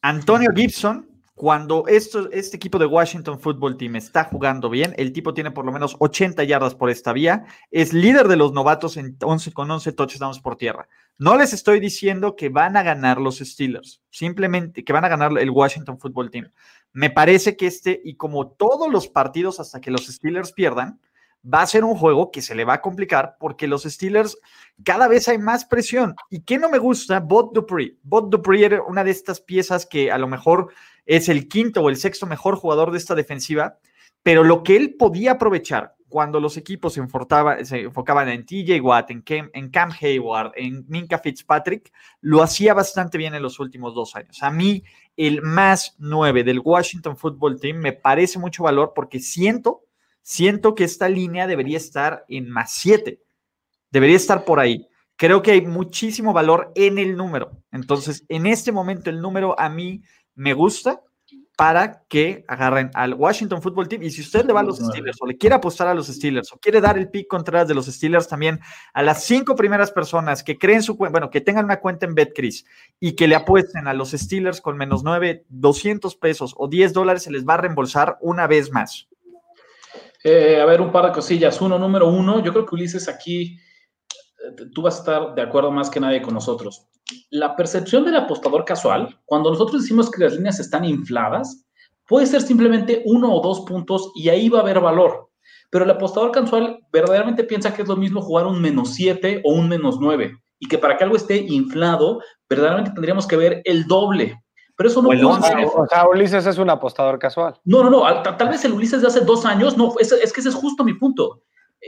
Antonio 0.00 0.48
Gibson 0.56 1.15
cuando 1.36 1.84
este 1.86 2.56
equipo 2.56 2.78
de 2.78 2.86
Washington 2.86 3.38
Football 3.38 3.76
Team 3.76 3.96
está 3.96 4.24
jugando 4.24 4.70
bien, 4.70 4.94
el 4.96 5.12
tipo 5.12 5.34
tiene 5.34 5.50
por 5.50 5.66
lo 5.66 5.70
menos 5.70 5.94
80 5.98 6.42
yardas 6.44 6.74
por 6.74 6.88
esta 6.88 7.12
vía, 7.12 7.44
es 7.70 7.92
líder 7.92 8.26
de 8.26 8.36
los 8.36 8.54
novatos 8.54 8.96
en 8.96 9.18
11, 9.22 9.52
con 9.52 9.70
11 9.70 9.92
touchdowns 9.92 10.40
por 10.40 10.56
tierra. 10.56 10.88
No 11.18 11.36
les 11.36 11.52
estoy 11.52 11.78
diciendo 11.78 12.36
que 12.36 12.48
van 12.48 12.78
a 12.78 12.82
ganar 12.82 13.20
los 13.20 13.40
Steelers, 13.40 14.00
simplemente 14.08 14.82
que 14.82 14.94
van 14.94 15.04
a 15.04 15.08
ganar 15.08 15.38
el 15.38 15.50
Washington 15.50 15.98
Football 15.98 16.30
Team. 16.30 16.50
Me 16.94 17.10
parece 17.10 17.54
que 17.54 17.66
este, 17.66 18.00
y 18.02 18.16
como 18.16 18.48
todos 18.48 18.90
los 18.90 19.06
partidos 19.06 19.60
hasta 19.60 19.78
que 19.78 19.90
los 19.90 20.06
Steelers 20.06 20.52
pierdan, 20.52 21.00
va 21.46 21.62
a 21.62 21.66
ser 21.66 21.84
un 21.84 21.96
juego 21.96 22.30
que 22.30 22.42
se 22.42 22.54
le 22.54 22.64
va 22.64 22.74
a 22.74 22.82
complicar 22.82 23.36
porque 23.38 23.66
los 23.66 23.84
Steelers 23.84 24.38
cada 24.84 25.08
vez 25.08 25.28
hay 25.28 25.38
más 25.38 25.64
presión. 25.64 26.16
¿Y 26.30 26.40
qué 26.40 26.58
no 26.58 26.68
me 26.68 26.78
gusta? 26.78 27.20
Bot 27.20 27.52
Dupree. 27.54 27.96
Bot 28.02 28.30
Dupree 28.30 28.64
era 28.64 28.82
una 28.82 29.04
de 29.04 29.10
estas 29.10 29.40
piezas 29.40 29.86
que 29.86 30.10
a 30.10 30.18
lo 30.18 30.26
mejor 30.26 30.72
es 31.04 31.28
el 31.28 31.48
quinto 31.48 31.82
o 31.82 31.88
el 31.88 31.96
sexto 31.96 32.26
mejor 32.26 32.56
jugador 32.56 32.90
de 32.90 32.98
esta 32.98 33.14
defensiva, 33.14 33.78
pero 34.22 34.42
lo 34.42 34.62
que 34.62 34.76
él 34.76 34.96
podía 34.96 35.32
aprovechar 35.32 35.96
cuando 36.08 36.40
los 36.40 36.56
equipos 36.56 36.94
se, 36.94 37.00
enfocaban 37.00 38.28
en 38.28 38.46
TJ 38.46 38.80
Watt, 38.80 39.10
en 39.10 39.22
Cam, 39.22 39.90
Hayward, 40.00 40.52
en 40.56 40.84
Minka 40.88 41.18
Fitzpatrick, 41.18 41.92
lo 42.20 42.42
hacía 42.42 42.74
bastante 42.74 43.18
bien 43.18 43.34
en 43.34 43.42
los 43.42 43.58
últimos 43.58 43.94
dos 43.94 44.14
años. 44.14 44.42
A 44.42 44.50
mí, 44.50 44.84
el 45.16 45.42
más 45.42 45.96
nueve 45.98 46.44
del 46.44 46.60
Washington 46.60 47.16
Football 47.16 47.60
Team 47.60 47.78
me 47.78 47.92
parece 47.92 48.38
mucho 48.38 48.62
valor 48.62 48.92
porque 48.94 49.18
siento, 49.18 49.82
siento 50.26 50.74
que 50.74 50.82
esta 50.82 51.08
línea 51.08 51.46
debería 51.46 51.76
estar 51.76 52.24
en 52.28 52.50
más 52.50 52.72
siete. 52.72 53.22
Debería 53.92 54.16
estar 54.16 54.44
por 54.44 54.58
ahí. 54.58 54.88
Creo 55.14 55.40
que 55.40 55.52
hay 55.52 55.64
muchísimo 55.64 56.32
valor 56.32 56.72
en 56.74 56.98
el 56.98 57.16
número. 57.16 57.62
Entonces, 57.70 58.24
en 58.28 58.46
este 58.46 58.72
momento, 58.72 59.08
el 59.08 59.20
número 59.20 59.58
a 59.58 59.68
mí 59.68 60.02
me 60.34 60.52
gusta 60.52 61.00
para 61.56 62.02
que 62.08 62.44
agarren 62.48 62.90
al 62.94 63.14
Washington 63.14 63.62
Football 63.62 63.86
Team. 63.86 64.02
Y 64.02 64.10
si 64.10 64.22
usted 64.22 64.44
le 64.44 64.52
va 64.52 64.60
a 64.60 64.64
los 64.64 64.78
Steelers 64.78 65.16
o 65.20 65.26
le 65.26 65.38
quiere 65.38 65.54
apostar 65.54 65.86
a 65.86 65.94
los 65.94 66.08
Steelers 66.08 66.52
o 66.52 66.58
quiere 66.58 66.80
dar 66.80 66.98
el 66.98 67.08
pick 67.08 67.28
contra 67.28 67.64
de 67.64 67.74
los 67.74 67.86
Steelers 67.86 68.26
también 68.26 68.58
a 68.94 69.04
las 69.04 69.24
cinco 69.24 69.54
primeras 69.54 69.92
personas 69.92 70.42
que 70.42 70.58
creen 70.58 70.82
su 70.82 70.96
cuenta, 70.96 71.12
bueno, 71.12 71.30
que 71.30 71.40
tengan 71.40 71.66
una 71.66 71.78
cuenta 71.78 72.04
en 72.04 72.16
BetCris 72.16 72.66
y 72.98 73.12
que 73.12 73.28
le 73.28 73.36
apuesten 73.36 73.86
a 73.86 73.94
los 73.94 74.10
Steelers 74.10 74.60
con 74.60 74.76
menos 74.76 75.04
9, 75.04 75.46
200 75.48 76.16
pesos 76.16 76.52
o 76.58 76.66
10 76.66 76.92
dólares, 76.92 77.22
se 77.22 77.30
les 77.30 77.46
va 77.46 77.54
a 77.54 77.58
reembolsar 77.58 78.18
una 78.20 78.48
vez 78.48 78.72
más. 78.72 79.08
Eh, 80.24 80.60
a 80.60 80.64
ver, 80.64 80.80
un 80.80 80.92
par 80.92 81.06
de 81.06 81.12
cosillas. 81.12 81.60
Uno, 81.60 81.78
número 81.78 82.08
uno, 82.08 82.42
yo 82.42 82.52
creo 82.52 82.66
que 82.66 82.74
Ulises 82.74 83.08
aquí, 83.08 83.56
eh, 83.56 84.66
tú 84.74 84.82
vas 84.82 84.96
a 84.96 84.98
estar 84.98 85.34
de 85.34 85.42
acuerdo 85.42 85.70
más 85.70 85.90
que 85.90 86.00
nadie 86.00 86.22
con 86.22 86.34
nosotros 86.34 86.88
la 87.30 87.54
percepción 87.56 88.04
del 88.04 88.16
apostador 88.16 88.64
casual, 88.64 89.18
cuando 89.24 89.50
nosotros 89.50 89.82
decimos 89.82 90.10
que 90.10 90.24
las 90.24 90.34
líneas 90.34 90.58
están 90.58 90.84
infladas, 90.84 91.64
puede 92.06 92.26
ser 92.26 92.42
simplemente 92.42 93.02
uno 93.04 93.32
o 93.32 93.40
dos 93.40 93.60
puntos 93.60 94.12
y 94.14 94.28
ahí 94.28 94.48
va 94.48 94.58
a 94.58 94.62
haber 94.62 94.80
valor. 94.80 95.30
Pero 95.70 95.84
el 95.84 95.90
apostador 95.90 96.32
casual 96.32 96.80
verdaderamente 96.92 97.44
piensa 97.44 97.74
que 97.74 97.82
es 97.82 97.88
lo 97.88 97.96
mismo 97.96 98.22
jugar 98.22 98.46
un 98.46 98.60
menos 98.60 98.94
7 98.94 99.42
o 99.44 99.52
un 99.52 99.68
menos 99.68 99.98
9 100.00 100.36
y 100.58 100.68
que 100.68 100.78
para 100.78 100.96
que 100.96 101.04
algo 101.04 101.16
esté 101.16 101.36
inflado, 101.36 102.20
verdaderamente 102.48 102.92
tendríamos 102.92 103.26
que 103.26 103.36
ver 103.36 103.62
el 103.64 103.86
doble. 103.86 104.40
Pero 104.76 104.90
eso 104.90 105.02
no 105.02 105.08
ocurre. 105.08 105.66
O 105.74 105.86
sea, 105.86 106.06
Ulises 106.06 106.46
es 106.46 106.58
un 106.58 106.70
apostador 106.70 107.18
casual. 107.18 107.54
No, 107.64 107.82
no, 107.82 107.90
no. 107.90 108.22
Tal, 108.22 108.48
vez 108.48 108.64
el 108.64 108.72
Ulises 108.72 109.00
de 109.00 109.06
hace 109.06 109.20
dos 109.20 109.46
años, 109.46 109.76
no, 109.76 109.94
es, 109.98 110.12
es 110.12 110.32
que 110.32 110.40
ese 110.40 110.50
es 110.50 110.54
justo 110.54 110.84
mi 110.84 110.94
punto 110.94 111.42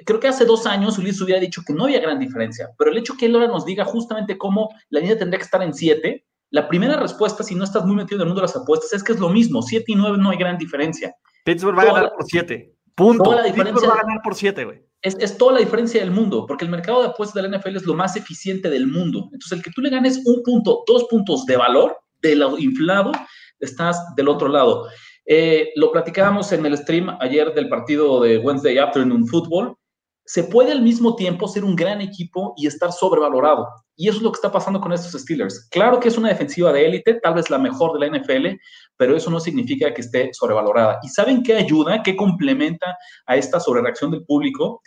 creo 0.05 0.21
que 0.21 0.29
hace 0.29 0.45
dos 0.45 0.67
años 0.67 0.99
Ulises 0.99 1.21
hubiera 1.21 1.41
dicho 1.41 1.63
que 1.67 1.73
no 1.73 1.85
había 1.85 2.01
gran 2.01 2.19
diferencia, 2.19 2.71
pero 2.79 2.91
el 2.91 2.99
hecho 2.99 3.17
que 3.17 3.27
él 3.27 3.35
ahora 3.35 3.49
nos 3.49 3.65
diga 3.65 3.85
justamente 3.85 4.39
cómo 4.39 4.71
la 4.91 5.01
línea 5.01 5.19
tendría 5.19 5.39
que 5.39 5.45
estar 5.45 5.63
en 5.63 5.75
7, 5.75 6.25
La 6.51 6.67
primera 6.67 6.97
respuesta, 6.99 7.43
si 7.43 7.55
no 7.55 7.65
estás 7.65 7.85
muy 7.85 7.95
metido 7.95 8.17
en 8.17 8.23
el 8.23 8.29
mundo 8.29 8.41
de 8.41 8.47
las 8.47 8.57
apuestas, 8.57 8.93
es 8.95 9.05
que 9.05 9.13
es 9.13 9.21
lo 9.21 9.29
mismo. 9.29 9.61
7 9.61 9.85
y 9.89 9.95
9 9.95 10.17
no 10.19 10.31
hay 10.31 10.39
gran 10.39 10.57
diferencia. 10.57 11.15
Pittsburgh 11.45 11.77
va 11.77 11.83
a 11.83 11.87
ganar 11.87 12.13
por 12.15 12.25
7. 12.25 12.75
Punto. 12.95 13.23
Toda 13.23 13.37
la 13.37 13.43
diferencia, 13.45 13.75
Pittsburgh 13.75 13.91
va 13.91 14.01
a 14.01 14.03
ganar 14.03 14.23
por 14.23 14.35
7, 14.35 14.65
güey. 14.65 14.83
Es, 15.03 15.15
es, 15.21 15.37
toda 15.37 15.53
la 15.53 15.59
diferencia 15.61 16.01
del 16.01 16.11
mundo, 16.11 16.47
porque 16.47 16.65
el 16.65 16.71
mercado 16.71 17.03
de 17.03 17.09
apuestas 17.09 17.35
de 17.43 17.49
la 17.49 17.59
NFL 17.59 17.77
es 17.77 17.85
lo 17.85 17.95
más 17.95 18.17
eficiente 18.17 18.71
del 18.71 18.87
mundo. 18.87 19.29
Entonces, 19.33 19.53
el 19.53 19.63
que 19.63 19.71
tú 19.71 19.83
le 19.83 19.91
ganes 19.91 20.23
un 20.25 20.43
punto, 20.43 20.85
dos 20.87 21.05
puntos 21.05 21.45
de 21.45 21.57
valor 21.59 21.97
de 22.23 22.37
lo 22.37 22.59
inflado, 22.59 23.13
estás 23.61 24.15
del 24.17 24.29
otro 24.29 24.49
lado. 24.49 24.89
Eh, 25.31 25.73
lo 25.77 25.93
platicábamos 25.93 26.53
en 26.53 26.65
el 26.65 26.77
stream 26.79 27.15
ayer 27.21 27.53
del 27.53 27.69
partido 27.69 28.23
de 28.23 28.39
Wednesday 28.39 28.79
Afternoon 28.79 29.27
Football. 29.27 29.77
Se 30.25 30.45
puede 30.45 30.73
al 30.73 30.83
mismo 30.83 31.17
tiempo 31.17 31.49
ser 31.49 31.65
un 31.65 31.77
gran 31.77 32.01
equipo 32.01 32.55
y 32.57 32.67
estar 32.67 32.93
sobrevalorado. 32.93 33.67
Y 33.95 34.09
eso 34.09 34.19
es 34.19 34.23
lo 34.23 34.31
que 34.31 34.37
está 34.37 34.53
pasando 34.53 34.81
con 34.81 34.93
estos 34.93 35.21
Steelers. 35.21 35.69
Claro 35.71 36.01
que 36.01 36.09
es 36.09 36.17
una 36.17 36.29
defensiva 36.29 36.73
de 36.73 36.87
élite, 36.87 37.21
tal 37.21 37.35
vez 37.35 37.51
la 37.51 37.59
mejor 37.59 37.99
de 37.99 38.09
la 38.09 38.19
NFL, 38.19 38.59
pero 38.97 39.17
eso 39.17 39.31
no 39.31 39.41
significa 39.41 39.93
que 39.93 40.03
esté 40.03 40.31
sobrevalorada. 40.33 40.99
¿Y 41.03 41.09
saben 41.09 41.43
qué 41.43 41.57
ayuda, 41.57 42.03
qué 42.03 42.17
complementa 42.17 42.97
a 43.27 43.37
esta 43.37 43.61
sobrereacción 43.61 44.11
del 44.11 44.25
público? 44.25 44.81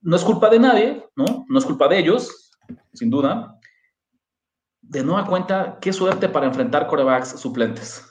No 0.00 0.16
es 0.16 0.24
culpa 0.24 0.48
de 0.48 0.58
nadie, 0.58 1.06
¿no? 1.14 1.44
No 1.48 1.58
es 1.58 1.64
culpa 1.64 1.86
de 1.88 1.98
ellos, 1.98 2.50
sin 2.94 3.10
duda, 3.10 3.60
de 4.92 5.02
nueva 5.02 5.26
cuenta, 5.26 5.78
qué 5.80 5.90
suerte 5.90 6.28
para 6.28 6.46
enfrentar 6.46 6.86
corebacks 6.86 7.40
suplentes. 7.40 8.04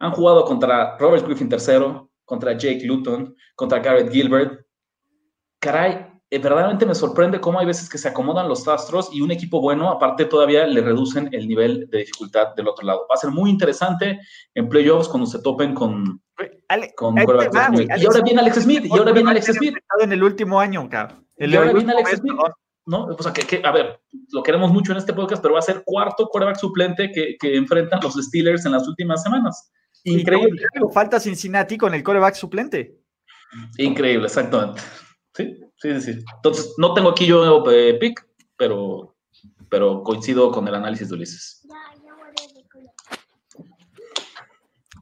Han 0.00 0.12
jugado 0.12 0.44
contra 0.44 0.98
Robert 0.98 1.24
Griffin 1.24 1.48
III, 1.50 2.08
contra 2.26 2.52
Jake 2.52 2.84
Luton, 2.84 3.34
contra 3.56 3.78
Garrett 3.78 4.12
Gilbert. 4.12 4.66
Caray, 5.58 6.06
eh, 6.28 6.38
verdaderamente 6.38 6.84
me 6.84 6.94
sorprende 6.94 7.40
cómo 7.40 7.58
hay 7.58 7.64
veces 7.64 7.88
que 7.88 7.96
se 7.96 8.08
acomodan 8.08 8.50
los 8.50 8.68
astros 8.68 9.08
y 9.14 9.22
un 9.22 9.30
equipo 9.30 9.62
bueno, 9.62 9.90
aparte 9.90 10.26
todavía 10.26 10.66
le 10.66 10.82
reducen 10.82 11.30
el 11.32 11.48
nivel 11.48 11.88
de 11.88 11.98
dificultad 12.00 12.54
del 12.54 12.68
otro 12.68 12.84
lado. 12.86 13.06
Va 13.10 13.14
a 13.14 13.18
ser 13.18 13.30
muy 13.30 13.48
interesante 13.48 14.20
en 14.54 14.68
playoffs 14.68 15.08
cuando 15.08 15.26
se 15.26 15.40
topen 15.40 15.74
con, 15.74 16.20
con 16.96 17.16
Y 17.16 18.04
ahora 18.04 18.20
viene 18.22 18.40
Alex 18.40 18.62
Smith, 18.62 18.84
y 18.84 18.92
ahora 18.92 19.12
viene 19.12 19.30
Alex 19.30 19.46
Smith. 19.46 19.74
En 20.00 20.12
el 20.12 20.22
último 20.22 20.60
año, 20.60 20.86
cabrón. 20.90 21.26
Y 21.38 21.56
ahora 21.56 21.72
viene 21.72 21.92
Alex 21.92 22.18
Smith. 22.18 22.34
¿No? 22.86 23.04
O 23.06 23.22
sea, 23.22 23.32
que, 23.32 23.62
a 23.64 23.72
ver, 23.72 24.00
lo 24.32 24.42
queremos 24.42 24.72
mucho 24.72 24.92
en 24.92 24.98
este 24.98 25.12
podcast, 25.12 25.42
pero 25.42 25.54
va 25.54 25.60
a 25.60 25.62
ser 25.62 25.82
cuarto 25.84 26.28
quarterback 26.28 26.58
suplente 26.58 27.10
que, 27.12 27.36
que 27.38 27.56
enfrentan 27.56 28.00
los 28.02 28.14
Steelers 28.14 28.64
en 28.66 28.72
las 28.72 28.86
últimas 28.88 29.22
semanas. 29.22 29.70
Increíble. 30.04 30.62
Falta 30.92 31.20
Cincinnati 31.20 31.76
con 31.76 31.94
el 31.94 32.02
quarterback 32.02 32.34
suplente. 32.34 32.98
Increíble, 33.78 34.26
exactamente. 34.26 34.80
Sí, 35.34 35.56
sí, 35.76 36.00
sí. 36.00 36.24
Entonces, 36.36 36.74
no 36.78 36.94
tengo 36.94 37.10
aquí 37.10 37.26
yo 37.26 37.64
eh, 37.70 37.94
pick, 37.94 38.26
pero, 38.56 39.16
pero 39.68 40.02
coincido 40.02 40.50
con 40.50 40.66
el 40.68 40.74
análisis 40.74 41.08
de 41.08 41.14
Ulises. 41.14 41.66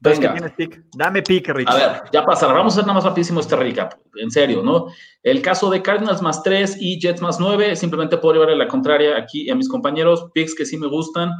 Venga. 0.00 0.52
Dame 0.96 1.22
pick, 1.22 1.48
Rich. 1.48 1.68
A 1.68 1.74
ver, 1.74 2.02
ya 2.12 2.24
pasará. 2.24 2.52
Vamos 2.52 2.74
a 2.74 2.76
hacer 2.76 2.86
nada 2.86 2.94
más 2.94 3.04
rapidísimo 3.04 3.40
este 3.40 3.56
recap. 3.56 3.94
En 4.16 4.30
serio, 4.30 4.62
¿no? 4.62 4.86
El 5.22 5.42
caso 5.42 5.70
de 5.70 5.82
Cardinals 5.82 6.22
más 6.22 6.42
3 6.42 6.78
y 6.80 7.00
Jets 7.00 7.20
más 7.20 7.40
9, 7.40 7.76
simplemente 7.76 8.16
puedo 8.18 8.34
llevarle 8.34 8.56
la 8.56 8.68
contraria 8.68 9.16
aquí 9.16 9.50
a 9.50 9.54
mis 9.54 9.68
compañeros. 9.68 10.30
Picks 10.34 10.54
que 10.54 10.66
sí 10.66 10.76
me 10.76 10.86
gustan. 10.86 11.30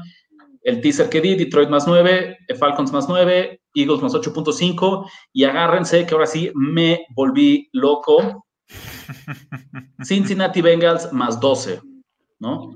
El 0.62 0.80
teaser 0.80 1.08
que 1.08 1.20
di, 1.20 1.34
Detroit 1.34 1.68
más 1.68 1.86
9, 1.86 2.36
Falcons 2.58 2.92
más 2.92 3.08
9, 3.08 3.60
Eagles 3.74 4.02
más 4.02 4.14
8.5. 4.14 5.08
Y 5.32 5.44
agárrense 5.44 6.04
que 6.04 6.14
ahora 6.14 6.26
sí 6.26 6.50
me 6.54 7.06
volví 7.14 7.68
loco. 7.72 8.46
Cincinnati 10.04 10.60
Bengals 10.60 11.12
más 11.12 11.40
12, 11.40 11.80
¿no? 12.40 12.70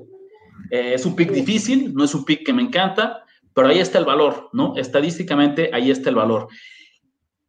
Eh, 0.71 0.95
es 0.95 1.05
un 1.05 1.15
pick 1.15 1.31
difícil, 1.33 1.93
no 1.95 2.05
es 2.05 2.15
un 2.15 2.25
pick 2.25 2.47
que 2.47 2.53
me 2.53 2.63
encanta, 2.63 3.25
pero 3.55 3.69
ahí 3.69 3.79
está 3.79 3.99
el 3.99 4.05
valor, 4.05 4.49
¿no? 4.53 4.75
Estadísticamente 4.77 5.71
ahí 5.73 5.91
está 5.91 6.11
el 6.11 6.17
valor. 6.17 6.49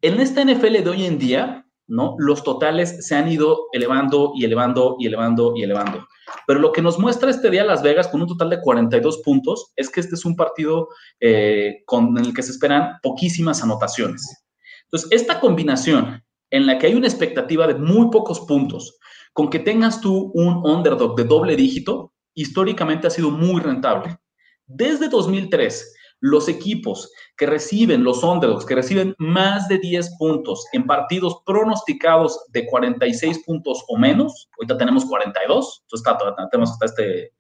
En 0.01 0.20
esta 0.20 0.43
NFL 0.43 0.84
de 0.84 0.89
hoy 0.89 1.06
en 1.06 1.18
día, 1.18 1.66
¿no? 1.88 2.16
Los 2.18 2.43
totales 2.43 3.06
se 3.06 3.16
han 3.16 3.32
ido 3.32 3.68
elevando 3.72 4.34
y 4.36 4.45
elevando 4.45 4.95
y 4.99 5.08
elevando 5.08 5.54
y 5.56 5.64
elevando. 5.64 6.08
Pero 6.47 6.60
lo 6.60 6.72
que 6.72 6.82
nos 6.82 6.99
muestra 6.99 7.30
este 7.30 7.49
día 7.49 7.64
Las 7.64 7.84
Vegas 7.84 8.08
con 8.08 8.22
un 8.22 8.28
total 8.28 8.49
de 8.49 8.62
42 8.62 9.22
puntos 9.24 9.72
es 9.76 9.89
que 9.89 9.99
este 9.99 10.16
es 10.16 10.26
un 10.26 10.36
partido 10.36 10.89
eh, 11.20 11.84
con, 11.86 12.18
en 12.18 12.26
el 12.26 12.34
que 12.34 12.43
se 12.43 12.51
esperan 12.51 12.97
poquísimas 13.01 13.64
anotaciones. 13.64 14.45
Entonces, 14.86 15.12
esta 15.12 15.39
combinación 15.39 16.24
en 16.49 16.68
la 16.68 16.78
que 16.78 16.88
hay 16.88 16.95
una 16.95 17.08
expectativa 17.08 17.66
de 17.68 17.76
muy 17.76 18.10
pocos 18.12 18.41
puntos, 18.41 18.99
con 19.34 19.49
que 19.49 19.60
tengas 19.60 20.01
tú 20.01 20.32
un 20.36 20.58
underdog 20.66 21.16
de 21.16 21.24
doble 21.24 21.56
dígito, 21.56 22.14
históricamente 22.36 23.08
ha 23.08 23.10
sido 23.10 23.32
muy 23.32 23.60
rentable. 23.62 24.18
Desde 24.66 25.10
2003, 25.10 25.93
los 26.24 26.48
equipos 26.48 27.12
que 27.36 27.46
reciben 27.46 28.06
los 28.06 28.24
underdogs, 28.24 28.66
que 28.66 28.76
reciben 28.76 29.14
más 29.18 29.68
de 29.68 29.78
10 29.78 30.16
puntos 30.18 30.66
en 30.72 30.86
partidos 30.86 31.42
pronosticados 31.46 32.46
de 32.54 32.66
46 32.66 33.44
puntos 33.46 33.84
o 33.90 33.98
menos, 33.98 34.50
ahorita 34.58 34.78
tenemos 34.78 35.04
42, 35.04 35.84
entonces 35.84 36.14
tenemos 36.50 36.72
hasta 36.72 36.86
este 36.86 37.34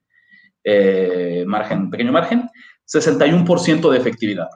eh, 0.65 1.45
margen, 1.47 1.89
pequeño 1.89 2.11
margen, 2.11 2.49
61% 2.85 3.89
de 3.89 3.97
efectividad. 3.97 4.49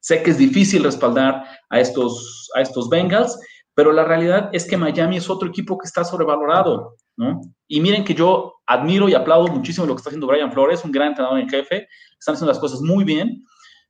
Sé 0.00 0.22
que 0.22 0.32
es 0.32 0.36
difícil 0.36 0.84
respaldar 0.84 1.42
a 1.70 1.80
estos, 1.80 2.50
a 2.54 2.60
estos 2.60 2.90
Bengals, 2.90 3.40
pero 3.72 3.90
la 3.90 4.04
realidad 4.04 4.50
es 4.52 4.66
que 4.66 4.76
Miami 4.76 5.16
es 5.16 5.30
otro 5.30 5.48
equipo 5.48 5.78
que 5.78 5.86
está 5.86 6.04
sobrevalorado, 6.04 6.94
Y 7.68 7.80
miren 7.80 8.04
que 8.04 8.14
yo 8.14 8.54
admiro 8.66 9.08
y 9.08 9.14
aplaudo 9.14 9.48
muchísimo 9.48 9.86
lo 9.86 9.94
que 9.94 10.00
está 10.00 10.10
haciendo 10.10 10.26
Brian 10.26 10.52
Flores, 10.52 10.84
un 10.84 10.92
gran 10.92 11.08
entrenador 11.08 11.38
en 11.38 11.48
jefe, 11.48 11.88
están 12.18 12.34
haciendo 12.34 12.52
las 12.52 12.58
cosas 12.58 12.80
muy 12.80 13.04
bien, 13.04 13.44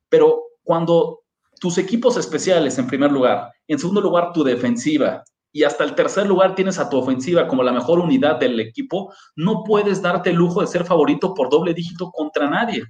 pero 0.09 0.41
cuando 0.63 1.21
tus 1.59 1.77
equipos 1.77 2.17
especiales 2.17 2.77
en 2.77 2.87
primer 2.87 3.11
lugar, 3.11 3.51
en 3.67 3.79
segundo 3.79 4.01
lugar 4.01 4.31
tu 4.33 4.43
defensiva 4.43 5.23
y 5.51 5.63
hasta 5.63 5.83
el 5.83 5.95
tercer 5.95 6.27
lugar 6.27 6.55
tienes 6.55 6.77
a 6.77 6.89
tu 6.89 6.97
ofensiva 6.97 7.47
como 7.47 7.63
la 7.63 7.71
mejor 7.71 7.99
unidad 7.99 8.39
del 8.39 8.59
equipo, 8.59 9.13
no 9.35 9.63
puedes 9.63 10.01
darte 10.01 10.29
el 10.29 10.35
lujo 10.35 10.61
de 10.61 10.67
ser 10.67 10.85
favorito 10.85 11.33
por 11.33 11.49
doble 11.49 11.73
dígito 11.73 12.11
contra 12.11 12.49
nadie, 12.49 12.83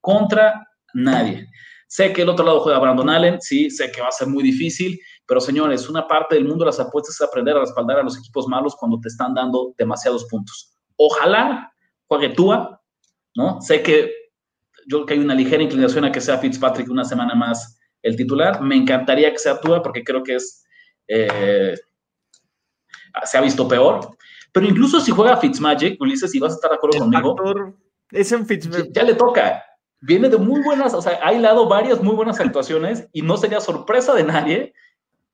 contra 0.00 0.66
nadie. 0.92 1.48
Sé 1.88 2.12
que 2.12 2.22
el 2.22 2.28
otro 2.28 2.44
lado 2.44 2.60
juega 2.60 2.78
Brandon 2.78 3.08
Allen, 3.10 3.40
sí, 3.40 3.70
sé 3.70 3.90
que 3.90 4.00
va 4.00 4.08
a 4.08 4.12
ser 4.12 4.28
muy 4.28 4.42
difícil, 4.42 4.98
pero 5.26 5.40
señores, 5.40 5.88
una 5.88 6.06
parte 6.06 6.34
del 6.34 6.44
mundo 6.44 6.64
de 6.64 6.70
las 6.70 6.80
apuestas 6.80 7.14
es 7.14 7.22
aprender 7.22 7.56
a 7.56 7.60
respaldar 7.60 7.98
a 7.98 8.02
los 8.02 8.18
equipos 8.18 8.46
malos 8.46 8.76
cuando 8.76 9.00
te 9.00 9.08
están 9.08 9.34
dando 9.34 9.74
demasiados 9.78 10.26
puntos. 10.26 10.76
Ojalá 10.96 11.72
juegue 12.06 12.30
Tua, 12.30 12.80
¿no? 13.34 13.60
Sé 13.60 13.82
que 13.82 14.12
yo 14.86 14.98
creo 14.98 15.06
que 15.06 15.14
hay 15.14 15.20
una 15.20 15.34
ligera 15.34 15.62
inclinación 15.62 16.04
a 16.04 16.12
que 16.12 16.20
sea 16.20 16.38
Fitzpatrick 16.38 16.90
una 16.90 17.04
semana 17.04 17.34
más 17.34 17.78
el 18.02 18.16
titular. 18.16 18.60
Me 18.60 18.76
encantaría 18.76 19.32
que 19.32 19.38
sea 19.38 19.60
Tua 19.60 19.82
porque 19.82 20.04
creo 20.04 20.22
que 20.22 20.36
es 20.36 20.64
eh, 21.08 21.74
se 23.24 23.38
ha 23.38 23.40
visto 23.40 23.66
peor. 23.68 24.16
Pero 24.52 24.66
incluso 24.66 25.00
si 25.00 25.10
juega 25.10 25.36
Fitzmagic, 25.36 26.00
Ulises, 26.00 26.30
si 26.30 26.38
vas 26.38 26.52
a 26.52 26.54
estar 26.56 26.70
de 26.70 26.76
acuerdo 26.76 27.00
conmigo, 27.00 27.36
es 28.10 28.30
en 28.32 28.46
Fitzmagic. 28.46 28.92
Ya, 28.92 29.02
le 29.02 29.14
toca. 29.14 29.64
Viene 30.00 30.28
de 30.28 30.36
muy 30.36 30.62
buenas, 30.62 30.92
o 30.92 31.00
sea, 31.00 31.18
ha 31.22 31.32
hilado 31.32 31.66
varias 31.66 32.02
muy 32.02 32.14
buenas 32.14 32.38
actuaciones 32.38 33.08
y 33.12 33.22
no 33.22 33.36
sería 33.38 33.60
sorpresa 33.60 34.14
de 34.14 34.24
nadie 34.24 34.74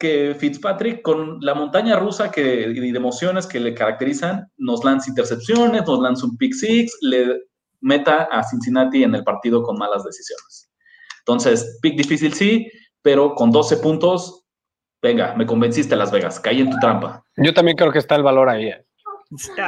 que 0.00 0.34
Fitzpatrick, 0.34 1.02
con 1.02 1.38
la 1.42 1.54
montaña 1.54 1.96
rusa 1.96 2.30
que, 2.30 2.72
y 2.74 2.90
de 2.90 2.98
emociones 2.98 3.46
que 3.46 3.60
le 3.60 3.74
caracterizan, 3.74 4.50
nos 4.56 4.82
lance 4.82 5.10
intercepciones, 5.10 5.86
nos 5.86 6.00
lance 6.00 6.24
un 6.24 6.38
pick 6.38 6.54
six, 6.54 6.96
le 7.02 7.42
meta 7.82 8.24
a 8.32 8.42
Cincinnati 8.42 9.04
en 9.04 9.14
el 9.14 9.22
partido 9.22 9.62
con 9.62 9.76
malas 9.76 10.02
decisiones. 10.02 10.70
Entonces, 11.18 11.78
pick 11.82 11.96
difícil 11.98 12.32
sí, 12.32 12.66
pero 13.02 13.34
con 13.34 13.50
12 13.50 13.76
puntos, 13.76 14.46
venga, 15.02 15.34
me 15.36 15.44
convenciste 15.44 15.94
Las 15.94 16.10
Vegas, 16.10 16.40
caí 16.40 16.62
en 16.62 16.70
tu 16.70 16.78
trampa. 16.78 17.22
Yo 17.36 17.52
también 17.52 17.76
creo 17.76 17.92
que 17.92 17.98
está 17.98 18.16
el 18.16 18.22
valor 18.22 18.48
ahí. 18.48 18.68
¿eh? 18.68 18.86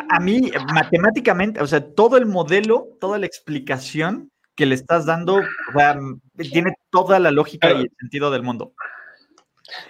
A 0.09 0.19
mí, 0.19 0.51
matemáticamente, 0.73 1.61
o 1.61 1.67
sea, 1.67 1.95
todo 1.95 2.17
el 2.17 2.25
modelo, 2.25 2.89
toda 3.01 3.19
la 3.19 3.27
explicación 3.27 4.31
que 4.57 4.65
le 4.65 4.75
estás 4.75 5.05
dando, 5.05 5.43
tiene 6.37 6.73
toda 6.91 7.19
la 7.19 7.31
lógica 7.31 7.71
y 7.71 7.83
el 7.83 7.93
sentido 7.99 8.31
del 8.31 8.43
mundo. 8.43 8.73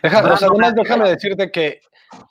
Además, 0.02 0.74
déjame 0.74 1.08
decirte 1.08 1.50
que 1.50 1.80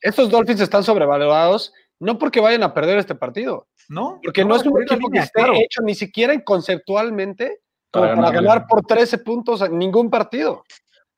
estos 0.02 0.30
Dolphins 0.30 0.62
están 0.62 0.84
sobrevalorados 0.84 1.74
no 2.00 2.18
porque 2.18 2.40
vayan 2.40 2.64
a 2.64 2.74
perder 2.74 2.98
este 2.98 3.14
partido, 3.14 3.68
¿no? 3.88 4.20
Porque 4.24 4.44
no, 4.44 4.56
es 4.56 4.66
un 4.66 4.82
equipo 4.82 5.10
que 5.10 5.20
esté 5.20 5.42
hecho 5.64 5.82
ni 5.84 5.94
siquiera 5.94 6.40
conceptualmente 6.44 7.60
para, 7.92 8.16
ganar 8.32 8.66
por 8.68 8.82
13 8.84 9.20
puntos 9.20 9.62
en 9.62 9.78
ningún 9.78 10.10
partido. 10.10 10.64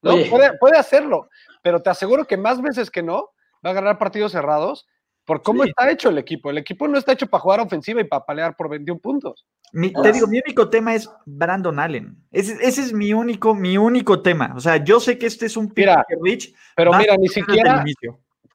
¿no? 0.01 0.15
Puede, 0.29 0.77
hacerlo, 0.77 1.29
pero 1.61 1.81
te 1.81 1.89
aseguro 1.89 2.25
que 2.25 2.35
más 2.35 2.61
veces 2.61 2.91
que 2.91 3.01
no 3.01 3.29
va 3.65 3.69
a 3.69 3.73
ganar 3.73 3.97
partidos 3.97 4.33
cerrados 4.33 4.85
por 5.25 5.41
cómo 5.41 5.63
está 5.63 5.89
hecho 5.89 6.09
el 6.09 6.17
equipo. 6.17 6.49
El 6.49 6.57
equipo 6.57 6.87
no 6.87 6.97
está 6.97 7.13
hecho 7.13 7.27
para 7.27 7.41
jugar 7.41 7.59
ofensiva 7.61 8.01
y 8.01 8.05
para 8.05 8.25
pelear 8.25 8.55
por 8.55 8.69
21 8.69 8.99
puntos. 8.99 9.45
te 9.71 10.11
digo, 10.11 10.27
mi 10.27 10.39
único 10.39 10.69
tema 10.69 10.95
es 10.95 11.09
Brandon 11.25 11.79
Allen. 11.79 12.17
Ese, 12.31 12.57
es 12.61 12.93
mi 12.93 13.13
único, 13.13 13.55
mi 13.55 13.77
único 13.77 14.21
tema. 14.21 14.53
O 14.55 14.59
sea, 14.59 14.83
yo 14.83 14.99
sé 14.99 15.17
que 15.17 15.25
este 15.25 15.45
es 15.45 15.57
un 15.57 15.71
pick 15.71 15.89
Rich, 16.21 16.53
pero 16.75 16.93
mira, 16.93 17.15
ni 17.17 17.29
siquiera, 17.29 17.83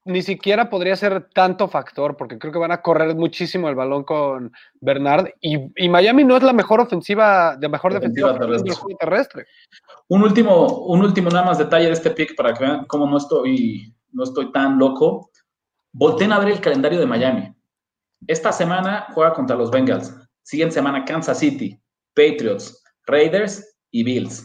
ni 0.08 0.22
siquiera 0.22 0.70
podría 0.70 0.96
ser 0.96 1.28
tanto 1.34 1.68
factor, 1.68 2.16
porque 2.16 2.38
creo 2.38 2.50
que 2.50 2.58
van 2.58 2.72
a 2.72 2.80
correr 2.80 3.14
muchísimo 3.14 3.68
el 3.68 3.74
balón 3.74 4.04
con 4.04 4.50
Bernard. 4.80 5.28
Y, 5.40 5.88
Miami 5.88 6.24
no 6.24 6.36
es 6.36 6.42
la 6.42 6.54
mejor 6.54 6.80
ofensiva, 6.80 7.56
de 7.56 7.68
mejor 7.68 7.92
defensiva, 7.92 8.38
terrestre. 8.98 9.44
Un 10.08 10.22
último, 10.22 10.86
un 10.86 11.02
último 11.02 11.28
nada 11.28 11.44
más 11.44 11.58
detalle 11.58 11.86
de 11.86 11.92
este 11.92 12.10
pick 12.10 12.34
para 12.36 12.54
que 12.54 12.64
vean 12.64 12.86
cómo 12.86 13.06
no 13.06 13.18
estoy, 13.18 13.94
no 14.12 14.24
estoy 14.24 14.50
tan 14.50 14.78
loco. 14.78 15.30
Volten 15.92 16.32
a 16.32 16.38
ver 16.38 16.48
el 16.48 16.60
calendario 16.60 17.00
de 17.00 17.06
Miami. 17.06 17.54
Esta 18.26 18.52
semana 18.52 19.06
juega 19.14 19.32
contra 19.32 19.56
los 19.56 19.70
Bengals. 19.70 20.14
Siguiente 20.42 20.74
semana 20.74 21.04
Kansas 21.04 21.38
City, 21.38 21.80
Patriots, 22.14 22.82
Raiders 23.06 23.76
y 23.90 24.02
Bills. 24.02 24.44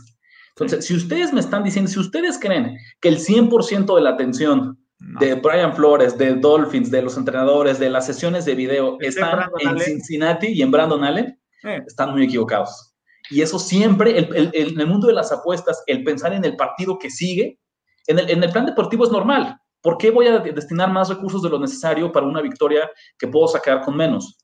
Entonces, 0.56 0.86
si 0.86 0.96
ustedes 0.96 1.34
me 1.34 1.40
están 1.40 1.64
diciendo, 1.64 1.90
si 1.90 2.00
ustedes 2.00 2.40
creen 2.40 2.78
que 3.02 3.10
el 3.10 3.18
100% 3.18 3.96
de 3.96 4.02
la 4.02 4.12
atención 4.12 4.78
de 5.20 5.36
Brian 5.36 5.76
Flores, 5.76 6.18
de 6.18 6.36
Dolphins, 6.36 6.92
de 6.92 7.02
los 7.02 7.18
entrenadores, 7.18 7.80
de 7.80 7.90
las 7.90 8.06
sesiones 8.06 8.46
de 8.46 8.56
video 8.56 8.98
están 9.02 9.50
en 9.60 9.80
Cincinnati 9.80 10.48
y 10.48 10.62
en 10.62 10.72
Brandon 10.72 11.04
Allen, 11.04 11.40
están 11.88 12.12
muy 12.12 12.24
equivocados. 12.24 12.94
Y 13.30 13.42
eso 13.42 13.58
siempre, 13.58 14.20
en 14.20 14.80
el 14.80 14.88
mundo 14.88 15.08
de 15.08 15.14
las 15.14 15.32
apuestas, 15.32 15.84
el 15.88 16.04
pensar 16.04 16.34
en 16.34 16.46
el 16.46 16.56
partido 16.56 17.00
que 17.00 17.10
sigue, 17.10 17.60
en 18.08 18.20
el, 18.20 18.30
en 18.30 18.44
el 18.44 18.52
plan 18.52 18.66
deportivo 18.66 19.06
es 19.06 19.12
normal. 19.12 19.58
¿Por 19.84 19.98
qué 19.98 20.10
voy 20.12 20.28
a 20.28 20.40
destinar 20.40 20.92
más 20.92 21.10
recursos 21.10 21.44
de 21.44 21.50
lo 21.50 21.60
necesario 21.60 22.10
para 22.12 22.26
una 22.26 22.42
victoria 22.42 22.90
que 23.20 23.28
puedo 23.28 23.48
sacar 23.50 23.82
con 23.82 23.98
menos? 23.98 24.40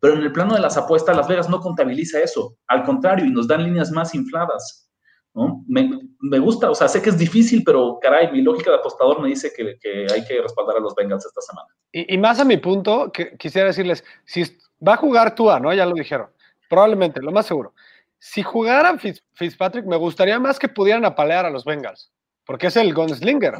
Pero 0.00 0.14
en 0.14 0.22
el 0.22 0.32
plano 0.32 0.54
de 0.54 0.60
las 0.60 0.76
apuestas, 0.76 1.16
Las 1.16 1.28
Vegas 1.28 1.48
no 1.48 1.60
contabiliza 1.60 2.20
eso. 2.20 2.56
Al 2.66 2.82
contrario, 2.82 3.24
y 3.24 3.30
nos 3.30 3.46
dan 3.46 3.62
líneas 3.62 3.92
más 3.92 4.14
infladas. 4.16 4.90
¿no? 5.32 5.64
Me, 5.68 6.38
gusta, 6.40 6.70
o 6.70 6.74
sea, 6.74 6.88
sé 6.88 7.00
que 7.00 7.10
es 7.10 7.18
difícil, 7.18 7.62
pero 7.64 7.98
caray, 8.02 8.32
mi 8.32 8.42
lógica 8.42 8.70
de 8.70 8.78
apostador 8.78 9.20
me 9.22 9.28
dice 9.28 9.52
que, 9.56 10.06
hay 10.12 10.24
que 10.24 10.42
respaldar 10.42 10.78
a 10.78 10.80
los 10.80 10.94
Bengals 10.96 11.24
esta 11.24 11.40
semana. 11.40 11.68
Y, 11.92 12.18
más 12.18 12.40
a 12.40 12.44
mi 12.44 12.56
punto, 12.56 13.12
que 13.12 13.36
quisiera 13.36 13.68
decirles, 13.68 14.04
si 14.24 14.42
va 14.86 14.94
a 14.94 14.96
jugar 14.96 15.36
Tua, 15.36 15.60
¿no? 15.60 15.72
Ya 15.72 15.86
lo 15.86 15.94
dijeron, 15.94 16.30
probablemente, 16.68 17.22
lo 17.22 17.30
más 17.30 17.46
seguro. 17.46 17.74
Si 18.18 18.42
jugaran 18.42 18.98
Fitzpatrick, 18.98 19.86
me 19.86 19.96
gustaría 19.96 20.38
más 20.40 20.58
que 20.58 20.68
pudieran 20.68 21.04
apalear 21.04 21.46
a 21.46 21.50
los 21.50 21.64
Bengals, 21.64 22.10
porque 22.44 22.68
es 22.68 22.76
el 22.76 22.94
gunslinger. 22.94 23.54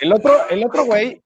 El 0.00 0.12
otro, 0.12 0.48
el 0.48 0.64
otro 0.64 0.84
güey, 0.84 1.22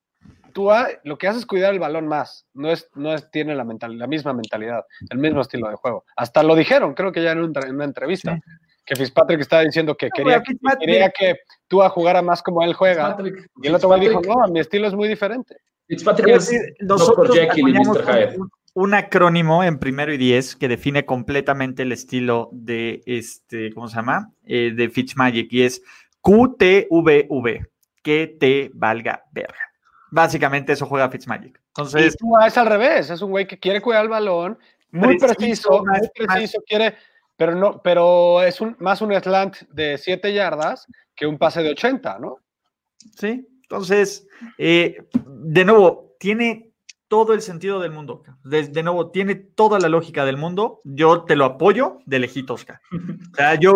Tua, 0.53 0.89
lo 1.03 1.19
que 1.19 1.29
hace 1.29 1.41
es 1.41 1.47
cuidar 1.47 1.73
el 1.73 1.81
balón 1.81 2.07
más, 2.07 2.47
no 2.55 2.71
es, 2.71 2.89
no 2.95 3.13
es, 3.13 3.31
tiene 3.31 3.55
la, 3.55 3.65
mental, 3.65 3.99
la 3.99 4.07
misma 4.07 4.33
mentalidad, 4.33 4.85
el 5.11 5.19
mismo 5.19 5.41
estilo 5.41 5.69
de 5.69 5.77
juego. 5.77 6.05
Hasta 6.17 6.43
lo 6.43 6.55
dijeron, 6.55 6.95
creo 6.95 7.13
que 7.13 7.23
ya 7.23 7.33
en, 7.33 7.41
una 7.41 7.85
entrevista 7.85 8.39
que 8.87 8.97
Fitzpatrick 8.97 9.41
estaba 9.41 9.63
diciendo 9.63 9.97
que 9.97 10.11
quería, 10.11 10.43
que, 10.43 10.55
quería 10.79 11.11
que 11.11 11.37
Tua 11.69 11.89
jugara 11.89 12.23
más 12.23 12.43
como 12.43 12.63
él 12.63 12.75
juega. 12.75 13.17
Y 13.63 13.67
el 13.67 13.75
otro 13.75 13.89
güey 13.89 14.01
dijo, 14.01 14.21
no, 14.21 14.47
mi 14.49 14.61
estilo 14.61 14.87
es 14.87 14.95
muy 14.95 15.09
diferente. 15.09 15.57
Fitzpatrick 15.89 16.29
es 16.29 16.53
nosotros 16.81 17.37
un, 17.57 18.51
un 18.75 18.95
acrónimo 18.95 19.63
en 19.63 19.79
primero 19.79 20.13
y 20.13 20.19
diez 20.19 20.57
que 20.57 20.69
define 20.69 21.07
completamente 21.07 21.83
el 21.83 21.93
estilo 21.93 22.51
de 22.53 23.03
este, 23.07 23.73
¿cómo 23.73 23.89
se 23.89 23.97
llama? 23.97 24.33
Eh, 24.45 24.73
de 24.75 24.89
Fitzmagic 24.91 25.53
y 25.53 25.63
es 25.63 25.83
QTVV, 26.25 27.67
que 28.03 28.37
te 28.41 28.71
valga 28.75 29.25
verga. 29.31 29.71
Básicamente 30.11 30.73
eso 30.73 30.87
juega 30.87 31.11
Fitzmagic. 31.11 31.61
Entonces, 31.69 32.15
y 32.15 32.17
Tua 32.17 32.47
es 32.47 32.57
al 32.57 32.67
revés, 32.67 33.11
es 33.11 33.21
un 33.21 33.31
güey 33.31 33.47
que 33.47 33.59
quiere 33.59 33.81
cuidar 33.81 34.05
el 34.05 34.09
balón, 34.09 34.59
muy 34.91 35.19
preciso, 35.19 35.85
muy 35.85 36.09
preciso, 36.15 36.63
quiere 36.67 36.95
pero 37.37 37.55
no, 37.55 37.83
pero 37.83 38.43
es 38.43 38.61
un, 38.61 38.77
más 38.79 39.03
un 39.03 39.13
slant 39.21 39.63
de 39.71 39.99
7 39.99 40.33
yardas 40.33 40.87
que 41.15 41.27
un 41.27 41.39
pase 41.39 41.63
de 41.63 41.71
80, 41.71 42.19
¿no? 42.19 42.39
Sí, 43.17 43.47
entonces, 43.63 44.27
eh, 44.57 44.97
de 45.27 45.65
nuevo, 45.65 46.17
tiene 46.21 46.74
todo 47.15 47.33
el 47.33 47.43
sentido 47.43 47.79
del 47.79 47.93
mundo. 47.93 48.25
De, 48.43 48.83
nuevo, 48.83 49.13
tiene 49.13 49.37
toda 49.37 49.79
la 49.79 49.89
lógica 49.89 50.25
del 50.25 50.37
mundo. 50.37 50.81
Yo 50.83 51.23
te 51.23 51.37
lo 51.37 51.45
apoyo 51.45 51.99
de 52.07 52.19
lejitos, 52.19 52.67
O 53.33 53.37
sea, 53.37 53.55
yo 53.55 53.73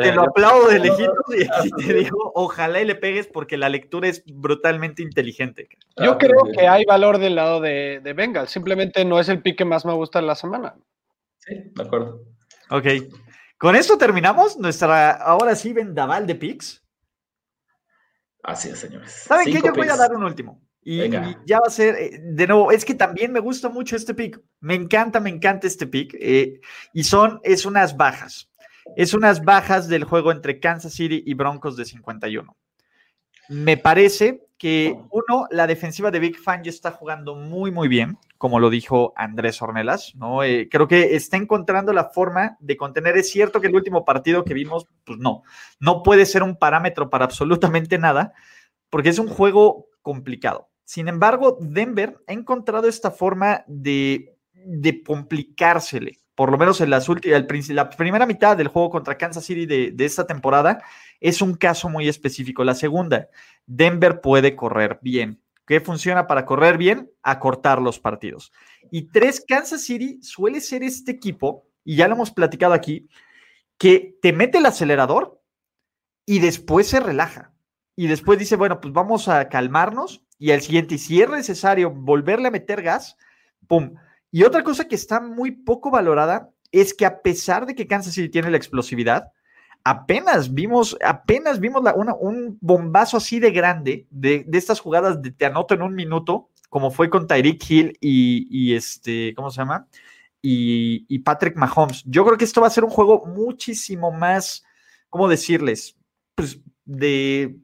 te 0.00 0.12
lo 0.14 0.22
aplaudo 0.22 0.68
de 0.68 0.78
lejitos 0.78 1.14
y 1.36 1.70
te 1.86 1.92
digo, 1.92 2.32
ojalá 2.34 2.80
y 2.80 2.86
le 2.86 2.94
pegues 2.94 3.26
porque 3.26 3.58
la 3.58 3.68
lectura 3.68 4.08
es 4.08 4.24
brutalmente 4.24 5.02
inteligente. 5.02 5.68
Yo 6.02 6.12
ah, 6.12 6.18
creo 6.18 6.44
que 6.50 6.66
hay 6.66 6.86
valor 6.86 7.18
del 7.18 7.34
lado 7.34 7.60
de, 7.60 8.00
de 8.02 8.12
Bengal. 8.14 8.48
Simplemente 8.48 9.04
no 9.04 9.20
es 9.20 9.28
el 9.28 9.42
pique 9.42 9.66
más 9.66 9.84
me 9.84 9.92
gusta 9.92 10.18
en 10.20 10.28
la 10.28 10.34
semana. 10.34 10.76
Sí, 11.40 11.56
de 11.74 11.82
acuerdo. 11.82 12.22
Ok. 12.70 12.86
Con 13.58 13.76
esto 13.76 13.98
terminamos 13.98 14.56
nuestra, 14.56 15.10
ahora 15.10 15.54
sí, 15.54 15.74
vendaval 15.74 16.26
de 16.26 16.36
picks. 16.36 16.82
Así 18.42 18.70
es, 18.70 18.78
señores. 18.78 19.12
¿Saben 19.12 19.44
qué? 19.44 19.60
Yo 19.60 19.74
voy 19.74 19.88
a 19.88 19.96
dar 19.96 20.14
un 20.14 20.24
último. 20.24 20.65
Y, 20.88 21.10
ya 21.46 21.58
va 21.58 21.66
a 21.66 21.70
ser, 21.70 21.96
eh, 21.96 22.20
de 22.22 22.46
nuevo, 22.46 22.70
es 22.70 22.84
que 22.84 22.94
también 22.94 23.32
me 23.32 23.40
gusta 23.40 23.68
mucho 23.68 23.96
este 23.96 24.14
pick. 24.14 24.40
Me 24.60 24.74
encanta, 24.74 25.18
me 25.18 25.30
encanta 25.30 25.66
este 25.66 25.88
pick. 25.88 26.16
Eh, 26.20 26.60
y 26.92 27.02
son, 27.02 27.40
es 27.42 27.66
unas 27.66 27.96
bajas. 27.96 28.48
Es 28.94 29.12
unas 29.12 29.44
bajas 29.44 29.88
del 29.88 30.04
juego 30.04 30.30
entre 30.30 30.60
Kansas 30.60 30.92
City 30.92 31.24
y 31.26 31.34
Broncos 31.34 31.76
de 31.76 31.86
51. 31.86 32.56
Me 33.48 33.76
parece 33.76 34.46
que, 34.56 34.96
uno, 35.10 35.48
la 35.50 35.66
defensiva 35.66 36.12
de 36.12 36.20
Big 36.20 36.38
Fan 36.38 36.62
ya 36.62 36.70
está 36.70 36.92
jugando 36.92 37.34
muy, 37.34 37.72
muy 37.72 37.88
bien 37.88 38.16
como 38.38 38.60
lo 38.60 38.70
dijo 38.70 39.12
Andrés 39.16 39.60
Ornelas, 39.62 40.14
¿no? 40.14 40.42
Eh, 40.42 40.68
creo 40.70 40.86
que 40.86 41.16
está 41.16 41.36
encontrando 41.36 41.92
la 41.92 42.10
forma 42.10 42.56
de 42.60 42.76
contener. 42.76 43.16
Es 43.16 43.30
cierto 43.30 43.60
que 43.60 43.68
el 43.68 43.74
último 43.74 44.04
partido 44.04 44.44
que 44.44 44.54
vimos, 44.54 44.86
pues 45.04 45.18
no, 45.18 45.42
no 45.80 46.02
puede 46.02 46.26
ser 46.26 46.42
un 46.42 46.56
parámetro 46.56 47.08
para 47.08 47.24
absolutamente 47.24 47.98
nada, 47.98 48.34
porque 48.90 49.08
es 49.08 49.18
un 49.18 49.28
juego 49.28 49.86
complicado. 50.02 50.68
Sin 50.86 51.08
embargo, 51.08 51.58
Denver 51.60 52.16
ha 52.26 52.32
encontrado 52.32 52.88
esta 52.88 53.10
forma 53.10 53.62
de, 53.66 54.38
de 54.54 55.02
complicársele, 55.02 56.22
por 56.34 56.50
lo 56.50 56.56
menos 56.56 56.80
en 56.80 56.88
las 56.88 57.10
últimas, 57.10 57.44
la 57.68 57.90
primera 57.90 58.24
mitad 58.24 58.56
del 58.56 58.68
juego 58.68 58.88
contra 58.88 59.18
Kansas 59.18 59.44
City 59.44 59.66
de, 59.66 59.90
de 59.90 60.04
esta 60.06 60.26
temporada 60.26 60.82
es 61.20 61.42
un 61.42 61.52
caso 61.54 61.90
muy 61.90 62.08
específico. 62.08 62.64
La 62.64 62.74
segunda, 62.74 63.28
Denver 63.66 64.22
puede 64.22 64.56
correr 64.56 64.98
bien 65.02 65.42
¿Qué 65.66 65.80
funciona 65.80 66.28
para 66.28 66.46
correr 66.46 66.78
bien? 66.78 67.10
Acortar 67.22 67.82
los 67.82 67.98
partidos. 67.98 68.52
Y 68.90 69.08
tres, 69.08 69.44
Kansas 69.46 69.82
City 69.82 70.20
suele 70.22 70.60
ser 70.60 70.84
este 70.84 71.10
equipo, 71.10 71.66
y 71.84 71.96
ya 71.96 72.06
lo 72.06 72.14
hemos 72.14 72.30
platicado 72.30 72.72
aquí, 72.72 73.08
que 73.76 74.16
te 74.22 74.32
mete 74.32 74.58
el 74.58 74.66
acelerador 74.66 75.42
y 76.24 76.38
después 76.38 76.86
se 76.86 77.00
relaja. 77.00 77.52
Y 77.96 78.06
después 78.06 78.38
dice, 78.38 78.54
bueno, 78.54 78.80
pues 78.80 78.94
vamos 78.94 79.28
a 79.28 79.48
calmarnos 79.48 80.24
y 80.38 80.50
al 80.50 80.60
siguiente, 80.60 80.96
y 80.96 80.98
si 80.98 81.20
es 81.20 81.30
necesario 81.30 81.90
volverle 81.90 82.48
a 82.48 82.52
meter 82.52 82.82
gas, 82.82 83.16
¡pum! 83.66 83.94
Y 84.30 84.42
otra 84.42 84.62
cosa 84.62 84.86
que 84.86 84.94
está 84.94 85.20
muy 85.20 85.50
poco 85.50 85.90
valorada 85.90 86.50
es 86.72 86.92
que 86.92 87.06
a 87.06 87.22
pesar 87.22 87.66
de 87.66 87.74
que 87.74 87.86
Kansas 87.86 88.14
City 88.14 88.28
tiene 88.28 88.50
la 88.50 88.56
explosividad, 88.56 89.32
apenas 89.84 90.52
vimos, 90.52 90.96
apenas 91.02 91.60
vimos 91.60 91.82
un 92.20 92.58
bombazo 92.60 93.16
así 93.16 93.38
de 93.38 93.50
grande 93.50 94.06
de, 94.10 94.44
estas 94.52 94.80
jugadas 94.80 95.22
de 95.22 95.30
te 95.30 95.46
anoto 95.46 95.74
en 95.74 95.82
un 95.82 95.94
minuto, 95.94 96.50
como 96.68 96.90
fue 96.90 97.08
con 97.08 97.26
Tyreek 97.26 97.70
Hill 97.70 97.98
y, 98.00 98.74
este, 98.74 99.32
¿cómo 99.34 99.50
se 99.50 99.58
llama? 99.58 99.86
Y, 100.42 101.18
Patrick 101.20 101.56
Mahomes. 101.56 102.02
Yo 102.04 102.24
creo 102.24 102.36
que 102.36 102.44
esto 102.44 102.60
va 102.60 102.66
a 102.66 102.70
ser 102.70 102.84
un 102.84 102.90
juego 102.90 103.24
muchísimo 103.26 104.12
más, 104.12 104.64
¿cómo 105.08 105.28
decirles? 105.28 105.96
Pues 106.34 106.60
de, 106.84 107.56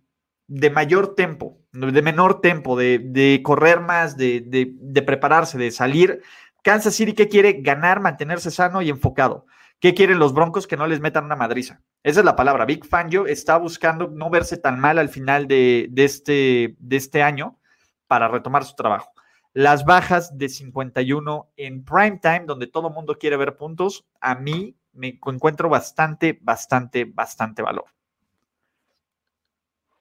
de 0.47 0.71
mayor 0.71 1.15
tempo, 1.15 1.59
de 1.73 2.03
menor 2.03 2.41
tempo, 2.41 2.77
de, 2.77 3.41
correr 3.45 3.81
más, 3.81 4.17
de, 4.17 4.43
de 4.47 5.03
prepararse, 5.03 5.59
de 5.59 5.71
salir. 5.71 6.23
Kansas 6.63 6.95
City, 6.95 7.13
¿qué 7.13 7.29
quiere? 7.29 7.55
Ganar, 7.61 8.01
mantenerse 8.01 8.51
sano 8.51 8.83
y 8.83 8.91
enfocado. 8.91 9.47
¿Qué 9.83 9.95
quieren 9.95 10.21
los 10.21 10.33
Broncos? 10.33 10.69
Que 10.69 10.77
no 10.77 10.87
les 10.87 11.01
metan 11.01 11.25
una 11.25 11.35
madriza. 11.35 11.81
Esa 12.05 12.21
es 12.21 12.25
la 12.25 12.37
palabra. 12.37 12.67
Big 12.67 12.87
Fangio 12.87 13.27
está 13.27 13.57
buscando 13.57 14.07
no 14.07 14.31
verse 14.31 14.57
tan 14.57 14.79
mal 14.79 14.97
al 14.97 15.09
final 15.09 15.49
de, 15.49 15.91
este, 15.97 16.77
de 16.79 16.97
este 16.97 17.21
año 17.21 17.59
para 18.07 18.29
retomar 18.29 18.65
su 18.65 18.77
trabajo. 18.77 19.11
Las 19.55 19.85
bajas 19.85 20.39
de 20.39 20.49
51 20.49 21.51
en 21.57 21.85
prime 21.85 22.21
time, 22.23 22.45
donde 22.47 22.69
todo 22.69 22.89
el 22.89 22.95
mundo 22.95 23.19
quiere 23.19 23.37
ver 23.37 23.57
puntos, 23.57 24.07
a 24.21 24.37
mí 24.37 24.77
me 24.93 25.19
encuentro 25.21 25.69
bastante, 25.69 26.39
bastante, 26.41 27.05
bastante 27.05 27.63
valor. 27.63 27.87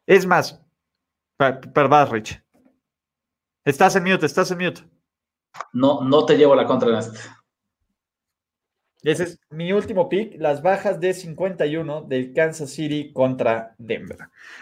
Es 0.06 0.28
más, 0.28 0.62
perdón, 1.74 2.12
Rich. 2.12 2.42
Estás 3.66 3.96
en 3.96 4.04
mute, 4.04 4.26
estás 4.26 4.52
en 4.52 4.58
mute. 4.58 4.82
No, 5.74 6.02
no 6.02 6.26
te 6.26 6.38
llevo 6.38 6.56
la 6.56 6.66
contra 6.66 6.90
en 6.90 6.96
este. 6.96 7.20
Ese 9.04 9.24
es 9.24 9.40
mi 9.50 9.74
último 9.74 10.08
pick, 10.10 10.36
las 10.38 10.62
bajas 10.62 11.00
de 11.00 11.14
51 11.14 12.04
del 12.04 12.34
Kansas 12.34 12.70
City 12.70 13.12
contra 13.12 13.74
Denver. 13.80 14.18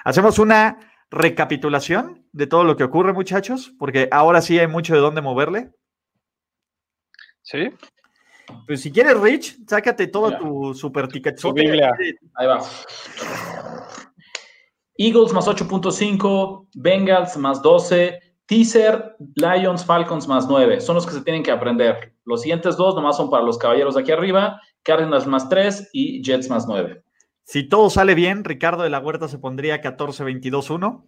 Hacemos 0.06 0.40
una 0.40 0.80
recapitulación 1.12 2.26
de 2.32 2.48
todo 2.48 2.64
lo 2.64 2.78
que 2.78 2.86
ocurre, 2.86 3.12
muchachos, 3.12 3.74
porque 3.78 4.08
ahora 4.12 4.42
sí 4.42 4.58
hay 4.58 4.68
mucho 4.68 4.94
de 4.94 5.02
dónde 5.02 5.22
moverle. 5.22 5.72
Sí. 7.42 7.70
Pues 8.66 8.82
si 8.82 8.92
quieres, 8.92 9.20
Rich, 9.20 9.60
sácate 9.68 10.08
todo 10.08 10.38
tu 10.38 10.74
super 10.74 11.08
ticket. 11.08 11.38
Ahí 12.36 12.48
va. 12.48 12.60
Eagles 15.00 15.32
más 15.32 15.47
8.5, 15.47 16.68
Bengals 16.76 17.38
más 17.38 17.62
12, 17.62 18.20
Teaser, 18.45 19.16
Lions, 19.36 19.86
Falcons 19.86 20.28
más 20.28 20.45
9. 20.50 20.82
Son 20.82 20.95
los 20.95 21.08
que 21.08 21.14
se 21.14 21.22
tienen 21.22 21.41
que 21.41 21.52
aprender. 21.52 22.14
Los 22.26 22.41
siguientes 22.41 22.76
dos 22.76 22.95
nomás 22.95 23.16
son 23.16 23.30
para 23.30 23.41
los 23.41 23.58
caballeros 23.58 23.95
de 23.95 24.02
aquí 24.02 24.12
arriba. 24.12 24.60
Cardinals 24.84 25.26
más 25.26 25.47
3 25.47 25.91
y 25.93 26.22
Jets 26.22 26.50
más 26.50 26.68
9. 26.68 27.02
Si 27.45 27.64
todo 27.64 27.89
sale 27.89 28.14
bien, 28.14 28.43
Ricardo 28.43 28.84
de 28.84 28.89
la 28.89 29.00
Huerta 29.00 29.30
se 29.30 29.38
pondría 29.38 29.82
14-22-1. 29.82 31.06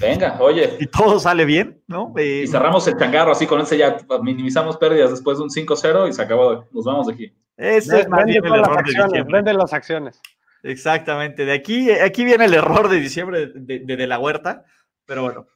Venga, 0.00 0.36
oye. 0.40 0.76
Si 0.76 0.86
todo 0.88 1.20
sale 1.20 1.44
bien, 1.44 1.80
¿no? 1.86 2.12
y 2.18 2.44
cerramos 2.48 2.88
el 2.88 2.98
changarro 2.98 3.30
así 3.30 3.46
con 3.46 3.60
ese 3.60 3.78
ya 3.78 3.98
minimizamos 4.20 4.76
pérdidas 4.78 5.10
después 5.10 5.38
de 5.38 5.44
un 5.44 5.50
5-0 5.50 6.08
y 6.08 6.12
se 6.12 6.22
acabó. 6.22 6.64
Nos 6.72 6.84
vamos 6.84 7.06
de 7.06 7.14
aquí. 7.14 7.32
Ese 7.56 8.00
es 8.00 8.08
más 8.08 8.24
bien 8.24 8.44
el 8.44 8.52
error 8.52 8.84
de 8.84 8.90
diciembre. 8.90 9.24
Vende 9.32 9.54
las 9.54 9.72
acciones. 9.72 10.20
Exactamente. 10.62 11.44
De 11.44 11.52
aquí, 11.52 11.90
aquí 11.90 12.24
viene 12.24 12.46
el 12.46 12.54
error 12.54 12.88
de 12.88 13.00
diciembre 13.00 13.46
de, 13.54 13.80
de, 13.80 14.06
la 14.06 14.18
Huerta. 14.18 14.64
Pero 15.06 15.22
bueno. 15.22 15.46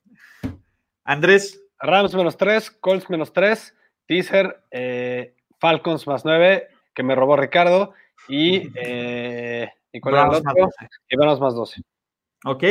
Andrés. 1.05 1.59
Rams 1.85 2.15
menos 2.15 2.37
3, 2.37 2.71
Colts 2.71 3.11
menos 3.11 3.33
3, 3.33 3.77
Teaser, 4.07 4.63
eh, 4.71 5.35
Falcons 5.59 6.07
más 6.07 6.25
9, 6.25 6.69
que 6.95 7.03
me 7.03 7.17
robó 7.17 7.37
Ricardo, 7.37 7.93
y 8.29 8.71
eh, 8.77 9.69
¿Y 9.93 10.01
cuál 10.01 10.15
era 10.15 10.25
el 10.25 10.35
otro? 10.37 10.69
Y 11.09 11.17
más 11.17 11.55
12. 11.55 11.83
Ok, 12.45 12.65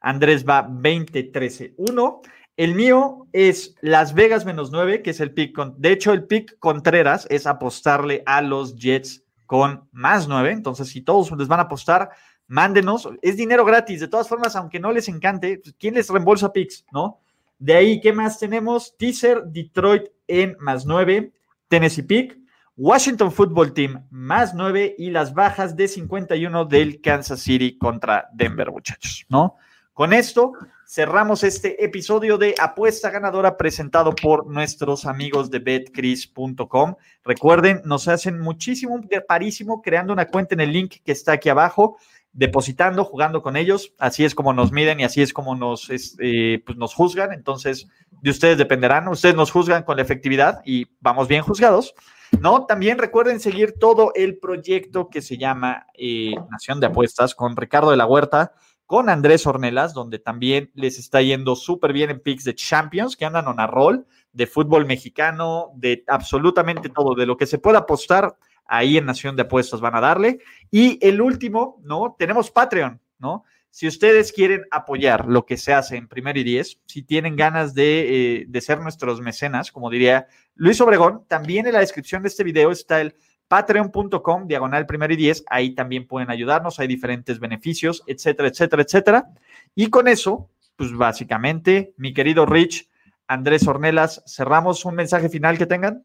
Andrés 0.00 0.44
va 0.48 0.66
20-13-1. 0.66 2.20
El 2.56 2.74
mío 2.74 3.26
es 3.32 3.76
Las 3.80 4.14
Vegas 4.14 4.44
menos 4.44 4.70
9, 4.72 5.02
que 5.02 5.10
es 5.10 5.20
el 5.20 5.32
pick. 5.32 5.54
Con, 5.54 5.80
de 5.80 5.92
hecho, 5.92 6.12
el 6.12 6.24
pick 6.24 6.58
Contreras 6.58 7.26
es 7.30 7.46
apostarle 7.46 8.22
a 8.26 8.42
los 8.42 8.76
Jets 8.76 9.21
con 9.52 9.86
más 9.92 10.28
9. 10.28 10.50
Entonces, 10.50 10.88
si 10.88 11.02
todos 11.02 11.30
les 11.32 11.46
van 11.46 11.60
a 11.60 11.64
apostar, 11.64 12.08
mándenos. 12.46 13.06
Es 13.20 13.36
dinero 13.36 13.66
gratis. 13.66 14.00
De 14.00 14.08
todas 14.08 14.26
formas, 14.26 14.56
aunque 14.56 14.80
no 14.80 14.90
les 14.90 15.08
encante, 15.08 15.60
pues, 15.62 15.74
¿quién 15.78 15.92
les 15.92 16.08
reembolsa 16.08 16.54
picks? 16.54 16.86
¿No? 16.90 17.20
De 17.58 17.74
ahí, 17.74 18.00
¿qué 18.00 18.14
más 18.14 18.38
tenemos? 18.38 18.96
Teaser, 18.96 19.42
Detroit 19.44 20.04
en 20.26 20.56
más 20.58 20.86
9, 20.86 21.34
Tennessee 21.68 22.02
Pick, 22.02 22.38
Washington 22.78 23.30
Football 23.30 23.74
Team 23.74 24.06
más 24.08 24.54
9 24.54 24.94
y 24.96 25.10
las 25.10 25.34
bajas 25.34 25.76
de 25.76 25.86
51 25.86 26.64
del 26.64 27.02
Kansas 27.02 27.40
City 27.40 27.76
contra 27.76 28.30
Denver, 28.32 28.70
muchachos, 28.70 29.26
¿no? 29.28 29.56
Con 29.92 30.14
esto 30.14 30.54
cerramos 30.92 31.42
este 31.42 31.82
episodio 31.82 32.36
de 32.36 32.54
Apuesta 32.60 33.08
Ganadora 33.08 33.56
presentado 33.56 34.14
por 34.14 34.46
nuestros 34.46 35.06
amigos 35.06 35.50
de 35.50 35.58
betcris.com. 35.58 36.96
Recuerden, 37.24 37.80
nos 37.86 38.08
hacen 38.08 38.38
muchísimo, 38.38 39.00
parísimo 39.26 39.80
creando 39.80 40.12
una 40.12 40.26
cuenta 40.26 40.54
en 40.54 40.60
el 40.60 40.70
link 40.70 40.96
que 41.02 41.12
está 41.12 41.32
aquí 41.32 41.48
abajo, 41.48 41.96
depositando, 42.34 43.06
jugando 43.06 43.40
con 43.40 43.56
ellos. 43.56 43.94
Así 43.98 44.26
es 44.26 44.34
como 44.34 44.52
nos 44.52 44.70
miden 44.70 45.00
y 45.00 45.04
así 45.04 45.22
es 45.22 45.32
como 45.32 45.56
nos, 45.56 45.88
eh, 45.88 46.62
pues 46.66 46.76
nos 46.76 46.92
juzgan. 46.92 47.32
Entonces, 47.32 47.88
de 48.10 48.28
ustedes 48.28 48.58
dependerán. 48.58 49.08
Ustedes 49.08 49.34
nos 49.34 49.50
juzgan 49.50 49.84
con 49.84 49.96
la 49.96 50.02
efectividad 50.02 50.60
y 50.62 50.88
vamos 51.00 51.26
bien 51.26 51.42
juzgados. 51.42 51.94
¿no? 52.38 52.66
También 52.66 52.98
recuerden 52.98 53.40
seguir 53.40 53.76
todo 53.78 54.12
el 54.14 54.36
proyecto 54.38 55.08
que 55.08 55.22
se 55.22 55.38
llama 55.38 55.86
eh, 55.94 56.34
Nación 56.50 56.80
de 56.80 56.88
Apuestas 56.88 57.34
con 57.34 57.56
Ricardo 57.56 57.90
de 57.90 57.96
la 57.96 58.04
Huerta, 58.04 58.52
con 58.92 59.08
Andrés 59.08 59.46
Ornelas, 59.46 59.94
donde 59.94 60.18
también 60.18 60.70
les 60.74 60.98
está 60.98 61.22
yendo 61.22 61.56
súper 61.56 61.94
bien 61.94 62.10
en 62.10 62.20
picks 62.20 62.44
de 62.44 62.54
Champions, 62.54 63.16
que 63.16 63.24
andan 63.24 63.48
on 63.48 63.58
a 63.58 63.66
roll, 63.66 64.04
de 64.34 64.46
fútbol 64.46 64.84
mexicano, 64.84 65.70
de 65.76 66.04
absolutamente 66.08 66.90
todo, 66.90 67.14
de 67.14 67.24
lo 67.24 67.38
que 67.38 67.46
se 67.46 67.56
pueda 67.56 67.78
apostar, 67.78 68.36
ahí 68.66 68.98
en 68.98 69.06
Nación 69.06 69.34
de 69.34 69.44
Apuestas 69.44 69.80
van 69.80 69.94
a 69.94 70.02
darle. 70.02 70.40
Y 70.70 70.98
el 71.00 71.22
último, 71.22 71.80
¿no? 71.82 72.16
Tenemos 72.18 72.50
Patreon, 72.50 73.00
¿no? 73.18 73.44
Si 73.70 73.88
ustedes 73.88 74.30
quieren 74.30 74.66
apoyar 74.70 75.26
lo 75.26 75.46
que 75.46 75.56
se 75.56 75.72
hace 75.72 75.96
en 75.96 76.06
Primer 76.06 76.36
y 76.36 76.44
Diez, 76.44 76.78
si 76.84 77.02
tienen 77.02 77.34
ganas 77.34 77.72
de, 77.72 78.40
eh, 78.40 78.44
de 78.46 78.60
ser 78.60 78.78
nuestros 78.80 79.22
mecenas, 79.22 79.72
como 79.72 79.88
diría 79.88 80.26
Luis 80.54 80.78
Obregón, 80.82 81.24
también 81.28 81.66
en 81.66 81.72
la 81.72 81.80
descripción 81.80 82.20
de 82.20 82.28
este 82.28 82.44
video 82.44 82.70
está 82.70 83.00
el 83.00 83.14
patreon.com, 83.48 84.46
diagonal 84.46 84.86
Primer 84.86 85.12
y 85.12 85.16
Diez, 85.16 85.44
ahí 85.48 85.74
también 85.74 86.06
pueden 86.06 86.30
ayudarnos, 86.30 86.80
hay 86.80 86.86
diferentes 86.86 87.38
beneficios, 87.38 88.02
etcétera, 88.06 88.48
etcétera, 88.48 88.82
etcétera. 88.82 89.28
Y 89.74 89.88
con 89.88 90.08
eso, 90.08 90.48
pues 90.76 90.92
básicamente, 90.96 91.94
mi 91.96 92.14
querido 92.14 92.46
Rich, 92.46 92.88
Andrés 93.26 93.66
Ornelas, 93.66 94.22
cerramos 94.26 94.84
un 94.84 94.94
mensaje 94.94 95.28
final 95.28 95.58
que 95.58 95.66
tengan. 95.66 96.04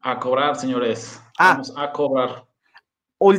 A 0.00 0.18
cobrar, 0.18 0.56
señores. 0.56 1.20
Ah. 1.38 1.52
Vamos 1.52 1.74
a 1.76 1.92
cobrar. 1.92 2.44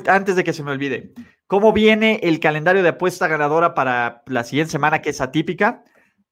Antes 0.08 0.36
de 0.36 0.43
que 0.43 0.54
se 0.54 0.64
me 0.64 0.72
olvide, 0.72 1.14
¿cómo 1.47 1.72
viene 1.72 2.20
el 2.24 2.39
calendario 2.39 2.84
de 2.84 2.89
apuesta 2.89 3.28
ganadora 3.28 3.74
para 3.74 4.24
la 4.26 4.43
siguiente 4.43 4.72
semana 4.72 5.02
que 5.02 5.12
es 5.12 5.22
atípica? 5.22 5.84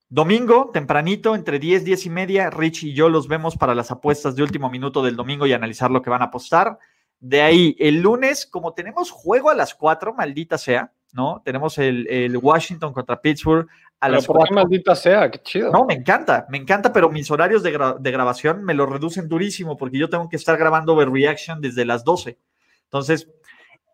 Domingo, 0.09 0.69
tempranito, 0.73 1.35
entre 1.35 1.59
10, 1.59 1.83
10 1.83 2.05
y 2.05 2.09
media, 2.09 2.49
Rich 2.49 2.83
y 2.83 2.93
yo 2.93 3.09
los 3.09 3.27
vemos 3.27 3.57
para 3.57 3.75
las 3.75 3.91
apuestas 3.91 4.35
de 4.35 4.43
último 4.43 4.69
minuto 4.69 5.03
del 5.03 5.17
domingo 5.17 5.45
y 5.45 5.53
analizar 5.53 5.91
lo 5.91 6.01
que 6.01 6.09
van 6.09 6.21
a 6.21 6.25
apostar. 6.25 6.79
De 7.19 7.41
ahí, 7.41 7.75
el 7.77 8.01
lunes, 8.01 8.45
como 8.45 8.73
tenemos 8.73 9.11
juego 9.11 9.49
a 9.49 9.55
las 9.55 9.75
4, 9.75 10.13
maldita 10.13 10.57
sea, 10.57 10.93
¿no? 11.11 11.41
Tenemos 11.43 11.77
el, 11.77 12.37
Washington 12.41 12.93
contra 12.93 13.19
Pittsburgh 13.19 13.67
a 13.99 14.07
las 14.07 14.25
4. 14.27 14.55
maldita 14.55 14.95
sea, 14.95 15.29
qué 15.29 15.41
chido. 15.41 15.71
No, 15.71 15.83
me 15.83 15.95
encanta, 15.95 16.45
me 16.49 16.57
encanta, 16.57 16.93
pero 16.93 17.09
mis 17.09 17.29
horarios 17.29 17.61
de, 17.61 17.71
de, 17.99 18.11
grabación 18.11 18.63
me 18.63 18.75
lo 18.75 18.85
reducen 18.85 19.27
durísimo 19.27 19.75
porque 19.75 19.97
yo 19.97 20.09
tengo 20.09 20.29
que 20.29 20.37
estar 20.37 20.57
grabando 20.57 20.93
Overreaction 20.93 21.59
desde 21.59 21.83
las 21.83 22.05
12. 22.05 22.37
Entonces, 22.83 23.27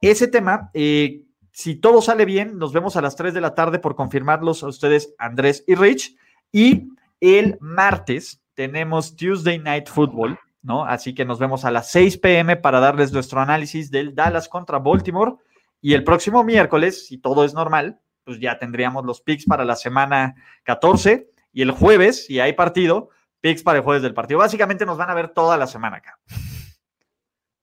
ese 0.01 0.27
tema, 0.27 0.69
eh, 0.73 1.23
si 1.53 1.75
todo 1.75 2.01
sale 2.01 2.25
bien, 2.25 2.57
nos 2.57 2.73
vemos 2.73 2.95
a 2.97 3.01
las 3.01 3.15
3 3.15 3.31
de 3.31 3.39
la 3.39 3.53
tarde 3.53 3.77
por 3.77 3.95
confirmarlos 3.95 4.63
a 4.63 4.67
ustedes, 4.67 5.13
Andrés 5.19 5.63
y 5.67 5.75
Rich. 5.75 6.17
Y 6.51 6.89
el 7.21 7.57
martes 7.61 8.41
tenemos 8.55 9.15
Tuesday 9.15 9.59
Night 9.59 9.87
Football, 9.87 10.39
¿no? 10.63 10.83
Así 10.83 11.13
que 11.13 11.25
nos 11.25 11.37
vemos 11.37 11.63
a 11.63 11.69
las 11.69 11.91
6 11.91 12.17
pm 12.17 12.55
para 12.55 12.79
darles 12.79 13.13
nuestro 13.13 13.39
análisis 13.39 13.91
del 13.91 14.15
Dallas 14.15 14.49
contra 14.49 14.79
Baltimore. 14.79 15.33
Y 15.79 15.93
el 15.93 16.03
próximo 16.03 16.43
miércoles, 16.43 17.05
si 17.05 17.19
todo 17.19 17.45
es 17.45 17.53
normal, 17.53 17.99
pues 18.23 18.39
ya 18.39 18.57
tendríamos 18.57 19.05
los 19.05 19.21
picks 19.21 19.45
para 19.45 19.63
la 19.63 19.75
semana 19.75 20.33
14. 20.63 21.29
Y 21.51 21.61
el 21.61 21.69
jueves, 21.69 22.25
si 22.25 22.39
hay 22.39 22.53
partido, 22.53 23.09
picks 23.41 23.61
para 23.61 23.77
el 23.77 23.83
jueves 23.83 24.01
del 24.01 24.15
partido. 24.15 24.39
Básicamente 24.39 24.87
nos 24.87 24.97
van 24.97 25.11
a 25.11 25.13
ver 25.13 25.29
toda 25.29 25.55
la 25.55 25.67
semana 25.67 25.97
acá. 25.97 26.17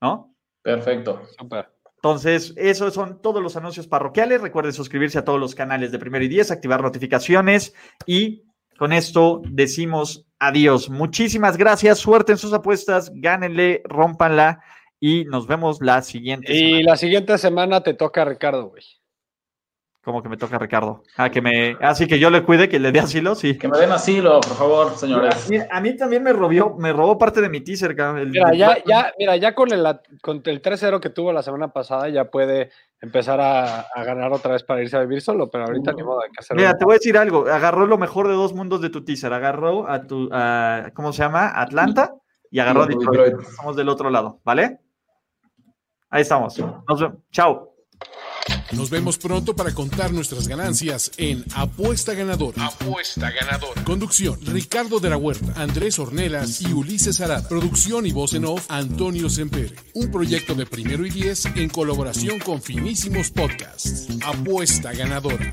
¿No? 0.00 0.32
Perfecto. 0.62 1.22
Super. 1.36 1.79
Entonces, 2.02 2.54
esos 2.56 2.94
son 2.94 3.20
todos 3.20 3.42
los 3.42 3.56
anuncios 3.56 3.86
parroquiales. 3.86 4.40
Recuerden 4.40 4.72
suscribirse 4.72 5.18
a 5.18 5.24
todos 5.24 5.38
los 5.38 5.54
canales 5.54 5.92
de 5.92 5.98
Primero 5.98 6.24
y 6.24 6.28
Diez, 6.28 6.50
activar 6.50 6.80
notificaciones 6.80 7.74
y 8.06 8.44
con 8.78 8.94
esto 8.94 9.42
decimos 9.44 10.24
adiós. 10.38 10.88
Muchísimas 10.88 11.58
gracias, 11.58 11.98
suerte 11.98 12.32
en 12.32 12.38
sus 12.38 12.54
apuestas, 12.54 13.12
gánenle, 13.14 13.82
rompanla 13.84 14.62
y 14.98 15.26
nos 15.26 15.46
vemos 15.46 15.82
la 15.82 16.00
siguiente. 16.00 16.54
Y 16.54 16.82
la 16.82 16.96
siguiente 16.96 17.36
semana 17.36 17.82
te 17.82 17.92
toca 17.92 18.24
Ricardo, 18.24 18.70
güey. 18.70 18.82
Como 20.02 20.22
que 20.22 20.30
me 20.30 20.38
toca 20.38 20.58
Ricardo. 20.58 21.02
Ah, 21.18 21.28
que 21.28 21.42
me. 21.42 21.76
Así 21.80 22.06
que 22.06 22.18
yo 22.18 22.30
le 22.30 22.42
cuide, 22.42 22.70
que 22.70 22.78
le 22.78 22.90
dé 22.90 23.00
asilo, 23.00 23.34
sí. 23.34 23.58
Que 23.58 23.68
me 23.68 23.76
den 23.76 23.92
asilo, 23.92 24.40
por 24.40 24.56
favor, 24.56 24.96
señores. 24.96 25.50
A 25.70 25.80
mí, 25.80 25.94
también 25.94 26.22
me 26.22 26.32
robó, 26.32 26.76
me 26.78 26.90
robó 26.92 27.18
parte 27.18 27.42
de 27.42 27.50
mi 27.50 27.60
teaser, 27.60 27.94
mira, 28.26 28.54
ya, 28.54 28.82
ya, 28.86 29.12
mira, 29.18 29.36
ya 29.36 29.54
con 29.54 29.70
el, 29.72 29.86
con 30.22 30.42
el 30.46 30.62
3-0 30.62 31.00
que 31.00 31.10
tuvo 31.10 31.34
la 31.34 31.42
semana 31.42 31.68
pasada, 31.68 32.08
ya 32.08 32.24
puede 32.24 32.70
empezar 33.02 33.40
a, 33.42 33.86
ganar 34.02 34.32
otra 34.32 34.52
vez 34.52 34.62
para 34.62 34.82
irse 34.82 34.96
a 34.96 35.00
vivir 35.00 35.20
solo, 35.20 35.50
pero 35.50 35.64
ahorita 35.66 35.92
ni 35.92 36.02
modo, 36.02 36.22
hay 36.22 36.30
que 36.30 36.40
hacerlo. 36.40 36.62
Mira, 36.62 36.78
te 36.78 36.84
voy 36.86 36.94
a 36.94 36.98
decir 36.98 37.18
algo. 37.18 37.46
Agarró 37.46 37.86
lo 37.86 37.98
mejor 37.98 38.26
de 38.26 38.34
dos 38.34 38.54
mundos 38.54 38.80
de 38.80 38.88
tu 38.88 39.04
teaser. 39.04 39.34
Agarró 39.34 39.86
a 39.86 40.06
tu, 40.06 40.30
¿cómo 40.94 41.12
se 41.12 41.22
llama? 41.22 41.52
Atlanta 41.60 42.14
y 42.50 42.58
agarró 42.58 42.84
a 42.84 42.86
Detroit. 42.86 43.38
Estamos 43.38 43.76
del 43.76 43.90
otro 43.90 44.08
lado, 44.08 44.40
¿vale? 44.44 44.78
Ahí 46.08 46.22
estamos. 46.22 46.58
Nos 46.58 47.00
vemos. 47.00 47.18
Chao. 47.30 47.69
Nos 48.72 48.90
vemos 48.90 49.18
pronto 49.18 49.54
para 49.54 49.74
contar 49.74 50.12
nuestras 50.12 50.46
ganancias 50.46 51.10
en 51.16 51.44
Apuesta 51.54 52.14
Ganadora. 52.14 52.66
Apuesta 52.66 53.30
Ganadora. 53.30 53.84
Conducción: 53.84 54.38
Ricardo 54.46 55.00
de 55.00 55.10
la 55.10 55.16
Huerta, 55.16 55.52
Andrés 55.56 55.98
Ornelas 55.98 56.62
y 56.62 56.72
Ulises 56.72 57.20
Arada. 57.20 57.48
Producción 57.48 58.06
y 58.06 58.12
voz 58.12 58.34
en 58.34 58.44
off: 58.44 58.66
Antonio 58.68 59.28
Sempere. 59.28 59.74
Un 59.94 60.10
proyecto 60.10 60.54
de 60.54 60.66
primero 60.66 61.04
y 61.04 61.10
diez 61.10 61.46
en 61.46 61.68
colaboración 61.68 62.38
con 62.38 62.62
Finísimos 62.62 63.30
Podcasts. 63.30 64.06
Apuesta 64.24 64.92
Ganadora. 64.92 65.52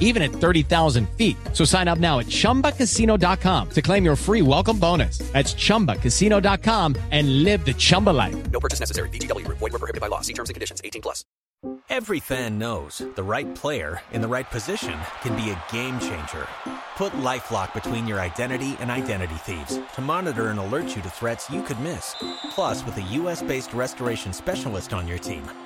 even 0.00 0.22
at 0.22 0.32
30,000 0.32 1.08
feet. 1.10 1.36
So 1.52 1.64
sign 1.64 1.86
up 1.86 2.00
now 2.00 2.18
at 2.18 2.26
ChumbaCasino.com 2.26 3.70
to 3.70 3.82
claim 3.82 4.04
your 4.04 4.16
free 4.16 4.42
welcome 4.42 4.80
bonus. 4.80 5.18
That's 5.18 5.54
ChumbaCasino.com 5.54 6.96
and 7.12 7.44
live 7.44 7.64
the 7.64 7.74
Chumba 7.74 8.10
life. 8.10 8.50
No 8.50 8.58
purchase 8.58 8.80
necessary. 8.80 9.10
VGW. 9.10 9.46
Void 9.48 9.60
were 9.60 9.70
prohibited 9.70 10.00
by 10.00 10.08
law. 10.08 10.22
See 10.22 10.32
terms 10.32 10.48
and 10.48 10.54
conditions. 10.54 10.80
18 10.82 11.02
plus. 11.02 11.24
Every 11.88 12.20
fan 12.20 12.58
knows 12.58 12.98
the 13.14 13.22
right 13.22 13.52
player 13.54 14.00
in 14.12 14.20
the 14.20 14.28
right 14.28 14.48
position 14.50 14.98
can 15.22 15.34
be 15.34 15.50
a 15.50 15.62
game 15.72 15.98
changer. 15.98 16.46
Put 16.96 17.12
LifeLock 17.14 17.72
between 17.72 18.06
your 18.06 18.20
identity 18.20 18.76
and 18.80 18.90
identity 18.90 19.34
thieves 19.36 19.80
to 19.94 20.00
monitor 20.00 20.48
and 20.48 20.58
alert 20.58 20.94
you 20.94 21.02
to 21.02 21.10
threats 21.10 21.50
you 21.50 21.62
could 21.62 21.80
miss. 21.80 22.14
Plus, 22.50 22.84
with 22.84 22.96
a 22.98 23.02
U.S.-based 23.02 23.74
restoration 23.74 24.32
specialist 24.32 24.92
on 24.92 25.08
your 25.08 25.18
team, 25.18 25.42